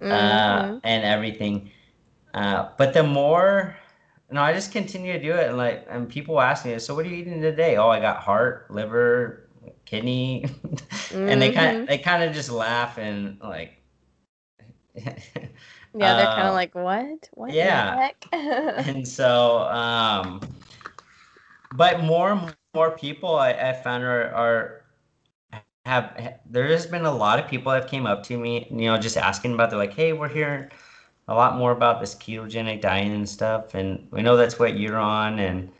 uh, 0.05 0.63
mm-hmm. 0.63 0.77
and 0.83 1.03
everything. 1.03 1.71
Uh, 2.33 2.69
but 2.77 2.93
the 2.93 3.03
more, 3.03 3.75
no, 4.31 4.41
I 4.41 4.53
just 4.53 4.71
continue 4.71 5.13
to 5.13 5.21
do 5.21 5.33
it 5.33 5.47
and 5.47 5.57
like 5.57 5.85
and 5.89 6.09
people 6.09 6.41
ask 6.41 6.65
me, 6.65 6.77
so 6.79 6.95
what 6.95 7.05
are 7.05 7.09
you 7.09 7.15
eating 7.15 7.41
today? 7.41 7.77
Oh, 7.77 7.89
I 7.89 7.99
got 7.99 8.17
heart, 8.17 8.69
liver, 8.69 9.49
kidney, 9.85 10.45
mm-hmm. 10.45 11.17
and 11.29 11.41
they 11.41 11.51
kind 11.51 11.77
of 11.77 11.87
they 11.87 11.97
kind 11.97 12.23
of 12.23 12.33
just 12.33 12.49
laugh 12.49 12.97
and 12.97 13.39
like. 13.41 13.81
Yeah, 15.97 16.17
they're 16.17 16.25
kind 16.25 16.41
of 16.41 16.47
uh, 16.47 16.53
like, 16.53 16.75
what? 16.75 17.29
What? 17.33 17.53
Yeah. 17.53 18.09
and 18.33 19.07
so, 19.07 19.59
um, 19.59 20.41
but 21.75 22.03
more 22.03 22.33
and 22.33 22.55
more 22.73 22.91
people 22.91 23.37
I, 23.37 23.53
I 23.53 23.73
found 23.73 24.03
are, 24.03 24.29
are 24.33 24.84
have 25.85 26.39
there 26.45 26.67
has 26.67 26.85
been 26.87 27.05
a 27.05 27.11
lot 27.13 27.39
of 27.39 27.47
people 27.47 27.71
that 27.71 27.87
came 27.87 28.05
up 28.07 28.23
to 28.23 28.37
me, 28.37 28.67
you 28.71 28.85
know, 28.87 28.97
just 28.97 29.17
asking 29.17 29.53
about. 29.53 29.69
They're 29.69 29.79
like, 29.79 29.93
"Hey, 29.93 30.13
we're 30.13 30.29
hearing 30.29 30.69
a 31.27 31.35
lot 31.35 31.57
more 31.57 31.71
about 31.71 31.99
this 32.01 32.15
ketogenic 32.15 32.81
diet 32.81 33.11
and 33.11 33.27
stuff, 33.29 33.75
and 33.75 34.07
we 34.11 34.21
know 34.21 34.37
that's 34.37 34.59
what 34.59 34.77
you're 34.79 34.97
on." 34.97 35.39
And 35.39 35.71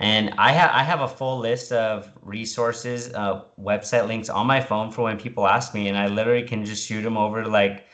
and 0.00 0.34
I 0.38 0.52
have 0.52 0.70
I 0.72 0.82
have 0.84 1.00
a 1.00 1.08
full 1.08 1.38
list 1.38 1.72
of 1.72 2.10
resources, 2.22 3.12
uh, 3.14 3.42
website 3.60 4.06
links 4.08 4.28
on 4.28 4.46
my 4.46 4.60
phone 4.60 4.90
for 4.92 5.02
when 5.02 5.18
people 5.18 5.46
ask 5.48 5.74
me, 5.74 5.88
and 5.88 5.98
I 5.98 6.06
literally 6.08 6.42
can 6.44 6.64
just 6.64 6.86
shoot 6.86 7.02
them 7.02 7.16
over 7.18 7.44
like 7.46 7.86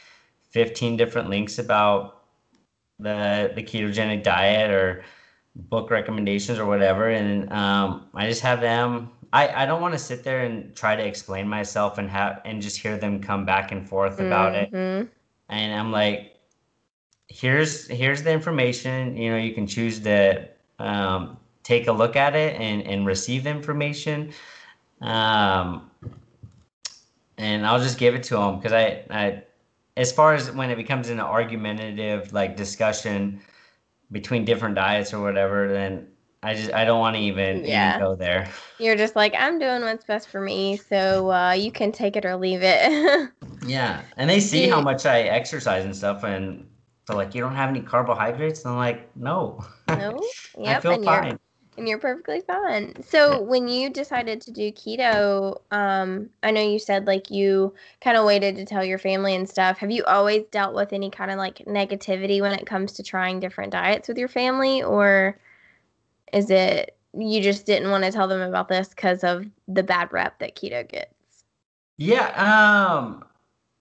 15 0.51 0.97
different 0.97 1.31
links 1.31 1.59
about 1.59 2.23
the 2.99 3.53
the 3.55 3.63
ketogenic 3.63 4.23
diet 4.23 4.71
or 4.71 5.05
book 5.57 5.91
recommendations 5.91 6.59
or 6.59 6.67
whatever 6.67 7.09
and 7.11 7.53
um, 7.53 8.09
i 8.15 8.29
just 8.29 8.41
have 8.43 8.61
them 8.61 9.11
i 9.35 9.63
i 9.63 9.67
don't 9.67 9.83
want 9.83 9.93
to 9.93 9.99
sit 9.99 10.25
there 10.25 10.45
and 10.45 10.75
try 10.75 10.97
to 10.97 11.05
explain 11.05 11.47
myself 11.47 11.99
and 11.99 12.09
have 12.09 12.41
and 12.45 12.63
just 12.63 12.79
hear 12.79 12.97
them 12.97 13.21
come 13.21 13.45
back 13.45 13.73
and 13.73 13.87
forth 13.87 14.19
about 14.21 14.53
mm-hmm. 14.55 15.03
it 15.03 15.09
and 15.51 15.75
i'm 15.75 15.93
like 15.93 16.37
here's 17.29 17.87
here's 17.89 18.23
the 18.23 18.33
information 18.33 19.17
you 19.17 19.31
know 19.31 19.37
you 19.37 19.53
can 19.53 19.67
choose 19.67 20.01
to 20.01 20.49
um, 20.79 21.37
take 21.63 21.89
a 21.89 21.93
look 21.93 22.17
at 22.17 22.35
it 22.35 22.59
and 22.61 22.83
and 22.83 23.07
receive 23.07 23.47
information 23.47 24.33
um, 25.03 25.91
and 27.37 27.67
i'll 27.67 27.81
just 27.81 27.99
give 27.99 28.15
it 28.15 28.23
to 28.23 28.37
them 28.37 28.57
because 28.57 28.73
i 28.73 29.05
i 29.11 29.43
as 29.97 30.11
far 30.11 30.35
as 30.35 30.51
when 30.51 30.71
it 30.71 30.77
becomes 30.77 31.09
an 31.09 31.21
argumentative 31.21 32.33
like 32.33 32.57
discussion 32.57 33.41
between 34.11 34.45
different 34.45 34.75
diets 34.75 35.13
or 35.13 35.21
whatever, 35.23 35.73
then 35.73 36.07
I 36.45 36.55
just 36.55 36.75
I 36.75 36.85
don't 36.85 37.01
want 37.01 37.17
to 37.17 37.23
even, 37.23 37.65
yeah. 37.65 37.97
even 37.97 38.07
go 38.07 38.15
there. 38.15 38.51
You're 38.79 38.97
just 38.97 39.17
like 39.17 39.35
I'm 39.37 39.59
doing 39.59 39.81
what's 39.81 40.05
best 40.05 40.29
for 40.29 40.43
me, 40.43 40.77
so 40.77 41.33
uh, 41.33 41.53
you 41.53 41.73
can 41.73 41.91
take 41.91 42.17
it 42.17 42.27
or 42.27 42.37
leave 42.37 42.61
it. 42.63 43.31
yeah, 43.67 44.03
and 44.19 44.29
they 44.29 44.41
see 44.41 44.69
how 44.69 44.83
much 44.83 45.07
I 45.07 45.23
exercise 45.23 45.87
and 45.87 45.97
stuff, 45.97 46.23
and 46.23 46.69
they're 47.07 47.17
like, 47.17 47.35
"You 47.35 47.41
don't 47.41 47.55
have 47.55 47.71
any 47.71 47.81
carbohydrates," 47.81 48.63
and 48.65 48.73
I'm 48.73 48.77
like, 48.77 49.17
"No, 49.17 49.65
no, 49.89 50.21
yep, 50.59 50.79
I 50.79 50.81
feel 50.81 50.93
and 50.93 51.05
fine." 51.05 51.39
and 51.77 51.89
you're 51.89 51.99
perfectly 51.99 52.41
fine. 52.41 53.03
So 53.03 53.41
when 53.41 53.67
you 53.67 53.91
decided 53.91 54.41
to 54.43 54.53
do 54.53 54.71
keto, 54.71 55.61
um, 55.71 56.31
I 56.43 56.51
know 56.51 56.61
you 56.61 56.79
said 56.79 57.07
like 57.07 57.31
you 57.31 57.75
kind 58.01 58.17
of 58.17 58.27
waited 58.27 58.57
to 58.57 58.65
tell 58.65 58.85
your 58.85 58.99
family 58.99 59.35
and 59.35 59.49
stuff. 59.49 59.79
Have 59.79 59.91
you 59.91 60.05
always 60.05 60.45
dealt 60.51 60.75
with 60.75 60.93
any 60.93 61.11
kind 61.11 61.31
of 61.31 61.39
like 61.39 61.65
negativity 61.67 62.41
when 62.41 62.53
it 62.53 62.67
comes 62.67 62.93
to 62.93 63.03
trying 63.03 63.41
different 63.41 63.73
diets 63.73 64.09
with 64.09 64.19
your 64.19 64.29
family, 64.29 64.83
or 64.83 65.39
is 66.35 66.51
it 66.51 66.99
you 67.17 67.41
just 67.41 67.65
didn't 67.65 67.91
want 67.91 68.05
to 68.05 68.11
tell 68.11 68.27
them 68.27 68.41
about 68.41 68.69
this 68.69 68.89
because 68.89 69.23
of 69.23 69.47
the 69.69 69.83
bad 69.83 70.13
rep 70.13 70.39
that 70.41 70.57
keto 70.57 70.87
gets? 70.87 71.45
Yeah. 71.97 72.29
Um. 72.37 73.25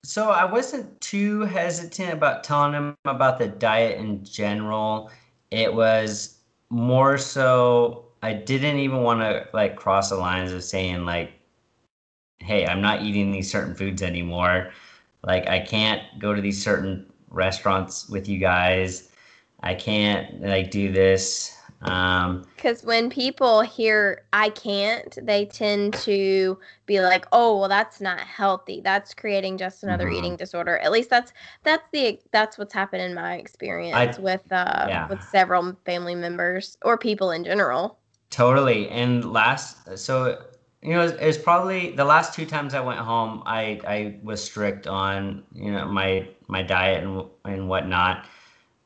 So 0.06 0.30
I 0.30 0.46
wasn't 0.46 1.00
too 1.02 1.42
hesitant 1.42 2.14
about 2.14 2.44
telling 2.44 2.74
them 2.74 2.98
about 3.06 3.40
the 3.40 3.48
diet 3.48 3.98
in 3.98 4.24
general. 4.24 5.10
It 5.50 5.74
was 5.74 6.38
more 6.70 7.18
so 7.18 8.06
I 8.22 8.34
didn't 8.34 8.80
even 8.80 9.02
want 9.02 9.22
to 9.22 9.48
like 9.54 9.76
cross 9.76 10.10
the 10.10 10.18
lines 10.18 10.52
of 10.52 10.64
saying 10.64 11.06
like, 11.06 11.32
hey, 12.40 12.68
I'm 12.68 12.82
not 12.82 13.02
eating 13.02 13.32
these 13.32 13.50
certain 13.50 13.76
foods 13.76 14.02
anymore. 14.02 14.72
Like 15.24 15.48
I 15.48 15.60
can't 15.60 16.02
go 16.20 16.34
to 16.34 16.42
these 16.42 16.62
certain 16.62 17.12
restaurants 17.30 18.10
with 18.10 18.28
you 18.28 18.38
guys. 18.38 19.10
I 19.62 19.74
can't 19.74 20.42
like 20.42 20.70
do 20.70 20.92
this. 20.92 21.58
Um, 21.84 22.46
because 22.56 22.84
when 22.84 23.10
people 23.10 23.62
hear 23.62 24.24
I 24.32 24.50
can't, 24.50 25.18
they 25.22 25.46
tend 25.46 25.94
to 25.96 26.58
be 26.86 27.02
like, 27.02 27.26
"Oh, 27.32 27.60
well, 27.60 27.70
that's 27.70 28.00
not 28.00 28.20
healthy. 28.20 28.82
That's 28.82 29.14
creating 29.14 29.58
just 29.58 29.84
another 29.84 30.06
mm-hmm. 30.06 30.16
eating 30.16 30.36
disorder." 30.38 30.78
At 30.78 30.92
least 30.92 31.10
that's 31.10 31.34
that's 31.64 31.84
the 31.92 32.20
that's 32.32 32.58
what's 32.58 32.74
happened 32.74 33.02
in 33.02 33.14
my 33.14 33.36
experience 33.36 34.18
I, 34.18 34.22
with 34.22 34.50
uh 34.52 34.86
yeah. 34.88 35.08
with 35.08 35.22
several 35.24 35.76
family 35.86 36.16
members 36.16 36.78
or 36.84 36.98
people 36.98 37.32
in 37.32 37.44
general. 37.44 38.00
Totally. 38.30 38.90
And 38.90 39.32
last, 39.32 39.98
so 39.98 40.42
you 40.82 40.94
know, 40.94 41.04
it 41.04 41.26
was 41.26 41.38
probably 41.38 41.92
the 41.92 42.04
last 42.04 42.34
two 42.34 42.46
times 42.46 42.74
I 42.74 42.80
went 42.80 43.00
home. 43.00 43.44
I 43.46 43.80
I 43.86 44.20
was 44.24 44.44
strict 44.44 44.88
on 44.88 45.44
you 45.54 45.72
know 45.72 45.86
my 45.88 46.28
my 46.48 46.64
diet 46.64 47.04
and 47.04 47.26
and 47.46 47.70
whatnot. 47.70 48.26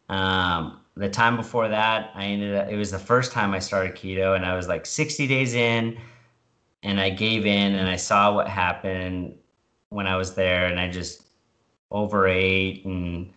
Um, 0.10 0.82
the 0.98 1.10
time 1.10 1.36
before 1.38 1.68
that, 1.68 2.12
I 2.16 2.26
ended 2.26 2.56
up, 2.56 2.70
it 2.70 2.76
was 2.76 2.92
the 2.92 3.00
first 3.00 3.32
time 3.32 3.54
I 3.54 3.60
started 3.60 3.96
keto 3.96 4.36
and 4.36 4.46
I 4.46 4.56
was 4.56 4.68
like 4.68 4.86
60 4.86 5.28
days 5.28 5.54
in 5.54 5.98
and 6.84 7.00
I 7.00 7.10
gave 7.10 7.46
in 7.46 7.76
and 7.76 7.88
I 7.88 7.96
saw 7.96 8.34
what 8.34 8.48
happened 8.48 9.36
when 9.90 10.08
I 10.08 10.16
was 10.16 10.34
there 10.34 10.66
and 10.66 10.80
I 10.80 10.90
just 10.90 11.24
overate 11.92 12.84
and 12.86 13.32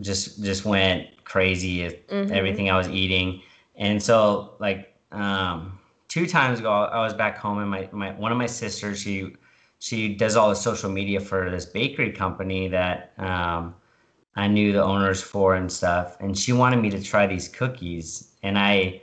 just 0.00 0.42
just 0.42 0.64
went 0.64 1.24
crazy 1.24 1.84
with 1.84 2.06
mm-hmm. 2.08 2.32
everything 2.32 2.70
I 2.70 2.76
was 2.76 2.88
eating. 2.88 3.42
And 3.76 4.02
so 4.02 4.54
like 4.58 4.94
um, 5.10 5.78
two 6.08 6.26
times 6.26 6.60
ago 6.60 6.70
I 6.70 7.00
was 7.00 7.14
back 7.14 7.38
home 7.38 7.58
and 7.58 7.70
my, 7.70 7.88
my 7.92 8.12
one 8.12 8.32
of 8.32 8.38
my 8.38 8.46
sisters 8.46 9.00
she 9.00 9.34
she 9.78 10.14
does 10.14 10.36
all 10.36 10.48
the 10.48 10.56
social 10.56 10.90
media 10.90 11.18
for 11.18 11.50
this 11.50 11.66
bakery 11.66 12.12
company 12.12 12.68
that 12.68 13.12
um, 13.18 13.74
I 14.36 14.48
knew 14.48 14.72
the 14.72 14.82
owners 14.82 15.22
for 15.22 15.54
and 15.54 15.70
stuff, 15.70 16.16
and 16.20 16.36
she 16.36 16.52
wanted 16.52 16.80
me 16.80 16.90
to 16.90 17.02
try 17.02 17.26
these 17.26 17.48
cookies, 17.48 18.32
and 18.42 18.58
I, 18.58 19.02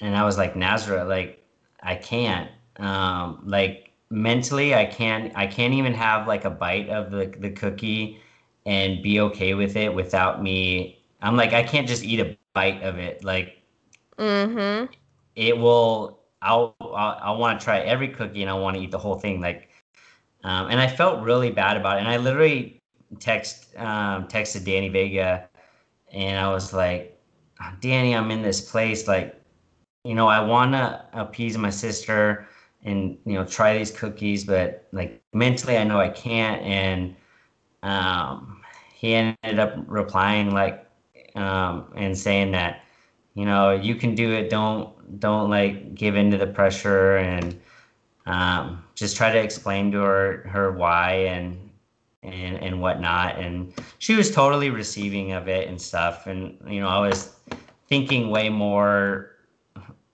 and 0.00 0.16
I 0.16 0.24
was 0.24 0.36
like 0.36 0.54
Nazareth, 0.54 1.08
like 1.08 1.42
I 1.82 1.94
can't, 1.94 2.50
um, 2.78 3.40
like 3.44 3.90
mentally 4.10 4.74
I 4.74 4.84
can't, 4.84 5.32
I 5.36 5.46
can't 5.46 5.72
even 5.74 5.94
have 5.94 6.28
like 6.28 6.44
a 6.44 6.50
bite 6.50 6.90
of 6.90 7.10
the 7.10 7.34
the 7.38 7.50
cookie, 7.50 8.20
and 8.66 9.02
be 9.02 9.20
okay 9.20 9.54
with 9.54 9.76
it 9.76 9.94
without 9.94 10.42
me. 10.42 11.02
I'm 11.22 11.36
like 11.36 11.52
I 11.54 11.62
can't 11.62 11.88
just 11.88 12.04
eat 12.04 12.20
a 12.20 12.36
bite 12.54 12.82
of 12.82 12.98
it, 12.98 13.24
like. 13.24 13.62
Mm-hmm. 14.18 14.92
It 15.36 15.56
will. 15.56 16.18
I'll. 16.42 16.74
I'll 16.80 17.18
I 17.22 17.30
want 17.30 17.60
to 17.60 17.64
try 17.64 17.78
every 17.80 18.08
cookie, 18.08 18.42
and 18.42 18.50
I 18.50 18.54
want 18.54 18.76
to 18.76 18.82
eat 18.82 18.90
the 18.90 18.98
whole 18.98 19.18
thing, 19.18 19.40
like. 19.40 19.68
Um, 20.44 20.68
and 20.70 20.80
I 20.80 20.86
felt 20.86 21.22
really 21.24 21.50
bad 21.50 21.76
about 21.76 21.96
it, 21.96 22.00
and 22.00 22.08
I 22.08 22.16
literally 22.16 22.77
text 23.20 23.76
um, 23.76 24.28
texted 24.28 24.64
Danny 24.64 24.88
Vega, 24.88 25.48
and 26.12 26.38
I 26.38 26.50
was 26.50 26.72
like, 26.72 27.18
Danny, 27.80 28.14
I'm 28.14 28.30
in 28.30 28.42
this 28.42 28.60
place. 28.60 29.06
Like, 29.08 29.40
you 30.04 30.14
know, 30.14 30.28
I 30.28 30.40
want 30.40 30.72
to 30.72 31.04
appease 31.12 31.56
my 31.58 31.70
sister 31.70 32.46
and 32.84 33.18
you 33.24 33.34
know 33.34 33.44
try 33.44 33.76
these 33.76 33.90
cookies, 33.90 34.44
but 34.44 34.88
like 34.92 35.22
mentally, 35.32 35.76
I 35.76 35.84
know 35.84 36.00
I 36.00 36.08
can't. 36.10 36.62
And 36.62 37.16
um, 37.82 38.60
he 38.94 39.14
ended 39.14 39.58
up 39.58 39.74
replying 39.86 40.52
like 40.52 40.86
um, 41.34 41.92
and 41.96 42.16
saying 42.16 42.52
that 42.52 42.80
you 43.34 43.44
know 43.44 43.70
you 43.72 43.94
can 43.94 44.14
do 44.14 44.32
it. 44.32 44.50
Don't 44.50 45.20
don't 45.20 45.50
like 45.50 45.94
give 45.94 46.16
in 46.16 46.30
to 46.30 46.38
the 46.38 46.46
pressure 46.46 47.16
and 47.16 47.58
um, 48.26 48.84
just 48.94 49.16
try 49.16 49.32
to 49.32 49.38
explain 49.38 49.90
to 49.92 50.00
her 50.00 50.48
her 50.48 50.72
why 50.72 51.12
and 51.12 51.67
and 52.22 52.56
and 52.56 52.80
whatnot. 52.80 53.38
And 53.38 53.72
she 53.98 54.16
was 54.16 54.30
totally 54.30 54.70
receiving 54.70 55.32
of 55.32 55.48
it 55.48 55.68
and 55.68 55.80
stuff. 55.80 56.26
And 56.26 56.58
you 56.66 56.80
know 56.80 56.88
i 56.88 57.06
was 57.06 57.34
thinking 57.88 58.30
way 58.30 58.48
more 58.48 59.36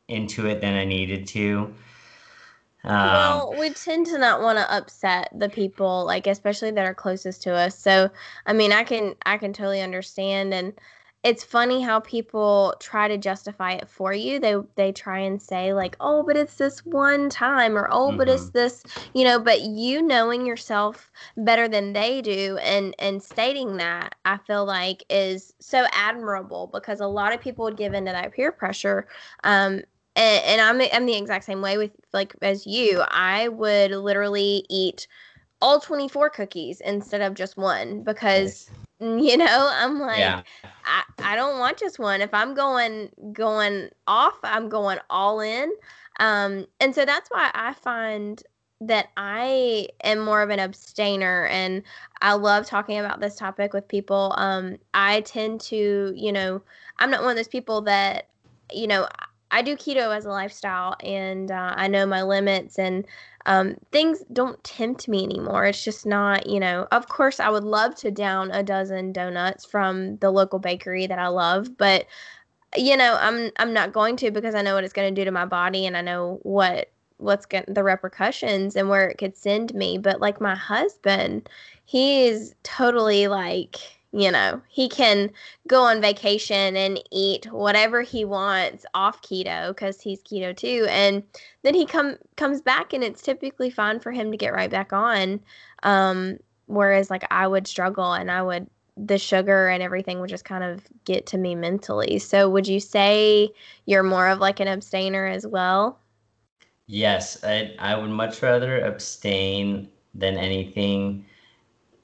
into 0.08 0.46
it 0.46 0.60
than 0.60 0.74
i 0.74 0.84
needed 0.84 1.26
to. 1.28 1.74
Um, 2.84 2.98
well 2.98 3.56
we 3.58 3.70
tend 3.70 4.06
to 4.06 4.18
not 4.18 4.42
want 4.42 4.58
to 4.58 4.74
upset 4.74 5.30
the 5.34 5.48
people 5.48 6.04
like 6.04 6.26
especially 6.26 6.70
that 6.72 6.84
are 6.84 6.94
closest 6.94 7.42
to 7.42 7.52
us. 7.54 7.78
So 7.78 8.10
i 8.46 8.52
mean 8.52 8.72
i 8.72 8.84
can 8.84 9.14
i 9.24 9.38
can 9.38 9.52
totally 9.52 9.80
understand. 9.80 10.52
And 10.52 10.74
it's 11.24 11.42
funny 11.42 11.80
how 11.80 12.00
people 12.00 12.74
try 12.80 13.08
to 13.08 13.16
justify 13.16 13.72
it 13.72 13.88
for 13.88 14.12
you. 14.12 14.38
They 14.38 14.56
they 14.76 14.92
try 14.92 15.20
and 15.20 15.40
say 15.40 15.72
like, 15.72 15.96
"Oh, 15.98 16.22
but 16.22 16.36
it's 16.36 16.56
this 16.56 16.84
one 16.84 17.30
time," 17.30 17.78
or 17.78 17.88
"Oh, 17.90 18.08
mm-hmm. 18.08 18.18
but 18.18 18.28
it's 18.28 18.44
mm-hmm. 18.44 18.58
this," 18.58 18.84
you 19.14 19.24
know. 19.24 19.38
But 19.40 19.62
you 19.62 20.02
knowing 20.02 20.46
yourself 20.46 21.10
better 21.38 21.66
than 21.66 21.94
they 21.94 22.20
do, 22.20 22.58
and 22.58 22.94
and 22.98 23.22
stating 23.22 23.78
that, 23.78 24.14
I 24.26 24.36
feel 24.36 24.66
like 24.66 25.02
is 25.08 25.54
so 25.60 25.86
admirable 25.92 26.68
because 26.72 27.00
a 27.00 27.06
lot 27.06 27.32
of 27.32 27.40
people 27.40 27.64
would 27.64 27.78
give 27.78 27.94
into 27.94 28.12
that 28.12 28.32
peer 28.34 28.52
pressure. 28.52 29.08
Um, 29.44 29.80
and, 30.16 30.44
and 30.44 30.60
I'm 30.60 30.80
I'm 30.92 31.06
the 31.06 31.16
exact 31.16 31.46
same 31.46 31.62
way 31.62 31.78
with 31.78 31.92
like 32.12 32.34
as 32.42 32.66
you. 32.66 33.02
I 33.08 33.48
would 33.48 33.92
literally 33.92 34.66
eat 34.68 35.08
all 35.62 35.80
24 35.80 36.28
cookies 36.28 36.82
instead 36.82 37.22
of 37.22 37.32
just 37.32 37.56
one 37.56 38.02
because 38.02 38.68
you 39.00 39.36
know 39.36 39.70
i'm 39.72 39.98
like 40.00 40.18
yeah. 40.18 40.42
I, 40.86 41.02
I 41.18 41.36
don't 41.36 41.58
want 41.58 41.78
just 41.78 41.98
one. 41.98 42.20
If 42.20 42.32
i'm 42.34 42.54
going 42.54 43.10
going 43.32 43.88
off 44.06 44.38
i'm 44.42 44.68
going 44.68 44.98
all 45.10 45.40
in. 45.40 45.72
Um 46.20 46.66
and 46.80 46.94
so 46.94 47.04
that's 47.04 47.30
why 47.30 47.50
i 47.54 47.72
find 47.72 48.42
that 48.80 49.08
i 49.16 49.88
am 50.02 50.18
more 50.18 50.42
of 50.42 50.50
an 50.50 50.60
abstainer 50.60 51.46
and 51.46 51.82
i 52.20 52.34
love 52.34 52.66
talking 52.66 52.98
about 52.98 53.20
this 53.20 53.36
topic 53.36 53.72
with 53.72 53.88
people. 53.88 54.34
Um 54.36 54.76
i 54.92 55.22
tend 55.22 55.60
to 55.62 56.12
you 56.14 56.32
know 56.32 56.62
i'm 56.98 57.10
not 57.10 57.22
one 57.22 57.30
of 57.30 57.36
those 57.36 57.48
people 57.48 57.80
that 57.82 58.28
you 58.72 58.86
know 58.86 59.08
i 59.50 59.62
do 59.62 59.76
keto 59.76 60.14
as 60.14 60.24
a 60.26 60.30
lifestyle 60.30 60.96
and 61.00 61.50
uh, 61.50 61.72
i 61.76 61.88
know 61.88 62.06
my 62.06 62.22
limits 62.22 62.78
and 62.78 63.06
um, 63.46 63.76
things 63.92 64.24
don't 64.32 64.62
tempt 64.64 65.08
me 65.08 65.24
anymore. 65.24 65.66
It's 65.66 65.84
just 65.84 66.06
not, 66.06 66.46
you 66.46 66.60
know, 66.60 66.86
of 66.92 67.08
course, 67.08 67.40
I 67.40 67.50
would 67.50 67.64
love 67.64 67.94
to 67.96 68.10
down 68.10 68.50
a 68.50 68.62
dozen 68.62 69.12
donuts 69.12 69.64
from 69.66 70.16
the 70.18 70.30
local 70.30 70.58
bakery 70.58 71.06
that 71.06 71.18
I 71.18 71.28
love, 71.28 71.76
but 71.76 72.06
you 72.76 72.96
know, 72.96 73.16
I'm 73.20 73.50
I'm 73.58 73.72
not 73.72 73.92
going 73.92 74.16
to 74.18 74.30
because 74.30 74.54
I 74.54 74.62
know 74.62 74.74
what 74.74 74.84
it's 74.84 74.92
going 74.92 75.14
to 75.14 75.20
do 75.20 75.24
to 75.24 75.30
my 75.30 75.44
body 75.46 75.86
and 75.86 75.96
I 75.96 76.00
know 76.02 76.40
what 76.42 76.90
what's 77.18 77.46
going 77.46 77.64
the 77.68 77.84
repercussions 77.84 78.76
and 78.76 78.88
where 78.88 79.08
it 79.08 79.18
could 79.18 79.36
send 79.36 79.74
me. 79.74 79.98
But 79.98 80.20
like 80.20 80.40
my 80.40 80.54
husband, 80.56 81.48
he 81.84 82.26
is 82.26 82.54
totally 82.64 83.28
like 83.28 83.76
you 84.14 84.30
know 84.30 84.62
he 84.68 84.88
can 84.88 85.30
go 85.66 85.82
on 85.82 86.00
vacation 86.00 86.76
and 86.76 87.02
eat 87.10 87.50
whatever 87.52 88.02
he 88.02 88.24
wants 88.24 88.86
off 88.94 89.20
keto 89.22 89.68
because 89.68 90.00
he's 90.00 90.22
keto 90.22 90.56
too 90.56 90.86
and 90.88 91.22
then 91.62 91.74
he 91.74 91.84
come 91.84 92.16
comes 92.36 92.60
back 92.60 92.92
and 92.92 93.02
it's 93.02 93.20
typically 93.20 93.70
fine 93.70 93.98
for 93.98 94.12
him 94.12 94.30
to 94.30 94.36
get 94.36 94.54
right 94.54 94.70
back 94.70 94.92
on 94.92 95.40
um, 95.82 96.38
whereas 96.66 97.10
like 97.10 97.24
i 97.30 97.46
would 97.46 97.66
struggle 97.66 98.12
and 98.12 98.30
i 98.30 98.40
would 98.40 98.66
the 98.96 99.18
sugar 99.18 99.68
and 99.68 99.82
everything 99.82 100.20
would 100.20 100.30
just 100.30 100.44
kind 100.44 100.62
of 100.62 100.86
get 101.04 101.26
to 101.26 101.36
me 101.36 101.56
mentally. 101.56 102.16
So 102.20 102.48
would 102.48 102.68
you 102.68 102.78
say 102.78 103.48
you're 103.86 104.04
more 104.04 104.28
of 104.28 104.38
like 104.38 104.60
an 104.60 104.68
abstainer 104.68 105.26
as 105.26 105.44
well? 105.44 105.98
Yes 106.86 107.42
i, 107.44 107.74
I 107.78 107.96
would 107.96 108.10
much 108.10 108.42
rather 108.42 108.80
abstain 108.80 109.88
than 110.14 110.36
anything 110.36 111.24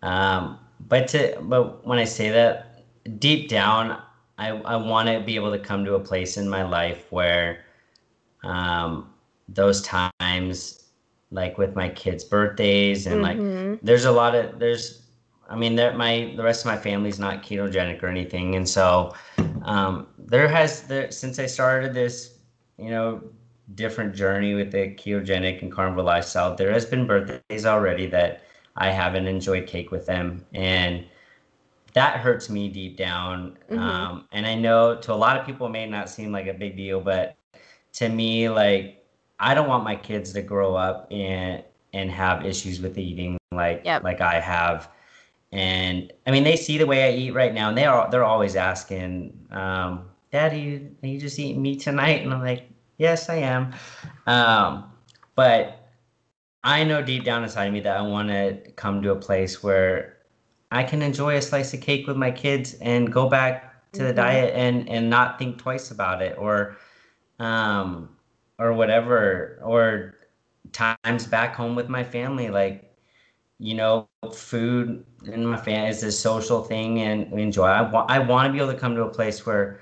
um, 0.02 0.58
but 0.89 1.09
to 1.09 1.39
but 1.43 1.87
when 1.87 1.99
I 1.99 2.05
say 2.05 2.31
that, 2.31 2.85
deep 3.18 3.49
down, 3.49 4.01
I 4.39 4.49
I 4.49 4.76
want 4.76 5.09
to 5.09 5.20
be 5.20 5.37
able 5.37 5.53
to 5.53 5.59
come 5.59 5.85
to 5.85 5.95
a 5.95 6.01
place 6.01 6.37
in 6.37 6.49
my 6.49 6.62
life 6.62 7.11
where, 7.11 7.64
um, 8.43 9.12
those 9.49 9.83
times, 9.83 10.85
like 11.31 11.59
with 11.59 11.76
my 11.76 11.89
kids' 11.89 12.24
birthdays 12.24 13.07
and 13.07 13.24
mm-hmm. 13.24 13.70
like, 13.72 13.81
there's 13.83 14.05
a 14.05 14.12
lot 14.12 14.35
of 14.35 14.59
there's, 14.59 15.03
I 15.49 15.57
mean, 15.57 15.76
there 15.76 15.93
my 15.97 16.33
the 16.37 16.43
rest 16.43 16.62
of 16.62 16.66
my 16.66 16.76
family's 16.76 17.18
not 17.18 17.43
ketogenic 17.43 18.03
or 18.03 18.09
anything, 18.09 18.55
and 18.55 18.68
so, 18.68 19.14
um, 19.62 20.07
there 20.18 20.49
has 20.49 20.83
there 20.83 21.11
since 21.11 21.39
I 21.39 21.47
started 21.47 21.95
this, 21.95 22.39
you 22.78 22.91
know, 22.91 23.22
different 23.74 24.14
journey 24.14 24.55
with 24.55 24.72
the 24.72 24.95
ketogenic 24.95 25.62
and 25.62 25.70
carnivore 25.70 26.05
lifestyle, 26.05 26.55
there 26.57 26.72
has 26.72 26.85
been 26.85 27.07
birthdays 27.07 27.66
already 27.66 28.07
that 28.07 28.43
I 28.76 28.90
haven't 28.90 29.26
enjoyed 29.26 29.66
cake 29.66 29.90
with 29.90 30.06
them. 30.06 30.44
And 30.54 31.04
that 31.94 32.20
hurts 32.20 32.48
me 32.48 32.68
deep 32.68 32.96
down. 32.96 33.56
Mm-hmm. 33.70 33.78
Um, 33.78 34.28
and 34.32 34.46
I 34.46 34.54
know 34.54 34.96
to 34.96 35.12
a 35.12 35.14
lot 35.14 35.38
of 35.38 35.46
people, 35.46 35.66
it 35.66 35.70
may 35.70 35.86
not 35.86 36.08
seem 36.08 36.32
like 36.32 36.46
a 36.46 36.54
big 36.54 36.76
deal, 36.76 37.00
but 37.00 37.36
to 37.94 38.08
me, 38.08 38.48
like, 38.48 39.04
I 39.38 39.54
don't 39.54 39.68
want 39.68 39.84
my 39.84 39.96
kids 39.96 40.32
to 40.34 40.42
grow 40.42 40.74
up 40.74 41.08
and 41.10 41.64
and 41.92 42.08
have 42.10 42.46
issues 42.46 42.80
with 42.80 42.96
eating 42.98 43.36
like 43.52 43.82
yep. 43.84 44.04
like 44.04 44.20
I 44.20 44.38
have. 44.38 44.90
And 45.52 46.12
I 46.26 46.30
mean, 46.30 46.44
they 46.44 46.56
see 46.56 46.78
the 46.78 46.86
way 46.86 47.08
I 47.08 47.16
eat 47.16 47.32
right 47.32 47.52
now, 47.52 47.68
and 47.68 47.76
they 47.76 47.84
are 47.84 48.08
they're 48.10 48.24
always 48.24 48.54
asking, 48.54 49.36
um, 49.50 50.08
"Daddy, 50.30 50.88
are 51.02 51.06
you 51.06 51.18
just 51.18 51.38
eating 51.38 51.60
meat 51.60 51.80
tonight?" 51.80 52.22
And 52.22 52.32
I'm 52.32 52.40
like, 52.40 52.68
"Yes, 52.98 53.28
I 53.28 53.36
am." 53.36 53.74
Um, 54.26 54.92
but 55.34 55.80
I 56.62 56.84
know 56.84 57.02
deep 57.02 57.24
down 57.24 57.42
inside 57.42 57.66
of 57.66 57.72
me 57.72 57.80
that 57.80 57.96
I 57.96 58.02
want 58.02 58.28
to 58.28 58.58
come 58.76 59.02
to 59.02 59.12
a 59.12 59.16
place 59.16 59.62
where 59.62 60.18
I 60.70 60.84
can 60.84 61.02
enjoy 61.02 61.36
a 61.36 61.42
slice 61.42 61.72
of 61.74 61.80
cake 61.80 62.06
with 62.06 62.16
my 62.16 62.30
kids 62.30 62.74
and 62.74 63.12
go 63.12 63.28
back 63.28 63.92
to 63.92 64.00
mm-hmm. 64.00 64.08
the 64.08 64.14
diet 64.14 64.54
and 64.54 64.88
and 64.88 65.11
not 65.11 65.38
think 65.38 65.58
twice 65.58 65.90
about 65.90 66.22
it 66.22 66.36
or 66.38 66.76
um 67.38 68.11
or 68.58 68.72
whatever 68.72 69.58
or 69.62 70.14
times 70.72 71.26
back 71.26 71.56
home 71.56 71.74
with 71.74 71.88
my 71.88 72.04
family 72.04 72.50
like 72.50 72.94
you 73.58 73.74
know 73.74 74.08
food 74.32 75.04
in 75.26 75.44
my 75.46 75.56
family 75.56 75.88
is 75.88 76.02
a 76.04 76.12
social 76.12 76.62
thing 76.62 77.00
and 77.00 77.30
we 77.32 77.42
enjoy 77.42 77.66
I, 77.66 77.82
wa- 77.82 78.06
I 78.08 78.18
want 78.20 78.46
to 78.46 78.52
be 78.52 78.58
able 78.58 78.72
to 78.72 78.78
come 78.78 78.94
to 78.96 79.02
a 79.04 79.11
place 79.11 79.44
where 79.46 79.80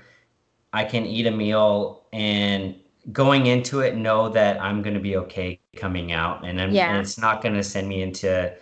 I 0.73 0.85
can 0.85 1.05
eat 1.05 1.27
a 1.27 1.31
meal 1.31 2.07
and 2.13 2.75
going 3.11 3.47
into 3.47 3.81
it 3.81 3.95
know 3.95 4.29
that 4.29 4.61
I'm 4.61 4.81
going 4.81 4.93
to 4.95 4.99
be 4.99 5.17
okay 5.17 5.58
coming 5.75 6.11
out 6.11 6.45
and, 6.45 6.73
yeah. 6.73 6.91
and 6.91 7.01
it's 7.01 7.17
not 7.17 7.41
going 7.41 7.55
to 7.55 7.63
send 7.63 7.87
me 7.87 8.01
into 8.01 8.53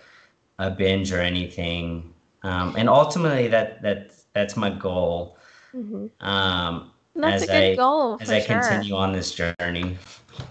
a 0.60 0.70
binge 0.70 1.12
or 1.12 1.22
anything. 1.22 2.14
Um, 2.44 2.76
and 2.78 2.90
ultimately 2.90 3.48
that, 3.48 3.82
that, 3.82 4.12
that's 4.34 4.56
my 4.58 4.70
goal. 4.70 5.38
Mm-hmm. 5.76 6.26
Um, 6.26 6.92
that's 7.16 7.44
a 7.44 7.48
good 7.48 7.56
I, 7.56 7.76
goal 7.76 8.18
as 8.22 8.30
I 8.30 8.40
sure. 8.42 8.60
continue 8.60 8.96
on 8.96 9.12
this 9.12 9.34
journey. 9.34 9.98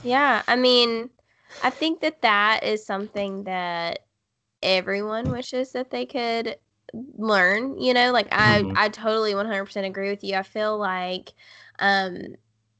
Yeah. 0.02 0.42
I 0.48 0.56
mean, 0.56 1.10
I 1.62 1.70
think 1.70 2.00
that 2.00 2.22
that 2.22 2.64
is 2.64 2.84
something 2.84 3.44
that 3.44 4.00
everyone 4.62 5.30
wishes 5.30 5.72
that 5.72 5.90
they 5.90 6.06
could 6.06 6.56
learn, 7.16 7.80
you 7.80 7.94
know, 7.94 8.12
like 8.12 8.28
I, 8.32 8.62
mm-hmm. 8.62 8.76
I 8.76 8.88
totally 8.88 9.32
100% 9.32 9.86
agree 9.86 10.10
with 10.10 10.24
you. 10.24 10.34
I 10.34 10.42
feel 10.42 10.76
like, 10.78 11.32
um, 11.78 12.36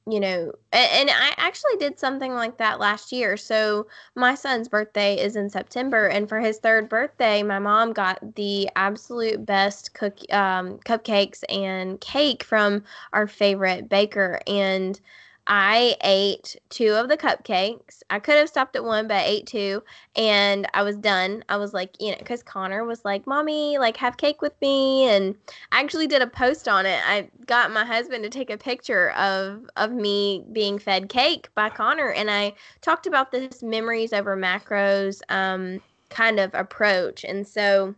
you 0.08 0.20
know, 0.20 0.52
and, 0.72 1.10
I 1.10 1.34
actually 1.36 1.76
did 1.78 1.98
something 1.98 2.32
like 2.32 2.58
that 2.58 2.78
last 2.78 3.10
year. 3.10 3.36
So 3.36 3.88
my 4.14 4.34
son's 4.36 4.68
birthday 4.68 5.18
is 5.18 5.34
in 5.34 5.50
September, 5.50 6.06
and 6.06 6.28
for 6.28 6.38
his 6.38 6.58
third 6.58 6.88
birthday, 6.88 7.42
my 7.42 7.58
mom 7.58 7.92
got 7.92 8.36
the 8.36 8.68
absolute 8.76 9.44
best 9.44 9.94
cook 9.94 10.18
um, 10.32 10.78
cupcakes 10.86 11.42
and 11.48 12.00
cake 12.00 12.44
from 12.44 12.84
our 13.12 13.26
favorite 13.26 13.88
baker, 13.88 14.40
and 14.46 15.00
I 15.46 15.96
ate 16.02 16.56
two 16.70 16.92
of 16.94 17.08
the 17.08 17.16
cupcakes. 17.16 18.02
I 18.10 18.18
could 18.18 18.34
have 18.36 18.48
stopped 18.48 18.74
at 18.74 18.84
one, 18.84 19.06
but 19.06 19.18
I 19.18 19.24
ate 19.24 19.46
two 19.46 19.82
and 20.16 20.66
I 20.74 20.82
was 20.82 20.96
done. 20.96 21.44
I 21.48 21.56
was 21.56 21.72
like, 21.72 22.00
you 22.00 22.10
know, 22.10 22.16
because 22.18 22.42
Connor 22.42 22.84
was 22.84 23.04
like, 23.04 23.26
Mommy, 23.26 23.78
like, 23.78 23.96
have 23.96 24.16
cake 24.16 24.42
with 24.42 24.60
me. 24.60 25.08
And 25.08 25.36
I 25.70 25.80
actually 25.80 26.08
did 26.08 26.22
a 26.22 26.26
post 26.26 26.66
on 26.66 26.84
it. 26.84 27.00
I 27.06 27.30
got 27.46 27.72
my 27.72 27.84
husband 27.84 28.24
to 28.24 28.30
take 28.30 28.50
a 28.50 28.58
picture 28.58 29.10
of, 29.12 29.70
of 29.76 29.92
me 29.92 30.44
being 30.52 30.78
fed 30.78 31.08
cake 31.08 31.48
by 31.54 31.70
Connor. 31.70 32.10
And 32.10 32.30
I 32.30 32.54
talked 32.80 33.06
about 33.06 33.30
this 33.30 33.62
memories 33.62 34.12
over 34.12 34.36
macros 34.36 35.20
um, 35.28 35.80
kind 36.10 36.40
of 36.40 36.52
approach. 36.54 37.24
And 37.24 37.46
so 37.46 37.94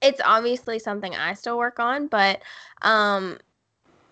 it's 0.00 0.20
obviously 0.24 0.78
something 0.78 1.14
I 1.14 1.34
still 1.34 1.58
work 1.58 1.80
on, 1.80 2.06
but 2.06 2.42
um, 2.82 3.38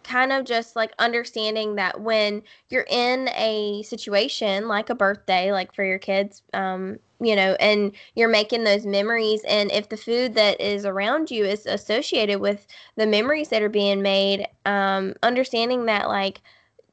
kind 0.05 0.33
of 0.33 0.45
just 0.45 0.77
like 0.77 0.93
understanding 0.99 1.77
that 1.77 2.01
when 2.01 2.43
you're 2.69 2.87
in 2.89 3.29
a 3.31 3.83
situation 3.83 4.69
like 4.69 4.91
a 4.91 4.95
birthday, 4.95 5.53
like 5.53 5.75
for 5.75 5.85
your 5.85 5.99
kids, 5.99 6.43
um, 6.55 6.99
you 7.21 7.37
know, 7.37 7.57
and 7.61 7.93
you're 8.15 8.29
making 8.29 8.65
those 8.65 8.87
memories, 8.87 9.43
and 9.47 9.71
if 9.73 9.89
the 9.89 9.97
food 9.97 10.35
that 10.35 10.61
is 10.61 10.85
around 10.85 11.31
you 11.31 11.45
is 11.45 11.67
associated 11.67 12.41
with 12.41 12.67
the 12.97 13.07
memories 13.07 13.49
that 13.51 13.63
are 13.63 13.69
being 13.69 14.03
made, 14.03 14.47
um, 14.67 15.15
understanding 15.23 15.87
that 15.87 16.09
like 16.09 16.41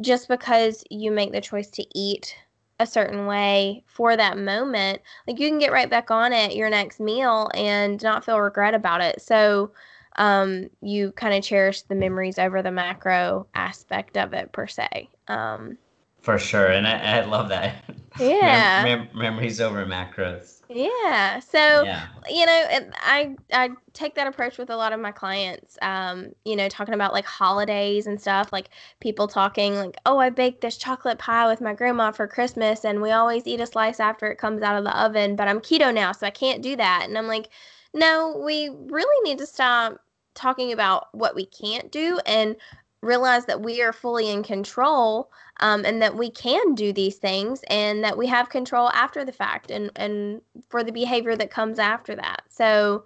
just 0.02 0.28
because 0.28 0.84
you 0.90 1.12
make 1.12 1.32
the 1.32 1.42
choice 1.42 1.70
to 1.72 1.86
eat 1.96 2.36
a 2.80 2.86
certain 2.86 3.26
way 3.26 3.84
for 3.88 4.16
that 4.16 4.38
moment, 4.38 5.02
like 5.28 5.40
you 5.40 5.50
can 5.50 5.58
get 5.60 5.72
right 5.72 5.90
back 5.90 6.12
on 6.12 6.32
it 6.34 6.56
your 6.56 6.70
next 6.70 7.00
meal 7.00 7.50
and 7.56 8.02
not 8.04 8.24
feel 8.24 8.40
regret 8.40 8.76
about 8.76 9.02
it. 9.02 9.22
So, 9.22 9.72
um, 10.18 10.70
you 10.82 11.12
kind 11.14 11.34
of 11.36 11.44
cherish 11.44 11.84
the 11.84 11.96
memories 11.96 12.40
over 12.40 12.62
the 12.62 12.72
macro 12.72 13.48
aspect 13.54 14.18
of 14.18 14.34
it 14.34 14.52
per 14.52 14.68
se. 14.68 15.10
Um, 15.28 15.78
For 16.22 16.38
sure, 16.40 16.68
and 16.68 16.88
I, 16.88 17.20
I 17.20 17.26
love 17.26 17.50
that. 17.50 17.84
Yeah. 18.20 18.84
Mem- 18.84 19.10
mem- 19.14 19.18
memories 19.20 19.62
over 19.62 19.86
macros. 19.86 20.62
Yeah. 20.70 21.40
So, 21.40 21.84
Yeah. 21.84 22.08
you 22.28 22.46
know, 22.48 22.66
I 23.04 23.36
I 23.54 23.70
take 23.94 24.16
that 24.16 24.26
approach 24.26 24.58
with 24.58 24.72
a 24.72 24.76
lot 24.76 24.92
of 24.92 25.00
my 25.00 25.12
clients. 25.12 25.78
Um, 25.84 26.32
you 26.44 26.56
know, 26.56 26.68
talking 26.68 26.96
about 26.96 27.14
like 27.14 27.26
holidays 27.26 28.08
and 28.08 28.20
stuff, 28.20 28.52
like 28.52 28.70
people 29.00 29.28
talking 29.28 29.76
like, 29.76 29.98
"Oh, 30.06 30.18
I 30.18 30.32
baked 30.32 30.62
this 30.62 30.78
chocolate 30.78 31.20
pie 31.20 31.48
with 31.48 31.62
my 31.62 31.74
grandma 31.74 32.12
for 32.12 32.28
Christmas 32.28 32.84
and 32.86 33.04
we 33.04 33.12
always 33.12 33.46
eat 33.46 33.62
a 33.62 33.68
slice 33.68 34.00
after 34.00 34.26
it 34.32 34.38
comes 34.40 34.64
out 34.64 34.78
of 34.78 34.84
the 34.84 35.00
oven, 35.00 35.36
but 35.36 35.48
I'm 35.48 35.60
keto 35.62 35.94
now, 35.94 36.12
so 36.12 36.26
I 36.26 36.32
can't 36.32 36.64
do 36.64 36.76
that." 36.76 37.06
And 37.08 37.18
I'm 37.18 37.28
like, 37.28 37.50
"No, 37.94 38.42
we 38.44 38.70
really 38.70 39.30
need 39.30 39.38
to 39.40 39.46
stop 39.46 40.00
talking 40.38 40.72
about 40.72 41.08
what 41.14 41.36
we 41.36 41.46
can't 41.46 41.92
do 41.92 42.20
and 42.26 42.56
realize 43.02 43.46
that 43.46 43.62
we 43.62 43.82
are 43.82 43.94
fully 43.94 44.30
in 44.30 44.44
control 44.44 45.32
um, 45.60 45.86
and 45.86 46.02
that 46.02 46.16
we 46.16 46.30
can 46.30 46.76
do 46.76 46.92
these 46.94 47.18
things 47.18 47.64
and 47.70 48.04
that 48.04 48.18
we 48.18 48.28
have 48.28 48.50
control 48.50 48.90
after 48.90 49.24
the 49.24 49.32
fact 49.32 49.72
and, 49.72 49.92
and 49.96 50.42
for 50.70 50.84
the 50.84 50.92
behavior 50.92 51.36
that 51.36 51.52
comes 51.52 51.80
after 51.80 52.16
that. 52.16 52.44
So 52.50 53.06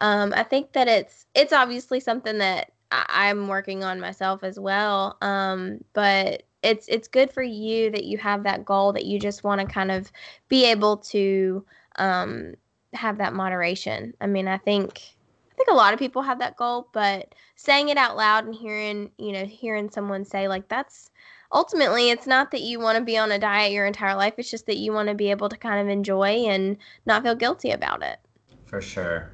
um, 0.00 0.32
I 0.34 0.42
think 0.42 0.72
that 0.72 0.88
it's 0.88 1.26
it's 1.34 1.52
obviously 1.52 2.00
something 2.00 2.38
that 2.38 2.72
I, 2.90 3.28
am 3.28 3.48
working 3.48 3.84
on 3.84 4.00
myself 4.00 4.42
as 4.42 4.58
well. 4.58 5.16
Um, 5.20 5.84
but 5.92 6.44
it's 6.62 6.88
it's 6.88 7.08
good 7.08 7.30
for 7.30 7.42
you 7.42 7.90
that 7.90 8.04
you 8.04 8.18
have 8.18 8.42
that 8.44 8.64
goal 8.64 8.92
that 8.92 9.04
you 9.04 9.18
just 9.18 9.44
want 9.44 9.60
to 9.60 9.66
kind 9.66 9.90
of 9.90 10.10
be 10.48 10.64
able 10.64 10.96
to 10.98 11.64
um, 11.96 12.54
have 12.92 13.18
that 13.18 13.34
moderation. 13.34 14.14
I 14.20 14.26
mean, 14.26 14.48
I 14.48 14.58
think 14.58 15.00
think 15.60 15.74
a 15.74 15.76
lot 15.76 15.92
of 15.92 15.98
people 15.98 16.22
have 16.22 16.38
that 16.38 16.56
goal, 16.56 16.88
but 16.92 17.34
saying 17.56 17.90
it 17.90 17.98
out 17.98 18.16
loud 18.16 18.46
and 18.46 18.54
hearing 18.54 19.10
you 19.18 19.32
know 19.32 19.44
hearing 19.44 19.90
someone 19.90 20.24
say 20.24 20.48
like 20.48 20.66
that's 20.68 21.10
ultimately 21.52 22.08
it's 22.10 22.26
not 22.26 22.50
that 22.50 22.62
you 22.62 22.80
want 22.80 22.96
to 22.96 23.04
be 23.04 23.18
on 23.18 23.30
a 23.32 23.38
diet 23.38 23.72
your 23.72 23.84
entire 23.84 24.14
life 24.14 24.32
it's 24.38 24.50
just 24.50 24.66
that 24.66 24.78
you 24.78 24.92
want 24.92 25.08
to 25.08 25.14
be 25.14 25.30
able 25.30 25.48
to 25.48 25.56
kind 25.56 25.80
of 25.80 25.88
enjoy 25.88 26.28
and 26.46 26.78
not 27.04 27.22
feel 27.22 27.34
guilty 27.34 27.70
about 27.70 28.02
it 28.02 28.18
For 28.64 28.80
sure. 28.80 29.30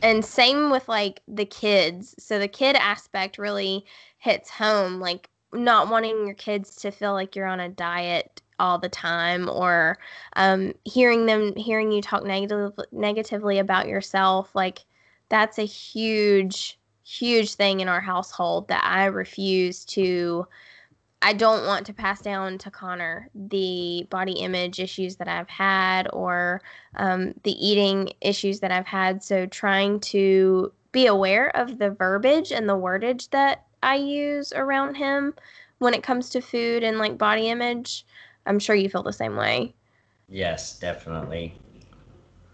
and 0.00 0.24
same 0.24 0.70
with 0.70 0.88
like 0.88 1.20
the 1.28 1.44
kids 1.44 2.14
so 2.18 2.38
the 2.38 2.48
kid 2.48 2.74
aspect 2.76 3.36
really 3.36 3.84
hits 4.18 4.48
home 4.48 4.98
like 5.00 5.28
not 5.52 5.90
wanting 5.90 6.24
your 6.24 6.34
kids 6.34 6.76
to 6.76 6.90
feel 6.90 7.12
like 7.12 7.36
you're 7.36 7.46
on 7.46 7.60
a 7.60 7.68
diet 7.68 8.40
all 8.58 8.78
the 8.78 8.88
time 8.88 9.48
or 9.48 9.98
um, 10.36 10.72
hearing 10.84 11.26
them 11.26 11.54
hearing 11.56 11.92
you 11.92 12.02
talk 12.02 12.24
negative, 12.24 12.72
negatively 12.92 13.58
about 13.58 13.88
yourself 13.88 14.54
like 14.54 14.80
that's 15.28 15.58
a 15.58 15.64
huge 15.64 16.78
huge 17.04 17.54
thing 17.54 17.80
in 17.80 17.88
our 17.88 18.00
household 18.00 18.68
that 18.68 18.82
i 18.84 19.06
refuse 19.06 19.84
to 19.84 20.46
I 21.20 21.32
don't 21.32 21.66
want 21.66 21.84
to 21.86 21.92
pass 21.92 22.20
down 22.20 22.58
to 22.58 22.70
Connor 22.70 23.28
the 23.34 24.06
body 24.08 24.32
image 24.32 24.78
issues 24.78 25.16
that 25.16 25.26
I've 25.26 25.48
had 25.48 26.08
or 26.12 26.62
um, 26.94 27.34
the 27.42 27.52
eating 27.52 28.12
issues 28.20 28.60
that 28.60 28.70
I've 28.70 28.86
had. 28.86 29.22
So, 29.22 29.46
trying 29.46 29.98
to 30.00 30.72
be 30.92 31.06
aware 31.06 31.54
of 31.56 31.78
the 31.78 31.90
verbiage 31.90 32.52
and 32.52 32.68
the 32.68 32.76
wordage 32.76 33.30
that 33.30 33.64
I 33.82 33.96
use 33.96 34.52
around 34.52 34.94
him 34.94 35.34
when 35.78 35.94
it 35.94 36.02
comes 36.02 36.30
to 36.30 36.40
food 36.40 36.84
and 36.84 36.98
like 36.98 37.18
body 37.18 37.48
image. 37.48 38.06
I'm 38.46 38.58
sure 38.58 38.76
you 38.76 38.88
feel 38.88 39.02
the 39.02 39.12
same 39.12 39.36
way. 39.36 39.74
Yes, 40.28 40.78
definitely. 40.78 41.58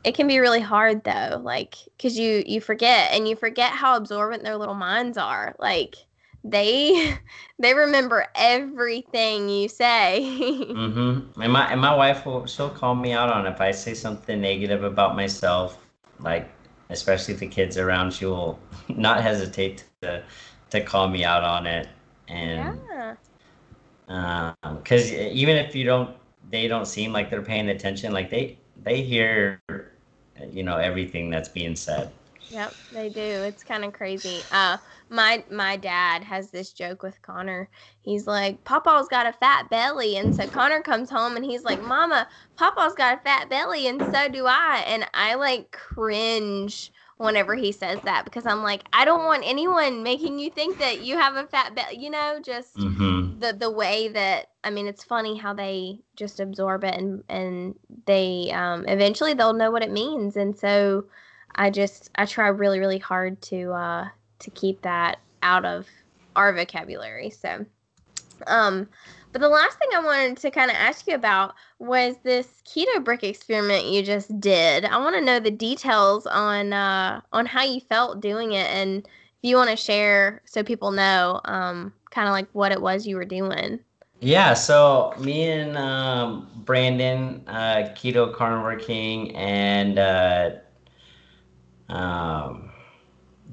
It 0.05 0.15
can 0.15 0.27
be 0.27 0.39
really 0.39 0.61
hard 0.61 1.05
though, 1.05 1.41
like, 1.43 1.77
because 1.97 2.19
you, 2.19 2.43
you 2.47 2.61
forget 2.61 3.13
and 3.13 3.27
you 3.27 3.37
forget 3.37 3.73
how 3.73 3.97
absorbent 3.97 4.43
their 4.43 4.57
little 4.57 4.75
minds 4.75 5.17
are. 5.17 5.55
Like, 5.59 5.97
they 6.45 7.17
they 7.59 7.75
remember 7.75 8.27
everything 8.35 9.49
you 9.49 9.69
say. 9.69 10.21
Mm-hmm. 10.75 11.41
And 11.41 11.53
my 11.53 11.73
and 11.73 11.81
my 11.81 11.95
wife 11.95 12.27
will 12.27 12.47
she'll 12.47 12.69
call 12.69 12.95
me 12.95 13.13
out 13.13 13.31
on 13.31 13.47
if 13.47 13.61
I 13.61 13.71
say 13.71 13.95
something 13.95 14.41
negative 14.41 14.85
about 14.85 15.17
myself, 15.17 15.79
like 16.21 16.51
especially 16.91 17.35
if 17.35 17.41
the 17.41 17.47
kids 17.47 17.79
around, 17.79 18.13
she 18.13 18.27
will 18.27 18.59
not 18.89 19.23
hesitate 19.23 19.85
to 20.03 20.23
to 20.71 20.81
call 20.83 21.09
me 21.09 21.25
out 21.25 21.45
on 21.45 21.67
it. 21.67 21.89
And 22.29 22.81
yeah. 24.09 24.55
because 24.61 25.13
even 25.13 25.57
if 25.57 25.75
you 25.75 25.85
don't, 25.85 26.15
they 26.51 26.69
don't 26.69 26.87
seem 26.87 27.13
like 27.13 27.31
they're 27.31 27.43
paying 27.43 27.69
attention. 27.69 28.13
Like 28.13 28.31
they 28.31 28.59
they 28.83 29.03
hear, 29.03 29.61
you 30.51 30.63
know, 30.63 30.77
everything 30.77 31.31
that's 31.31 31.49
being 31.49 31.77
said. 31.77 32.13
Yep, 32.51 32.77
they 32.93 33.09
do. 33.09 33.43
It's 33.43 33.65
kind 33.65 33.85
of 33.85 33.93
crazy. 33.95 34.45
Uh, 34.51 34.77
my 35.11 35.45
my 35.51 35.77
dad 35.77 36.23
has 36.25 36.51
this 36.51 36.73
joke 36.73 37.03
with 37.03 37.21
Connor. 37.23 37.69
He's 38.03 38.27
like, 38.27 38.65
Papa's 38.65 39.09
got 39.09 39.27
a 39.27 39.33
fat 39.33 39.69
belly, 39.71 40.17
and 40.17 40.35
so 40.35 40.47
Connor 40.47 40.81
comes 40.83 41.11
home 41.11 41.37
and 41.37 41.45
he's 41.45 41.65
like, 41.65 41.81
Mama, 41.83 42.29
Papa's 42.59 42.95
got 42.95 43.19
a 43.19 43.21
fat 43.23 43.49
belly, 43.51 43.87
and 43.89 44.05
so 44.05 44.29
do 44.29 44.47
I. 44.47 44.85
And 44.87 45.07
I 45.15 45.35
like 45.35 45.73
cringe 45.73 46.93
whenever 47.17 47.55
he 47.57 47.73
says 47.73 48.03
that 48.03 48.25
because 48.25 48.47
I'm 48.47 48.63
like, 48.63 48.85
I 48.93 49.05
don't 49.05 49.25
want 49.25 49.43
anyone 49.47 50.03
making 50.03 50.39
you 50.39 50.51
think 50.51 50.79
that 50.79 51.01
you 51.01 51.17
have 51.19 51.35
a 51.37 51.47
fat 51.49 51.75
belly. 51.75 51.99
You 51.99 52.11
know, 52.11 52.41
just 52.45 52.87
Mm-hmm. 52.87 53.24
The 53.53 53.57
the 53.59 53.71
way 53.71 54.09
that 54.09 54.47
I 54.63 54.71
mean, 54.71 54.87
it's 54.87 55.05
funny 55.05 55.37
how 55.37 55.55
they 55.55 56.01
just 56.17 56.41
absorb 56.41 56.85
it 56.85 56.95
and 56.95 57.23
and 57.29 57.75
they 58.07 58.51
um, 58.53 58.85
eventually 58.89 59.35
they'll 59.35 59.53
know 59.53 59.71
what 59.71 59.83
it 59.83 59.93
means, 59.93 60.37
and 60.37 60.57
so. 60.57 61.05
I 61.57 61.71
just 61.71 62.11
I 62.17 62.27
try 62.27 62.49
really 62.49 62.81
really 62.81 62.99
hard 62.99 63.41
to 63.43 63.71
uh, 63.73 64.09
to 64.41 64.51
keep 64.51 64.83
that 64.83 65.21
out 65.43 65.65
of 65.65 65.87
our 66.35 66.53
vocabulary. 66.53 67.31
So, 67.31 67.65
um, 68.47 68.89
but 69.33 69.41
the 69.41 69.49
last 69.49 69.79
thing 69.79 69.89
I 69.95 70.01
wanted 70.01 70.37
to 70.39 70.51
kind 70.51 70.71
of 70.71 70.77
ask 70.77 71.07
you 71.07 71.15
about 71.15 71.55
was 71.79 72.17
this 72.25 72.49
keto 72.67 73.05
brick 73.05 73.23
experiment 73.23 73.87
you 73.87 74.03
just 74.03 74.41
did. 74.41 74.85
I 74.85 74.99
want 74.99 75.15
to 75.17 75.25
know 75.25 75.39
the 75.39 75.51
details 75.51 76.27
on 76.27 76.73
uh, 76.73 77.21
on 77.33 77.47
how 77.47 77.63
you 77.63 77.81
felt 77.81 78.21
doing 78.21 78.53
it, 78.53 78.67
and 78.71 79.07
if 79.07 79.43
you 79.43 79.57
want 79.57 79.71
to 79.71 79.77
share 79.77 80.43
so 80.45 80.65
people 80.65 80.91
know, 80.91 81.41
um, 81.45 81.93
kind 82.15 82.29
of 82.29 82.33
like 82.33 82.49
what 82.53 82.73
it 82.73 82.81
was 82.81 83.07
you 83.07 83.17
were 83.17 83.25
doing. 83.25 83.81
Yeah, 84.21 84.55
so 84.55 85.13
me 85.19 85.51
and 85.51 85.77
um, 85.77 86.49
Brandon, 86.65 87.43
uh, 87.47 87.91
Keto 87.95 88.33
Carnivore 88.33 88.77
King, 88.77 89.35
and 89.35 89.99
uh, 89.99 90.51
um, 91.89 92.71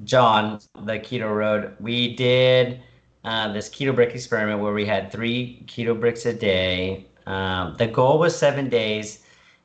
John, 0.04 0.60
the 0.84 0.98
Keto 0.98 1.34
Road, 1.34 1.76
we 1.80 2.14
did 2.14 2.80
uh, 3.24 3.52
this 3.52 3.68
keto 3.68 3.94
brick 3.94 4.14
experiment 4.14 4.60
where 4.60 4.72
we 4.72 4.86
had 4.86 5.12
three 5.12 5.62
keto 5.66 5.98
bricks 5.98 6.26
a 6.26 6.32
day. 6.32 7.06
Um, 7.26 7.76
the 7.78 7.86
goal 7.86 8.18
was 8.18 8.36
seven 8.36 8.68
days, 8.68 9.24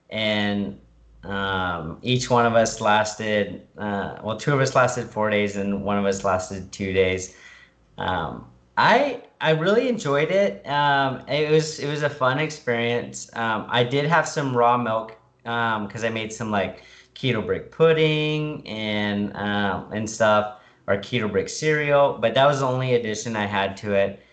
and 0.09 0.79
um, 1.23 1.97
each 2.01 2.29
one 2.29 2.45
of 2.45 2.53
us 2.55 2.81
lasted, 2.81 3.65
uh, 3.77 4.17
well, 4.23 4.37
two 4.37 4.53
of 4.53 4.59
us 4.59 4.75
lasted 4.75 5.07
four 5.07 5.29
days, 5.29 5.55
and 5.55 5.83
one 5.83 5.97
of 5.97 6.05
us 6.05 6.23
lasted 6.23 6.71
two 6.71 6.93
days. 6.93 7.35
Um, 7.97 8.45
I 8.77 9.23
I 9.41 9.51
really 9.51 9.87
enjoyed 9.89 10.31
it. 10.31 10.65
Um, 10.67 11.27
it 11.27 11.51
was 11.51 11.79
it 11.79 11.87
was 11.87 12.03
a 12.03 12.09
fun 12.09 12.39
experience. 12.39 13.29
Um, 13.35 13.65
I 13.69 13.83
did 13.83 14.05
have 14.05 14.27
some 14.27 14.55
raw 14.55 14.77
milk 14.77 15.17
because 15.43 16.03
I 16.03 16.09
made 16.09 16.31
some 16.33 16.51
like 16.51 16.83
keto 17.15 17.45
brick 17.45 17.71
pudding 17.71 18.67
and 18.67 19.35
um, 19.35 19.91
and 19.93 20.09
stuff 20.09 20.61
or 20.87 20.97
keto 20.97 21.31
brick 21.31 21.49
cereal, 21.49 22.17
but 22.21 22.33
that 22.35 22.45
was 22.45 22.59
the 22.59 22.67
only 22.67 22.93
addition 22.95 23.35
I 23.35 23.45
had 23.45 23.75
to 23.77 23.93
it. 23.93 24.23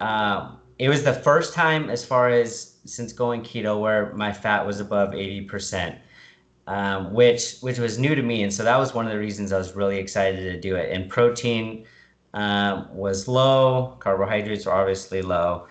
Um, 0.00 0.58
it 0.78 0.88
was 0.88 1.04
the 1.04 1.14
first 1.14 1.54
time, 1.54 1.88
as 1.90 2.04
far 2.04 2.28
as 2.30 2.78
since 2.84 3.12
going 3.12 3.42
keto, 3.42 3.80
where 3.80 4.12
my 4.14 4.32
fat 4.32 4.66
was 4.66 4.80
above 4.80 5.14
eighty 5.14 5.42
percent, 5.42 5.98
um, 6.66 7.12
which 7.12 7.58
which 7.60 7.78
was 7.78 7.98
new 7.98 8.14
to 8.14 8.22
me, 8.22 8.42
and 8.42 8.52
so 8.52 8.64
that 8.64 8.78
was 8.78 8.94
one 8.94 9.06
of 9.06 9.12
the 9.12 9.18
reasons 9.18 9.52
I 9.52 9.58
was 9.58 9.74
really 9.76 9.98
excited 9.98 10.40
to 10.52 10.60
do 10.60 10.76
it. 10.76 10.90
And 10.92 11.10
protein 11.10 11.86
um, 12.34 12.88
was 12.94 13.26
low, 13.28 13.96
carbohydrates 14.00 14.66
were 14.66 14.72
obviously 14.72 15.22
low. 15.22 15.66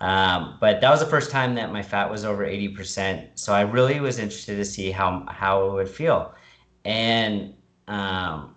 Um, 0.00 0.56
but 0.60 0.80
that 0.80 0.90
was 0.90 1.00
the 1.00 1.06
first 1.06 1.30
time 1.30 1.54
that 1.56 1.72
my 1.72 1.82
fat 1.82 2.10
was 2.10 2.24
over 2.24 2.46
80%. 2.46 3.28
So 3.34 3.52
I 3.52 3.62
really 3.62 4.00
was 4.00 4.18
interested 4.18 4.56
to 4.56 4.64
see 4.64 4.90
how, 4.90 5.24
how 5.28 5.68
it 5.68 5.72
would 5.72 5.88
feel. 5.88 6.34
And 6.84 7.54
um, 7.88 8.54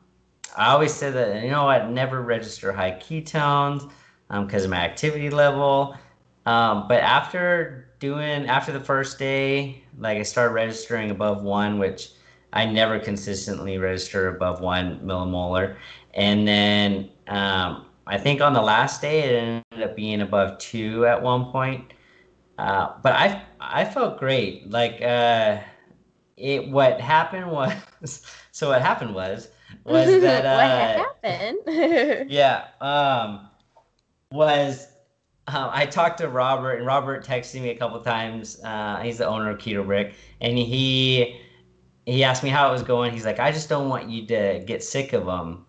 I 0.56 0.72
always 0.72 0.94
said 0.94 1.14
that, 1.16 1.44
you 1.44 1.50
know, 1.50 1.68
I'd 1.68 1.92
never 1.92 2.22
register 2.22 2.72
high 2.72 2.92
ketones 2.92 3.92
because 4.30 4.64
of 4.64 4.70
my 4.70 4.78
activity 4.78 5.30
level. 5.30 5.98
Um, 6.46 6.88
but 6.88 7.02
after 7.02 7.90
doing, 8.00 8.46
after 8.48 8.72
the 8.72 8.80
first 8.80 9.20
day, 9.20 9.84
like 9.98 10.18
I 10.18 10.24
started 10.24 10.54
registering 10.54 11.12
above 11.12 11.44
one, 11.44 11.80
which 11.80 12.12
I 12.54 12.66
never 12.66 13.00
consistently 13.00 13.78
register 13.78 14.30
above 14.30 14.62
one 14.62 15.00
millimolar. 15.00 15.76
And 16.14 16.48
then 16.48 17.10
um, 17.32 17.86
I 18.08 18.18
think 18.18 18.42
on 18.42 18.52
the 18.52 18.62
last 18.62 19.02
day 19.02 19.22
it 19.22 19.64
ended 19.74 19.90
up 19.90 19.96
being 19.96 20.22
above 20.22 20.58
two 20.58 21.06
at 21.06 21.22
one 21.22 21.46
point. 21.46 21.94
Uh, 22.58 22.94
but 23.02 23.14
I 23.14 23.42
I 23.60 23.86
felt 23.86 24.20
great. 24.20 24.70
Like 24.70 25.02
uh, 25.02 25.60
it. 26.36 26.68
What 26.68 27.00
happened 27.00 27.50
was 27.52 28.22
so 28.52 28.70
what 28.70 28.82
happened 28.82 29.16
was 29.16 29.48
was 29.86 30.08
that 30.22 30.46
uh, 30.46 31.08
what 31.22 31.24
happened? 31.24 32.30
yeah 32.30 32.68
um, 32.82 33.48
was 34.34 34.88
uh, 35.48 35.70
I 35.72 35.86
talked 35.86 36.18
to 36.18 36.28
Robert, 36.28 36.76
and 36.76 36.86
Robert 36.86 37.26
texted 37.26 37.62
me 37.62 37.70
a 37.70 37.78
couple 37.78 38.00
times. 38.02 38.62
Uh, 38.62 38.98
he's 38.98 39.20
the 39.20 39.28
owner 39.28 39.50
of 39.50 39.58
Keto 39.58 39.86
Brick, 39.86 40.16
and 40.42 40.58
he 40.58 41.40
he 42.06 42.26
asked 42.26 42.44
me 42.44 42.50
how 42.50 42.68
it 42.68 42.74
was 42.74 42.84
going. 42.84 43.14
He's 43.14 43.26
like, 43.26 43.40
I 43.40 43.54
just 43.54 43.70
don't 43.70 43.88
want 43.88 44.10
you 44.10 44.28
to 44.28 44.64
get 44.66 44.84
sick 44.84 45.14
of 45.14 45.26
them. 45.26 45.66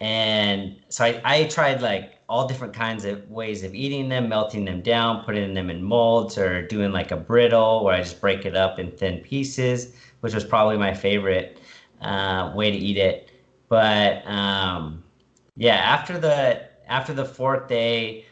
And 0.00 0.76
so 0.88 1.04
I, 1.04 1.20
I 1.24 1.44
tried 1.44 1.82
like 1.82 2.14
all 2.28 2.46
different 2.46 2.72
kinds 2.72 3.04
of 3.04 3.28
ways 3.30 3.62
of 3.64 3.74
eating 3.74 4.08
them, 4.08 4.28
melting 4.28 4.64
them 4.64 4.80
down, 4.80 5.24
putting 5.24 5.52
them 5.52 5.68
in 5.68 5.82
molds, 5.82 6.38
or 6.38 6.66
doing 6.66 6.92
like 6.92 7.10
a 7.10 7.16
brittle 7.16 7.84
where 7.84 7.94
I 7.94 7.98
just 7.98 8.20
break 8.20 8.46
it 8.46 8.56
up 8.56 8.78
in 8.78 8.90
thin 8.92 9.18
pieces, 9.20 9.94
which 10.20 10.32
was 10.32 10.44
probably 10.44 10.78
my 10.78 10.94
favorite 10.94 11.58
uh, 12.00 12.52
way 12.54 12.70
to 12.70 12.76
eat 12.76 12.96
it. 12.96 13.30
But 13.68 14.26
um, 14.26 15.02
yeah, 15.56 15.76
after 15.76 16.18
the 16.18 16.68
after 16.88 17.12
the 17.12 17.24
fourth 17.24 17.68
day, 17.68 18.24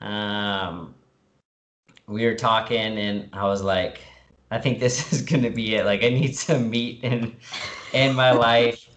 um, 0.00 0.94
we 2.06 2.24
were 2.26 2.34
talking, 2.34 2.98
and 2.98 3.28
I 3.32 3.44
was 3.44 3.62
like, 3.62 4.00
I 4.50 4.58
think 4.58 4.80
this 4.80 5.12
is 5.12 5.22
gonna 5.22 5.50
be 5.50 5.76
it. 5.76 5.86
Like, 5.86 6.04
I 6.04 6.10
need 6.10 6.36
some 6.36 6.68
meat 6.68 7.02
in 7.02 7.36
in 7.94 8.14
my 8.14 8.32
life. 8.32 8.88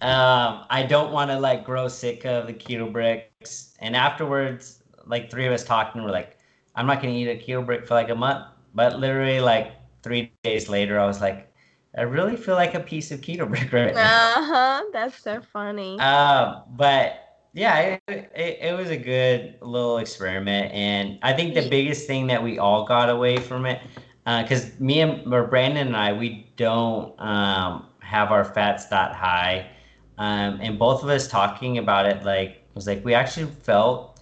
Um, 0.00 0.64
I 0.68 0.84
don't 0.88 1.12
want 1.12 1.30
to 1.30 1.38
like 1.38 1.64
grow 1.64 1.88
sick 1.88 2.24
of 2.24 2.46
the 2.46 2.52
keto 2.52 2.92
bricks. 2.92 3.74
And 3.80 3.96
afterwards, 3.96 4.82
like 5.06 5.30
three 5.30 5.46
of 5.46 5.52
us 5.52 5.64
talked, 5.64 5.94
and 5.94 6.04
we're 6.04 6.10
like, 6.10 6.38
I'm 6.74 6.86
not 6.86 7.00
gonna 7.00 7.14
eat 7.14 7.28
a 7.28 7.36
keto 7.36 7.64
brick 7.64 7.86
for 7.86 7.94
like 7.94 8.10
a 8.10 8.14
month. 8.14 8.46
But 8.74 8.98
literally, 8.98 9.40
like 9.40 9.72
three 10.02 10.32
days 10.44 10.68
later, 10.68 11.00
I 11.00 11.06
was 11.06 11.20
like, 11.20 11.50
I 11.96 12.02
really 12.02 12.36
feel 12.36 12.56
like 12.56 12.74
a 12.74 12.80
piece 12.80 13.10
of 13.10 13.20
keto 13.22 13.48
brick 13.48 13.72
right 13.72 13.94
now. 13.94 14.34
Uh 14.36 14.44
huh. 14.44 14.82
That's 14.92 15.18
so 15.18 15.40
funny. 15.52 15.98
Um, 15.98 16.62
but 16.76 17.26
yeah, 17.54 17.98
it, 18.06 18.30
it, 18.34 18.58
it, 18.60 18.76
was 18.76 18.90
a 18.90 18.98
good 18.98 19.56
little 19.62 19.96
experiment, 19.96 20.72
and 20.74 21.18
I 21.22 21.32
think 21.32 21.54
the 21.54 21.66
biggest 21.70 22.06
thing 22.06 22.26
that 22.26 22.42
we 22.42 22.58
all 22.58 22.84
got 22.84 23.08
away 23.08 23.38
from 23.38 23.64
it, 23.64 23.80
because 24.26 24.66
uh, 24.66 24.70
me 24.78 25.00
and 25.00 25.32
or 25.32 25.46
Brandon 25.46 25.86
and 25.86 25.96
I, 25.96 26.12
we 26.12 26.52
don't 26.56 27.18
um, 27.18 27.86
have 28.00 28.30
our 28.30 28.44
fats 28.44 28.86
that 28.86 29.14
high, 29.14 29.70
um, 30.18 30.58
and 30.62 30.78
both 30.78 31.02
of 31.02 31.08
us 31.08 31.28
talking 31.28 31.78
about 31.78 32.06
it, 32.06 32.24
like 32.24 32.62
was 32.74 32.86
like 32.86 33.04
we 33.04 33.14
actually 33.14 33.50
felt 33.62 34.20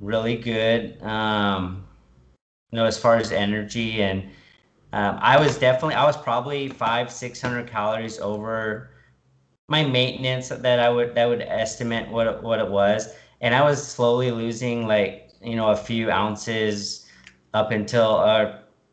really 0.00 0.36
good, 0.36 1.00
um, 1.02 1.86
you 2.70 2.76
know, 2.78 2.84
as 2.86 2.98
far 2.98 3.16
as 3.16 3.32
energy, 3.32 4.02
and 4.02 4.24
um, 4.92 5.18
I 5.20 5.38
was 5.38 5.58
definitely 5.58 5.94
I 5.96 6.04
was 6.04 6.16
probably 6.16 6.68
five 6.68 7.10
six 7.12 7.40
hundred 7.40 7.66
calories 7.68 8.18
over 8.20 8.90
my 9.68 9.84
maintenance 9.84 10.48
that 10.48 10.78
I 10.80 10.90
would 10.90 11.14
that 11.14 11.26
would 11.28 11.42
estimate 11.42 12.08
what 12.08 12.26
it, 12.26 12.42
what 12.42 12.60
it 12.60 12.68
was, 12.68 13.08
and 13.40 13.54
I 13.54 13.62
was 13.62 13.86
slowly 13.86 14.30
losing 14.30 14.86
like 14.86 15.28
you 15.42 15.56
know 15.56 15.70
a 15.70 15.76
few 15.76 16.10
ounces 16.10 17.06
up 17.54 17.70
until 17.70 18.16
uh, 18.18 18.46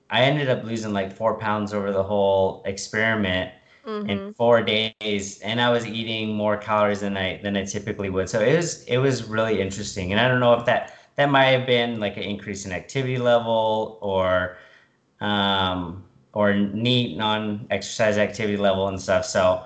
I 0.09 0.23
ended 0.23 0.49
up 0.49 0.63
losing 0.63 0.93
like 0.93 1.11
four 1.11 1.37
pounds 1.37 1.73
over 1.73 1.91
the 1.91 2.03
whole 2.03 2.61
experiment 2.65 3.51
mm-hmm. 3.85 4.09
in 4.09 4.33
four 4.33 4.61
days, 4.61 5.39
and 5.41 5.61
I 5.61 5.69
was 5.69 5.85
eating 5.85 6.35
more 6.35 6.57
calories 6.57 7.01
than 7.01 7.17
I 7.17 7.39
than 7.41 7.57
I 7.57 7.65
typically 7.65 8.09
would. 8.09 8.29
So 8.29 8.41
it 8.41 8.55
was 8.55 8.83
it 8.85 8.97
was 8.97 9.23
really 9.23 9.61
interesting, 9.61 10.11
and 10.11 10.19
I 10.19 10.27
don't 10.27 10.39
know 10.39 10.53
if 10.53 10.65
that 10.65 10.97
that 11.15 11.29
might 11.29 11.47
have 11.47 11.65
been 11.65 11.99
like 11.99 12.17
an 12.17 12.23
increase 12.23 12.65
in 12.65 12.71
activity 12.71 13.17
level 13.17 13.99
or 14.01 14.57
um, 15.19 16.03
or 16.33 16.53
NEAT 16.53 17.17
non 17.17 17.67
exercise 17.69 18.17
activity 18.17 18.57
level 18.57 18.87
and 18.87 18.99
stuff. 18.99 19.25
So 19.25 19.63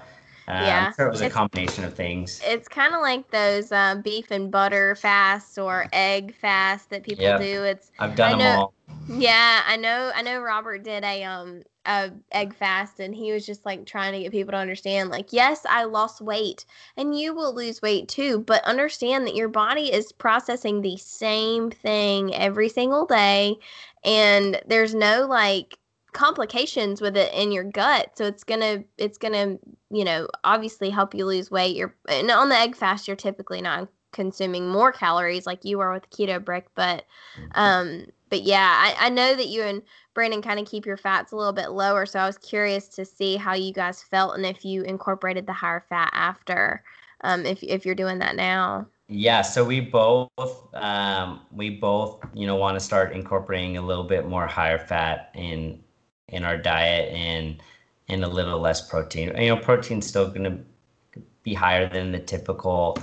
um, 0.47 0.63
yeah, 0.63 0.91
sure 0.93 1.07
it 1.07 1.11
was 1.11 1.21
a 1.21 1.29
combination 1.29 1.83
of 1.83 1.93
things. 1.93 2.39
It's 2.43 2.67
kind 2.67 2.93
of 2.93 3.01
like 3.01 3.31
those 3.31 3.71
uh, 3.71 3.95
beef 4.03 4.29
and 4.29 4.51
butter 4.51 4.95
fasts 4.95 5.57
or 5.57 5.87
egg 5.91 6.35
fasts 6.35 6.87
that 6.87 7.03
people 7.03 7.23
yep. 7.23 7.39
do. 7.39 7.63
It's 7.63 7.91
I've 7.99 8.15
done 8.15 8.37
know, 8.37 8.43
them 8.43 8.59
all. 8.59 8.73
Yeah, 9.07 9.63
I 9.65 9.75
know. 9.77 10.11
I 10.13 10.21
know. 10.21 10.39
Robert 10.39 10.83
did 10.83 11.03
a 11.03 11.23
um 11.23 11.63
a 11.85 12.11
egg 12.31 12.53
fast, 12.53 12.99
and 12.99 13.15
he 13.15 13.31
was 13.31 13.45
just 13.45 13.65
like 13.65 13.85
trying 13.85 14.13
to 14.13 14.19
get 14.19 14.31
people 14.31 14.51
to 14.51 14.57
understand, 14.57 15.09
like, 15.09 15.31
yes, 15.31 15.65
I 15.69 15.85
lost 15.85 16.21
weight, 16.21 16.65
and 16.97 17.17
you 17.17 17.33
will 17.33 17.53
lose 17.53 17.81
weight 17.81 18.07
too, 18.07 18.39
but 18.39 18.63
understand 18.65 19.25
that 19.27 19.35
your 19.35 19.49
body 19.49 19.91
is 19.91 20.11
processing 20.11 20.81
the 20.81 20.97
same 20.97 21.71
thing 21.71 22.33
every 22.35 22.69
single 22.69 23.05
day, 23.05 23.55
and 24.03 24.61
there's 24.67 24.95
no 24.95 25.25
like 25.25 25.77
complications 26.13 27.01
with 27.01 27.17
it 27.17 27.31
in 27.33 27.51
your 27.51 27.65
gut 27.65 28.09
so 28.15 28.23
it's 28.23 28.45
gonna 28.45 28.81
it's 28.97 29.17
gonna 29.17 29.57
you 29.91 30.05
know 30.05 30.25
obviously 30.45 30.89
help 30.89 31.13
you 31.13 31.25
lose 31.25 31.51
weight 31.51 31.75
you're 31.75 31.93
and 32.07 32.31
on 32.31 32.47
the 32.47 32.57
egg 32.57 32.73
fast 32.73 33.05
you're 33.05 33.17
typically 33.17 33.61
not 33.61 33.89
consuming 34.13 34.65
more 34.69 34.93
calories 34.93 35.45
like 35.45 35.65
you 35.65 35.81
are 35.81 35.91
with 35.91 36.09
keto 36.11 36.43
brick 36.43 36.67
but 36.73 37.03
mm-hmm. 37.37 37.49
um 37.55 38.05
but 38.35 38.43
yeah 38.43 38.95
I, 38.99 39.07
I 39.07 39.09
know 39.09 39.33
that 39.33 39.47
you 39.47 39.63
and 39.63 39.81
brandon 40.13 40.41
kind 40.41 40.59
of 40.59 40.67
keep 40.67 40.85
your 40.85 40.97
fats 40.97 41.31
a 41.31 41.37
little 41.37 41.53
bit 41.53 41.71
lower 41.71 42.05
so 42.05 42.19
i 42.19 42.25
was 42.25 42.37
curious 42.37 42.89
to 42.89 43.05
see 43.05 43.37
how 43.37 43.53
you 43.53 43.71
guys 43.71 44.03
felt 44.03 44.35
and 44.35 44.45
if 44.45 44.65
you 44.65 44.81
incorporated 44.83 45.47
the 45.47 45.53
higher 45.53 45.85
fat 45.87 46.09
after 46.11 46.83
um 47.21 47.45
if, 47.45 47.63
if 47.63 47.85
you're 47.85 47.95
doing 47.95 48.19
that 48.19 48.35
now 48.35 48.85
yeah, 49.07 49.43
so 49.43 49.63
we 49.63 49.81
both 49.81 50.31
um, 50.73 51.41
we 51.51 51.69
both 51.69 52.25
you 52.33 52.47
know 52.47 52.55
want 52.55 52.75
to 52.75 52.79
start 52.79 53.13
incorporating 53.13 53.77
a 53.77 53.81
little 53.81 54.03
bit 54.03 54.27
more 54.27 54.47
higher 54.47 54.79
fat 54.79 55.29
in 55.35 55.83
in 56.29 56.43
our 56.43 56.57
diet 56.57 57.13
and 57.13 57.61
and 58.09 58.23
a 58.23 58.27
little 58.27 58.59
less 58.59 58.89
protein. 58.89 59.31
You 59.37 59.49
know, 59.49 59.57
protein's 59.57 60.07
still 60.07 60.29
going 60.29 60.43
to 60.43 61.21
be 61.43 61.53
higher 61.53 61.87
than 61.87 62.11
the 62.11 62.19
typical 62.19 62.97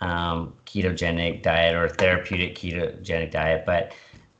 um, 0.00 0.54
ketogenic 0.64 1.42
diet 1.42 1.74
or 1.74 1.90
therapeutic 1.90 2.56
ketogenic 2.56 3.30
diet, 3.30 3.64
but 3.66 3.92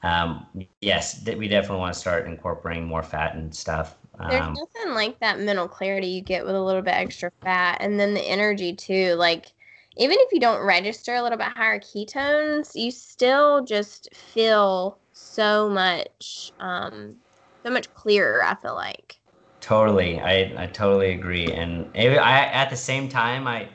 um, 0.05 0.47
yes, 0.81 1.27
we 1.37 1.49
definitely 1.49 1.79
want 1.79 1.95
to 1.95 2.01
start 2.01 2.27
incorporating 2.27 2.85
more 2.87 3.03
fat 3.03 3.35
and 3.35 3.55
stuff. 3.55 3.97
Um, 4.19 4.29
There's 4.29 4.45
nothing 4.75 4.95
like 4.95 5.19
that 5.21 5.41
mental 5.41 5.69
clarity 5.69 6.09
you 6.09 6.23
get 6.23 6.45
with 6.45 6.55
a 6.55 6.61
little 6.63 6.83
bit 6.83 6.95
extra 6.95 7.31
fat, 7.43 7.79
and 7.81 7.99
then 7.99 8.15
the 8.15 8.21
energy 8.23 8.75
too. 8.75 9.15
Like 9.15 9.53
even 9.97 10.17
if 10.21 10.33
you 10.33 10.41
don't 10.41 10.65
register 10.65 11.15
a 11.15 11.23
little 11.23 11.39
bit 11.39 11.49
higher 11.49 11.79
ketones, 11.81 12.75
you 12.75 12.91
still 12.91 13.65
just 13.65 14.15
feel 14.15 14.99
so 15.13 15.69
much 15.69 16.53
um, 16.61 17.17
so 17.65 17.71
much 17.71 17.93
clearer. 17.95 18.43
I 18.45 18.55
feel 18.57 18.75
like. 18.75 19.21
Totally, 19.61 20.21
I 20.21 20.65
I 20.65 20.67
totally 20.67 21.13
agree, 21.13 21.47
and 21.53 21.91
it, 21.97 22.19
I 22.19 22.45
at 22.47 22.71
the 22.71 22.77
same 22.77 23.09
time 23.09 23.47
I. 23.47 23.69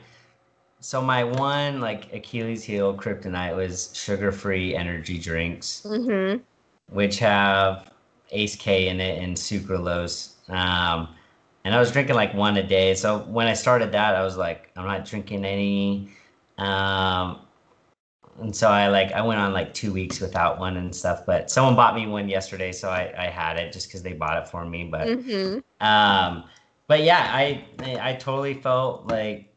So 0.80 1.00
my 1.02 1.24
one 1.24 1.80
like 1.80 2.12
Achilles 2.12 2.64
heel 2.64 2.94
kryptonite 2.94 3.54
was 3.54 3.90
sugar-free 3.94 4.74
energy 4.74 5.18
drinks, 5.18 5.82
mm-hmm. 5.84 6.40
which 6.94 7.18
have 7.18 7.90
Ace 8.30 8.56
K 8.56 8.88
in 8.88 9.00
it 9.00 9.22
and 9.22 9.36
sucralose. 9.36 10.32
Um, 10.48 11.08
and 11.64 11.74
I 11.74 11.78
was 11.78 11.92
drinking 11.92 12.16
like 12.16 12.32
one 12.32 12.56
a 12.56 12.66
day. 12.66 12.94
So 12.94 13.18
when 13.20 13.46
I 13.46 13.52
started 13.52 13.92
that, 13.92 14.14
I 14.14 14.22
was 14.22 14.36
like, 14.38 14.70
I'm 14.76 14.86
not 14.86 15.04
drinking 15.04 15.44
any. 15.44 16.08
Um, 16.56 17.40
and 18.40 18.56
so 18.56 18.68
I 18.70 18.88
like 18.88 19.12
I 19.12 19.20
went 19.20 19.38
on 19.38 19.52
like 19.52 19.74
two 19.74 19.92
weeks 19.92 20.18
without 20.18 20.58
one 20.58 20.78
and 20.78 20.94
stuff. 20.94 21.26
But 21.26 21.50
someone 21.50 21.76
bought 21.76 21.94
me 21.94 22.06
one 22.06 22.28
yesterday, 22.28 22.72
so 22.72 22.88
I, 22.88 23.12
I 23.18 23.26
had 23.26 23.58
it 23.58 23.72
just 23.72 23.88
because 23.88 24.02
they 24.02 24.14
bought 24.14 24.38
it 24.38 24.48
for 24.48 24.64
me. 24.64 24.84
But 24.84 25.08
mm-hmm. 25.08 25.58
um, 25.86 26.44
but 26.86 27.02
yeah, 27.02 27.30
I 27.30 27.64
I 28.00 28.14
totally 28.14 28.54
felt 28.54 29.06
like 29.08 29.49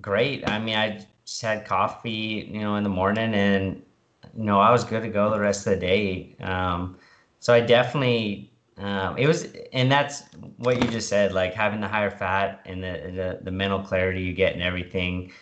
great. 0.00 0.46
I 0.46 0.58
mean, 0.58 0.76
I 0.76 1.04
just 1.24 1.42
had 1.42 1.64
coffee, 1.64 2.48
you 2.50 2.60
know, 2.60 2.76
in 2.76 2.84
the 2.84 2.90
morning, 2.90 3.34
and 3.34 3.82
you 4.36 4.44
know 4.44 4.60
I 4.60 4.70
was 4.70 4.84
good 4.84 5.02
to 5.02 5.08
go 5.08 5.30
the 5.30 5.40
rest 5.40 5.66
of 5.66 5.74
the 5.74 5.80
day. 5.80 6.36
Um, 6.40 6.96
so 7.40 7.54
I 7.54 7.60
definitely 7.60 8.50
um, 8.78 9.18
it 9.18 9.26
was, 9.26 9.46
and 9.72 9.90
that's 9.90 10.22
what 10.56 10.82
you 10.82 10.88
just 10.88 11.08
said, 11.08 11.32
like 11.32 11.54
having 11.54 11.80
the 11.80 11.88
higher 11.88 12.10
fat 12.10 12.60
and 12.64 12.82
the 12.82 13.12
the, 13.14 13.38
the 13.44 13.50
mental 13.50 13.80
clarity 13.80 14.22
you 14.22 14.32
get 14.32 14.54
and 14.54 14.62
everything. 14.62 15.32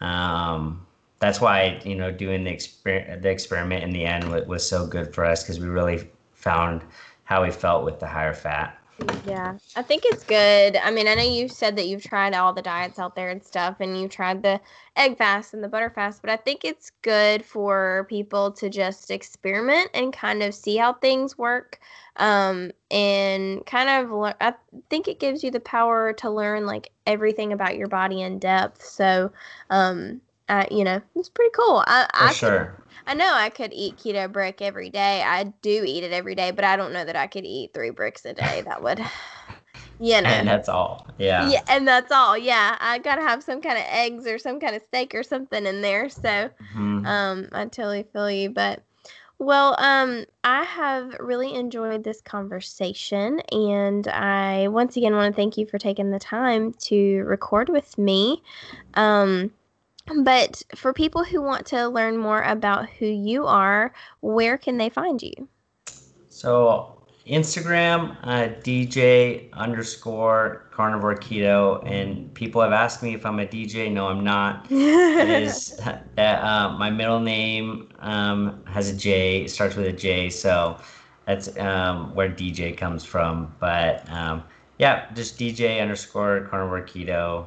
Um, 0.00 0.86
that's 1.18 1.40
why 1.40 1.80
you 1.84 1.94
know 1.94 2.10
doing 2.10 2.44
the 2.44 2.50
exper- 2.50 3.20
the 3.22 3.30
experiment 3.30 3.84
in 3.84 3.90
the 3.90 4.04
end 4.04 4.30
was, 4.30 4.46
was 4.46 4.68
so 4.68 4.86
good 4.86 5.14
for 5.14 5.24
us 5.24 5.42
because 5.42 5.60
we 5.60 5.68
really 5.68 6.10
found 6.32 6.82
how 7.24 7.42
we 7.42 7.50
felt 7.50 7.84
with 7.84 7.98
the 8.00 8.06
higher 8.06 8.34
fat. 8.34 8.78
Yeah, 9.26 9.58
I 9.74 9.82
think 9.82 10.04
it's 10.06 10.24
good. 10.24 10.76
I 10.76 10.90
mean, 10.90 11.08
I 11.08 11.14
know 11.14 11.22
you 11.22 11.48
said 11.48 11.76
that 11.76 11.86
you've 11.88 12.02
tried 12.02 12.32
all 12.32 12.52
the 12.52 12.62
diets 12.62 12.98
out 12.98 13.14
there 13.14 13.30
and 13.30 13.44
stuff, 13.44 13.76
and 13.80 14.00
you 14.00 14.08
tried 14.08 14.42
the 14.42 14.60
egg 14.96 15.18
fast 15.18 15.52
and 15.52 15.62
the 15.62 15.68
butter 15.68 15.90
fast, 15.90 16.22
but 16.22 16.30
I 16.30 16.36
think 16.36 16.64
it's 16.64 16.92
good 17.02 17.44
for 17.44 18.06
people 18.08 18.52
to 18.52 18.70
just 18.70 19.10
experiment 19.10 19.90
and 19.94 20.12
kind 20.12 20.42
of 20.42 20.54
see 20.54 20.76
how 20.76 20.94
things 20.94 21.36
work. 21.36 21.80
Um, 22.16 22.70
and 22.90 23.66
kind 23.66 23.88
of, 23.90 24.10
le- 24.10 24.36
I 24.40 24.54
think 24.88 25.08
it 25.08 25.20
gives 25.20 25.44
you 25.44 25.50
the 25.50 25.60
power 25.60 26.12
to 26.14 26.30
learn 26.30 26.64
like 26.64 26.92
everything 27.06 27.52
about 27.52 27.76
your 27.76 27.88
body 27.88 28.22
in 28.22 28.38
depth. 28.38 28.82
So, 28.82 29.32
um, 29.70 30.20
uh, 30.48 30.64
you 30.70 30.84
know, 30.84 31.00
it's 31.14 31.28
pretty 31.28 31.50
cool. 31.54 31.82
I, 31.86 32.06
For 32.14 32.24
I 32.24 32.32
sure. 32.32 32.64
Could, 32.76 32.82
I 33.08 33.14
know 33.14 33.32
I 33.32 33.50
could 33.50 33.72
eat 33.72 33.96
keto 33.96 34.30
brick 34.30 34.60
every 34.60 34.90
day. 34.90 35.22
I 35.22 35.44
do 35.62 35.84
eat 35.86 36.04
it 36.04 36.12
every 36.12 36.34
day, 36.34 36.50
but 36.50 36.64
I 36.64 36.76
don't 36.76 36.92
know 36.92 37.04
that 37.04 37.16
I 37.16 37.26
could 37.26 37.44
eat 37.44 37.72
three 37.72 37.90
bricks 37.90 38.24
a 38.24 38.32
day. 38.34 38.62
That 38.62 38.82
would, 38.82 38.98
you 40.00 40.20
know. 40.20 40.28
And 40.28 40.48
that's 40.48 40.68
all. 40.68 41.06
Yeah. 41.18 41.48
Yeah, 41.48 41.62
and 41.68 41.86
that's 41.86 42.10
all. 42.10 42.36
Yeah, 42.36 42.76
I 42.80 42.98
gotta 42.98 43.22
have 43.22 43.42
some 43.42 43.60
kind 43.60 43.78
of 43.78 43.84
eggs 43.88 44.26
or 44.26 44.38
some 44.38 44.58
kind 44.58 44.74
of 44.74 44.82
steak 44.88 45.14
or 45.14 45.22
something 45.22 45.66
in 45.66 45.82
there. 45.82 46.08
So, 46.08 46.22
mm-hmm. 46.28 47.06
um, 47.06 47.48
I 47.52 47.64
totally 47.66 48.04
feel 48.12 48.30
you. 48.30 48.50
But, 48.50 48.82
Well, 49.38 49.76
um, 49.78 50.24
I 50.44 50.64
have 50.64 51.14
really 51.20 51.54
enjoyed 51.54 52.02
this 52.02 52.22
conversation, 52.22 53.40
and 53.52 54.08
I 54.08 54.68
once 54.68 54.96
again 54.96 55.14
want 55.14 55.32
to 55.32 55.36
thank 55.36 55.58
you 55.58 55.66
for 55.66 55.78
taking 55.78 56.10
the 56.10 56.18
time 56.18 56.72
to 56.84 57.22
record 57.24 57.68
with 57.68 57.98
me. 57.98 58.42
Um, 58.94 59.52
but 60.22 60.62
for 60.74 60.92
people 60.92 61.24
who 61.24 61.42
want 61.42 61.66
to 61.66 61.88
learn 61.88 62.16
more 62.16 62.42
about 62.42 62.88
who 62.88 63.06
you 63.06 63.46
are, 63.46 63.92
where 64.20 64.56
can 64.58 64.78
they 64.78 64.88
find 64.88 65.22
you? 65.22 65.48
So 66.28 67.02
Instagram, 67.26 68.16
uh, 68.22 68.54
DJ 68.62 69.50
underscore 69.52 70.68
carnivore 70.70 71.16
keto, 71.16 71.82
and 71.84 72.32
people 72.34 72.62
have 72.62 72.72
asked 72.72 73.02
me 73.02 73.14
if 73.14 73.26
I'm 73.26 73.40
a 73.40 73.46
DJ. 73.46 73.90
No, 73.90 74.06
I'm 74.06 74.22
not. 74.22 74.66
it 74.70 75.28
is 75.28 75.80
that 76.14 76.44
uh, 76.44 76.76
my 76.78 76.90
middle 76.90 77.20
name 77.20 77.88
um, 77.98 78.62
has 78.66 78.90
a 78.90 78.96
J, 78.96 79.42
it 79.42 79.50
starts 79.50 79.74
with 79.74 79.86
a 79.86 79.92
J, 79.92 80.30
so 80.30 80.78
that's 81.24 81.56
um, 81.58 82.14
where 82.14 82.28
DJ 82.28 82.76
comes 82.76 83.04
from. 83.04 83.52
But 83.58 84.08
um, 84.10 84.44
yeah, 84.78 85.12
just 85.14 85.38
DJ 85.38 85.80
underscore 85.80 86.46
carnivore 86.48 86.82
keto. 86.82 87.46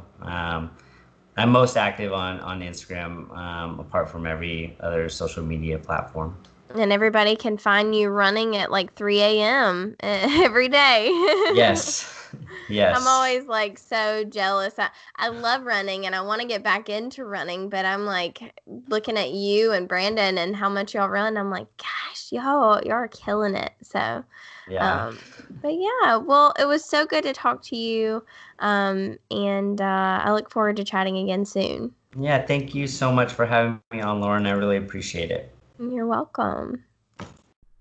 I'm 1.40 1.52
most 1.52 1.78
active 1.78 2.14
on 2.14 2.40
on 2.42 2.62
Instagram, 2.62 3.36
um, 3.36 3.80
apart 3.80 4.10
from 4.10 4.28
every 4.28 4.76
other 4.80 5.10
social 5.10 5.44
media 5.44 5.78
platform 5.78 6.36
and 6.76 6.92
everybody 6.92 7.36
can 7.36 7.58
find 7.58 7.96
you 7.96 8.10
running 8.10 8.56
at 8.56 8.72
like 8.72 8.94
3 8.94 9.20
a.m. 9.22 9.96
every 10.02 10.68
day. 10.68 11.08
yes. 11.54 12.14
Yes. 12.68 12.96
I'm 12.96 13.08
always 13.08 13.46
like 13.46 13.78
so 13.78 14.24
jealous. 14.24 14.78
I, 14.78 14.90
I 15.16 15.30
love 15.30 15.64
running 15.64 16.06
and 16.06 16.16
I 16.16 16.22
want 16.22 16.42
to 16.42 16.48
get 16.48 16.64
back 16.64 16.90
into 16.90 17.26
running, 17.26 17.70
but 17.70 17.86
I'm 17.86 18.06
like 18.06 18.54
looking 18.88 19.18
at 19.18 19.32
you 19.32 19.72
and 19.72 19.88
Brandon 19.88 20.38
and 20.38 20.56
how 20.56 20.70
much 20.70 20.94
y'all 20.94 21.10
run. 21.10 21.38
I'm 21.38 21.50
like, 21.50 21.68
gosh, 21.78 22.32
y'all, 22.32 22.82
y'all 22.84 22.94
are 22.94 23.08
killing 23.08 23.56
it. 23.56 23.72
So, 23.84 24.24
yeah. 24.68 25.08
Um, 25.08 25.20
but 25.62 25.74
yeah, 25.74 26.18
well, 26.18 26.54
it 26.60 26.66
was 26.66 26.86
so 26.86 27.06
good 27.06 27.24
to 27.24 27.34
talk 27.34 27.64
to 27.64 27.76
you. 27.76 28.24
Um, 28.60 29.18
and 29.32 29.82
uh, 29.82 30.22
I 30.24 30.32
look 30.32 30.50
forward 30.52 30.78
to 30.78 30.84
chatting 30.84 31.18
again 31.18 31.46
soon. 31.46 31.94
Yeah. 32.16 32.46
Thank 32.46 32.76
you 32.76 32.88
so 32.88 33.12
much 33.12 33.34
for 33.34 33.46
having 33.46 33.82
me 33.92 34.02
on, 34.02 34.22
Lauren. 34.22 34.46
I 34.46 34.52
really 34.52 34.78
appreciate 34.78 35.32
it. 35.32 35.52
You're 35.80 36.06
welcome. 36.06 36.84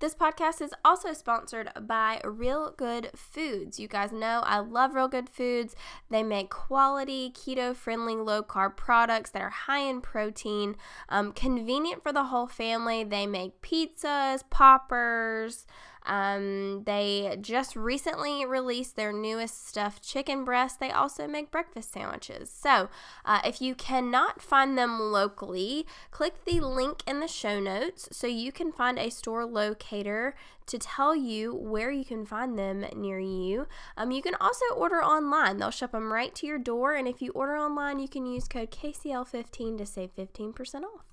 This 0.01 0.15
podcast 0.15 0.63
is 0.63 0.73
also 0.85 1.13
sponsored 1.13 1.71
by 1.81 2.21
Real 2.25 2.73
Good 2.77 3.11
Foods. 3.17 3.81
You 3.81 3.89
guys 3.89 4.13
know 4.13 4.43
I 4.45 4.61
love 4.61 4.95
Real 4.95 5.09
Good 5.09 5.29
Foods. 5.29 5.75
They 6.09 6.23
make 6.23 6.51
quality, 6.51 7.33
keto 7.35 7.75
friendly, 7.75 8.15
low 8.15 8.45
carb 8.45 8.77
products 8.77 9.31
that 9.31 9.43
are 9.43 9.51
high 9.51 9.81
in 9.81 10.01
protein, 10.01 10.77
um, 11.09 11.33
convenient 11.33 12.05
for 12.05 12.13
the 12.13 12.25
whole 12.25 12.47
family. 12.47 13.03
They 13.03 13.27
make 13.27 13.61
pizzas, 13.61 14.45
poppers, 14.49 15.67
um, 16.07 16.85
they 16.85 17.37
just 17.41 17.77
recently 17.77 18.45
released 18.45 18.97
their 18.97 19.13
newest 19.13 19.69
stuffed 19.69 20.03
chicken 20.03 20.45
breast. 20.45 20.81
They 20.81 20.91
also 20.91 21.27
make 21.27 21.51
breakfast 21.51 21.93
sandwiches. 21.93 22.51
So, 22.51 22.89
uh, 23.25 23.41
if 23.45 23.61
you 23.61 23.75
cannot 23.75 24.41
find 24.41 24.77
them 24.77 24.99
locally, 25.01 25.87
click 26.11 26.45
the 26.45 26.61
link 26.61 27.03
in 27.07 27.21
the 27.21 27.29
show 27.29 27.61
notes 27.61 28.09
so 28.13 28.27
you 28.27 28.53
can 28.53 28.73
find 28.73 28.99
a 28.99 29.11
store 29.11 29.45
locator 29.45 30.35
to 30.67 30.79
tell 30.79 31.17
you 31.17 31.55
where 31.55 31.91
you 31.91 32.05
can 32.05 32.25
find 32.27 32.59
them 32.59 32.85
near 32.95 33.19
you. 33.19 33.67
Um, 33.97 34.11
you 34.11 34.23
can 34.23 34.35
also 34.41 34.65
order 34.77 35.03
online, 35.03 35.57
they'll 35.57 35.71
ship 35.71 35.93
them 35.93 36.13
right 36.13 36.35
to 36.37 36.47
your 36.47 36.59
door. 36.59 36.95
And 36.95 37.09
if 37.09 37.21
you 37.23 37.33
order 37.33 37.57
online, 37.57 37.99
you 37.99 38.09
can 38.09 38.27
use 38.27 38.47
code 38.47 38.71
KCL15 38.71 39.79
to 39.79 39.87
save 39.87 40.15
15% 40.15 40.83
off. 40.85 41.05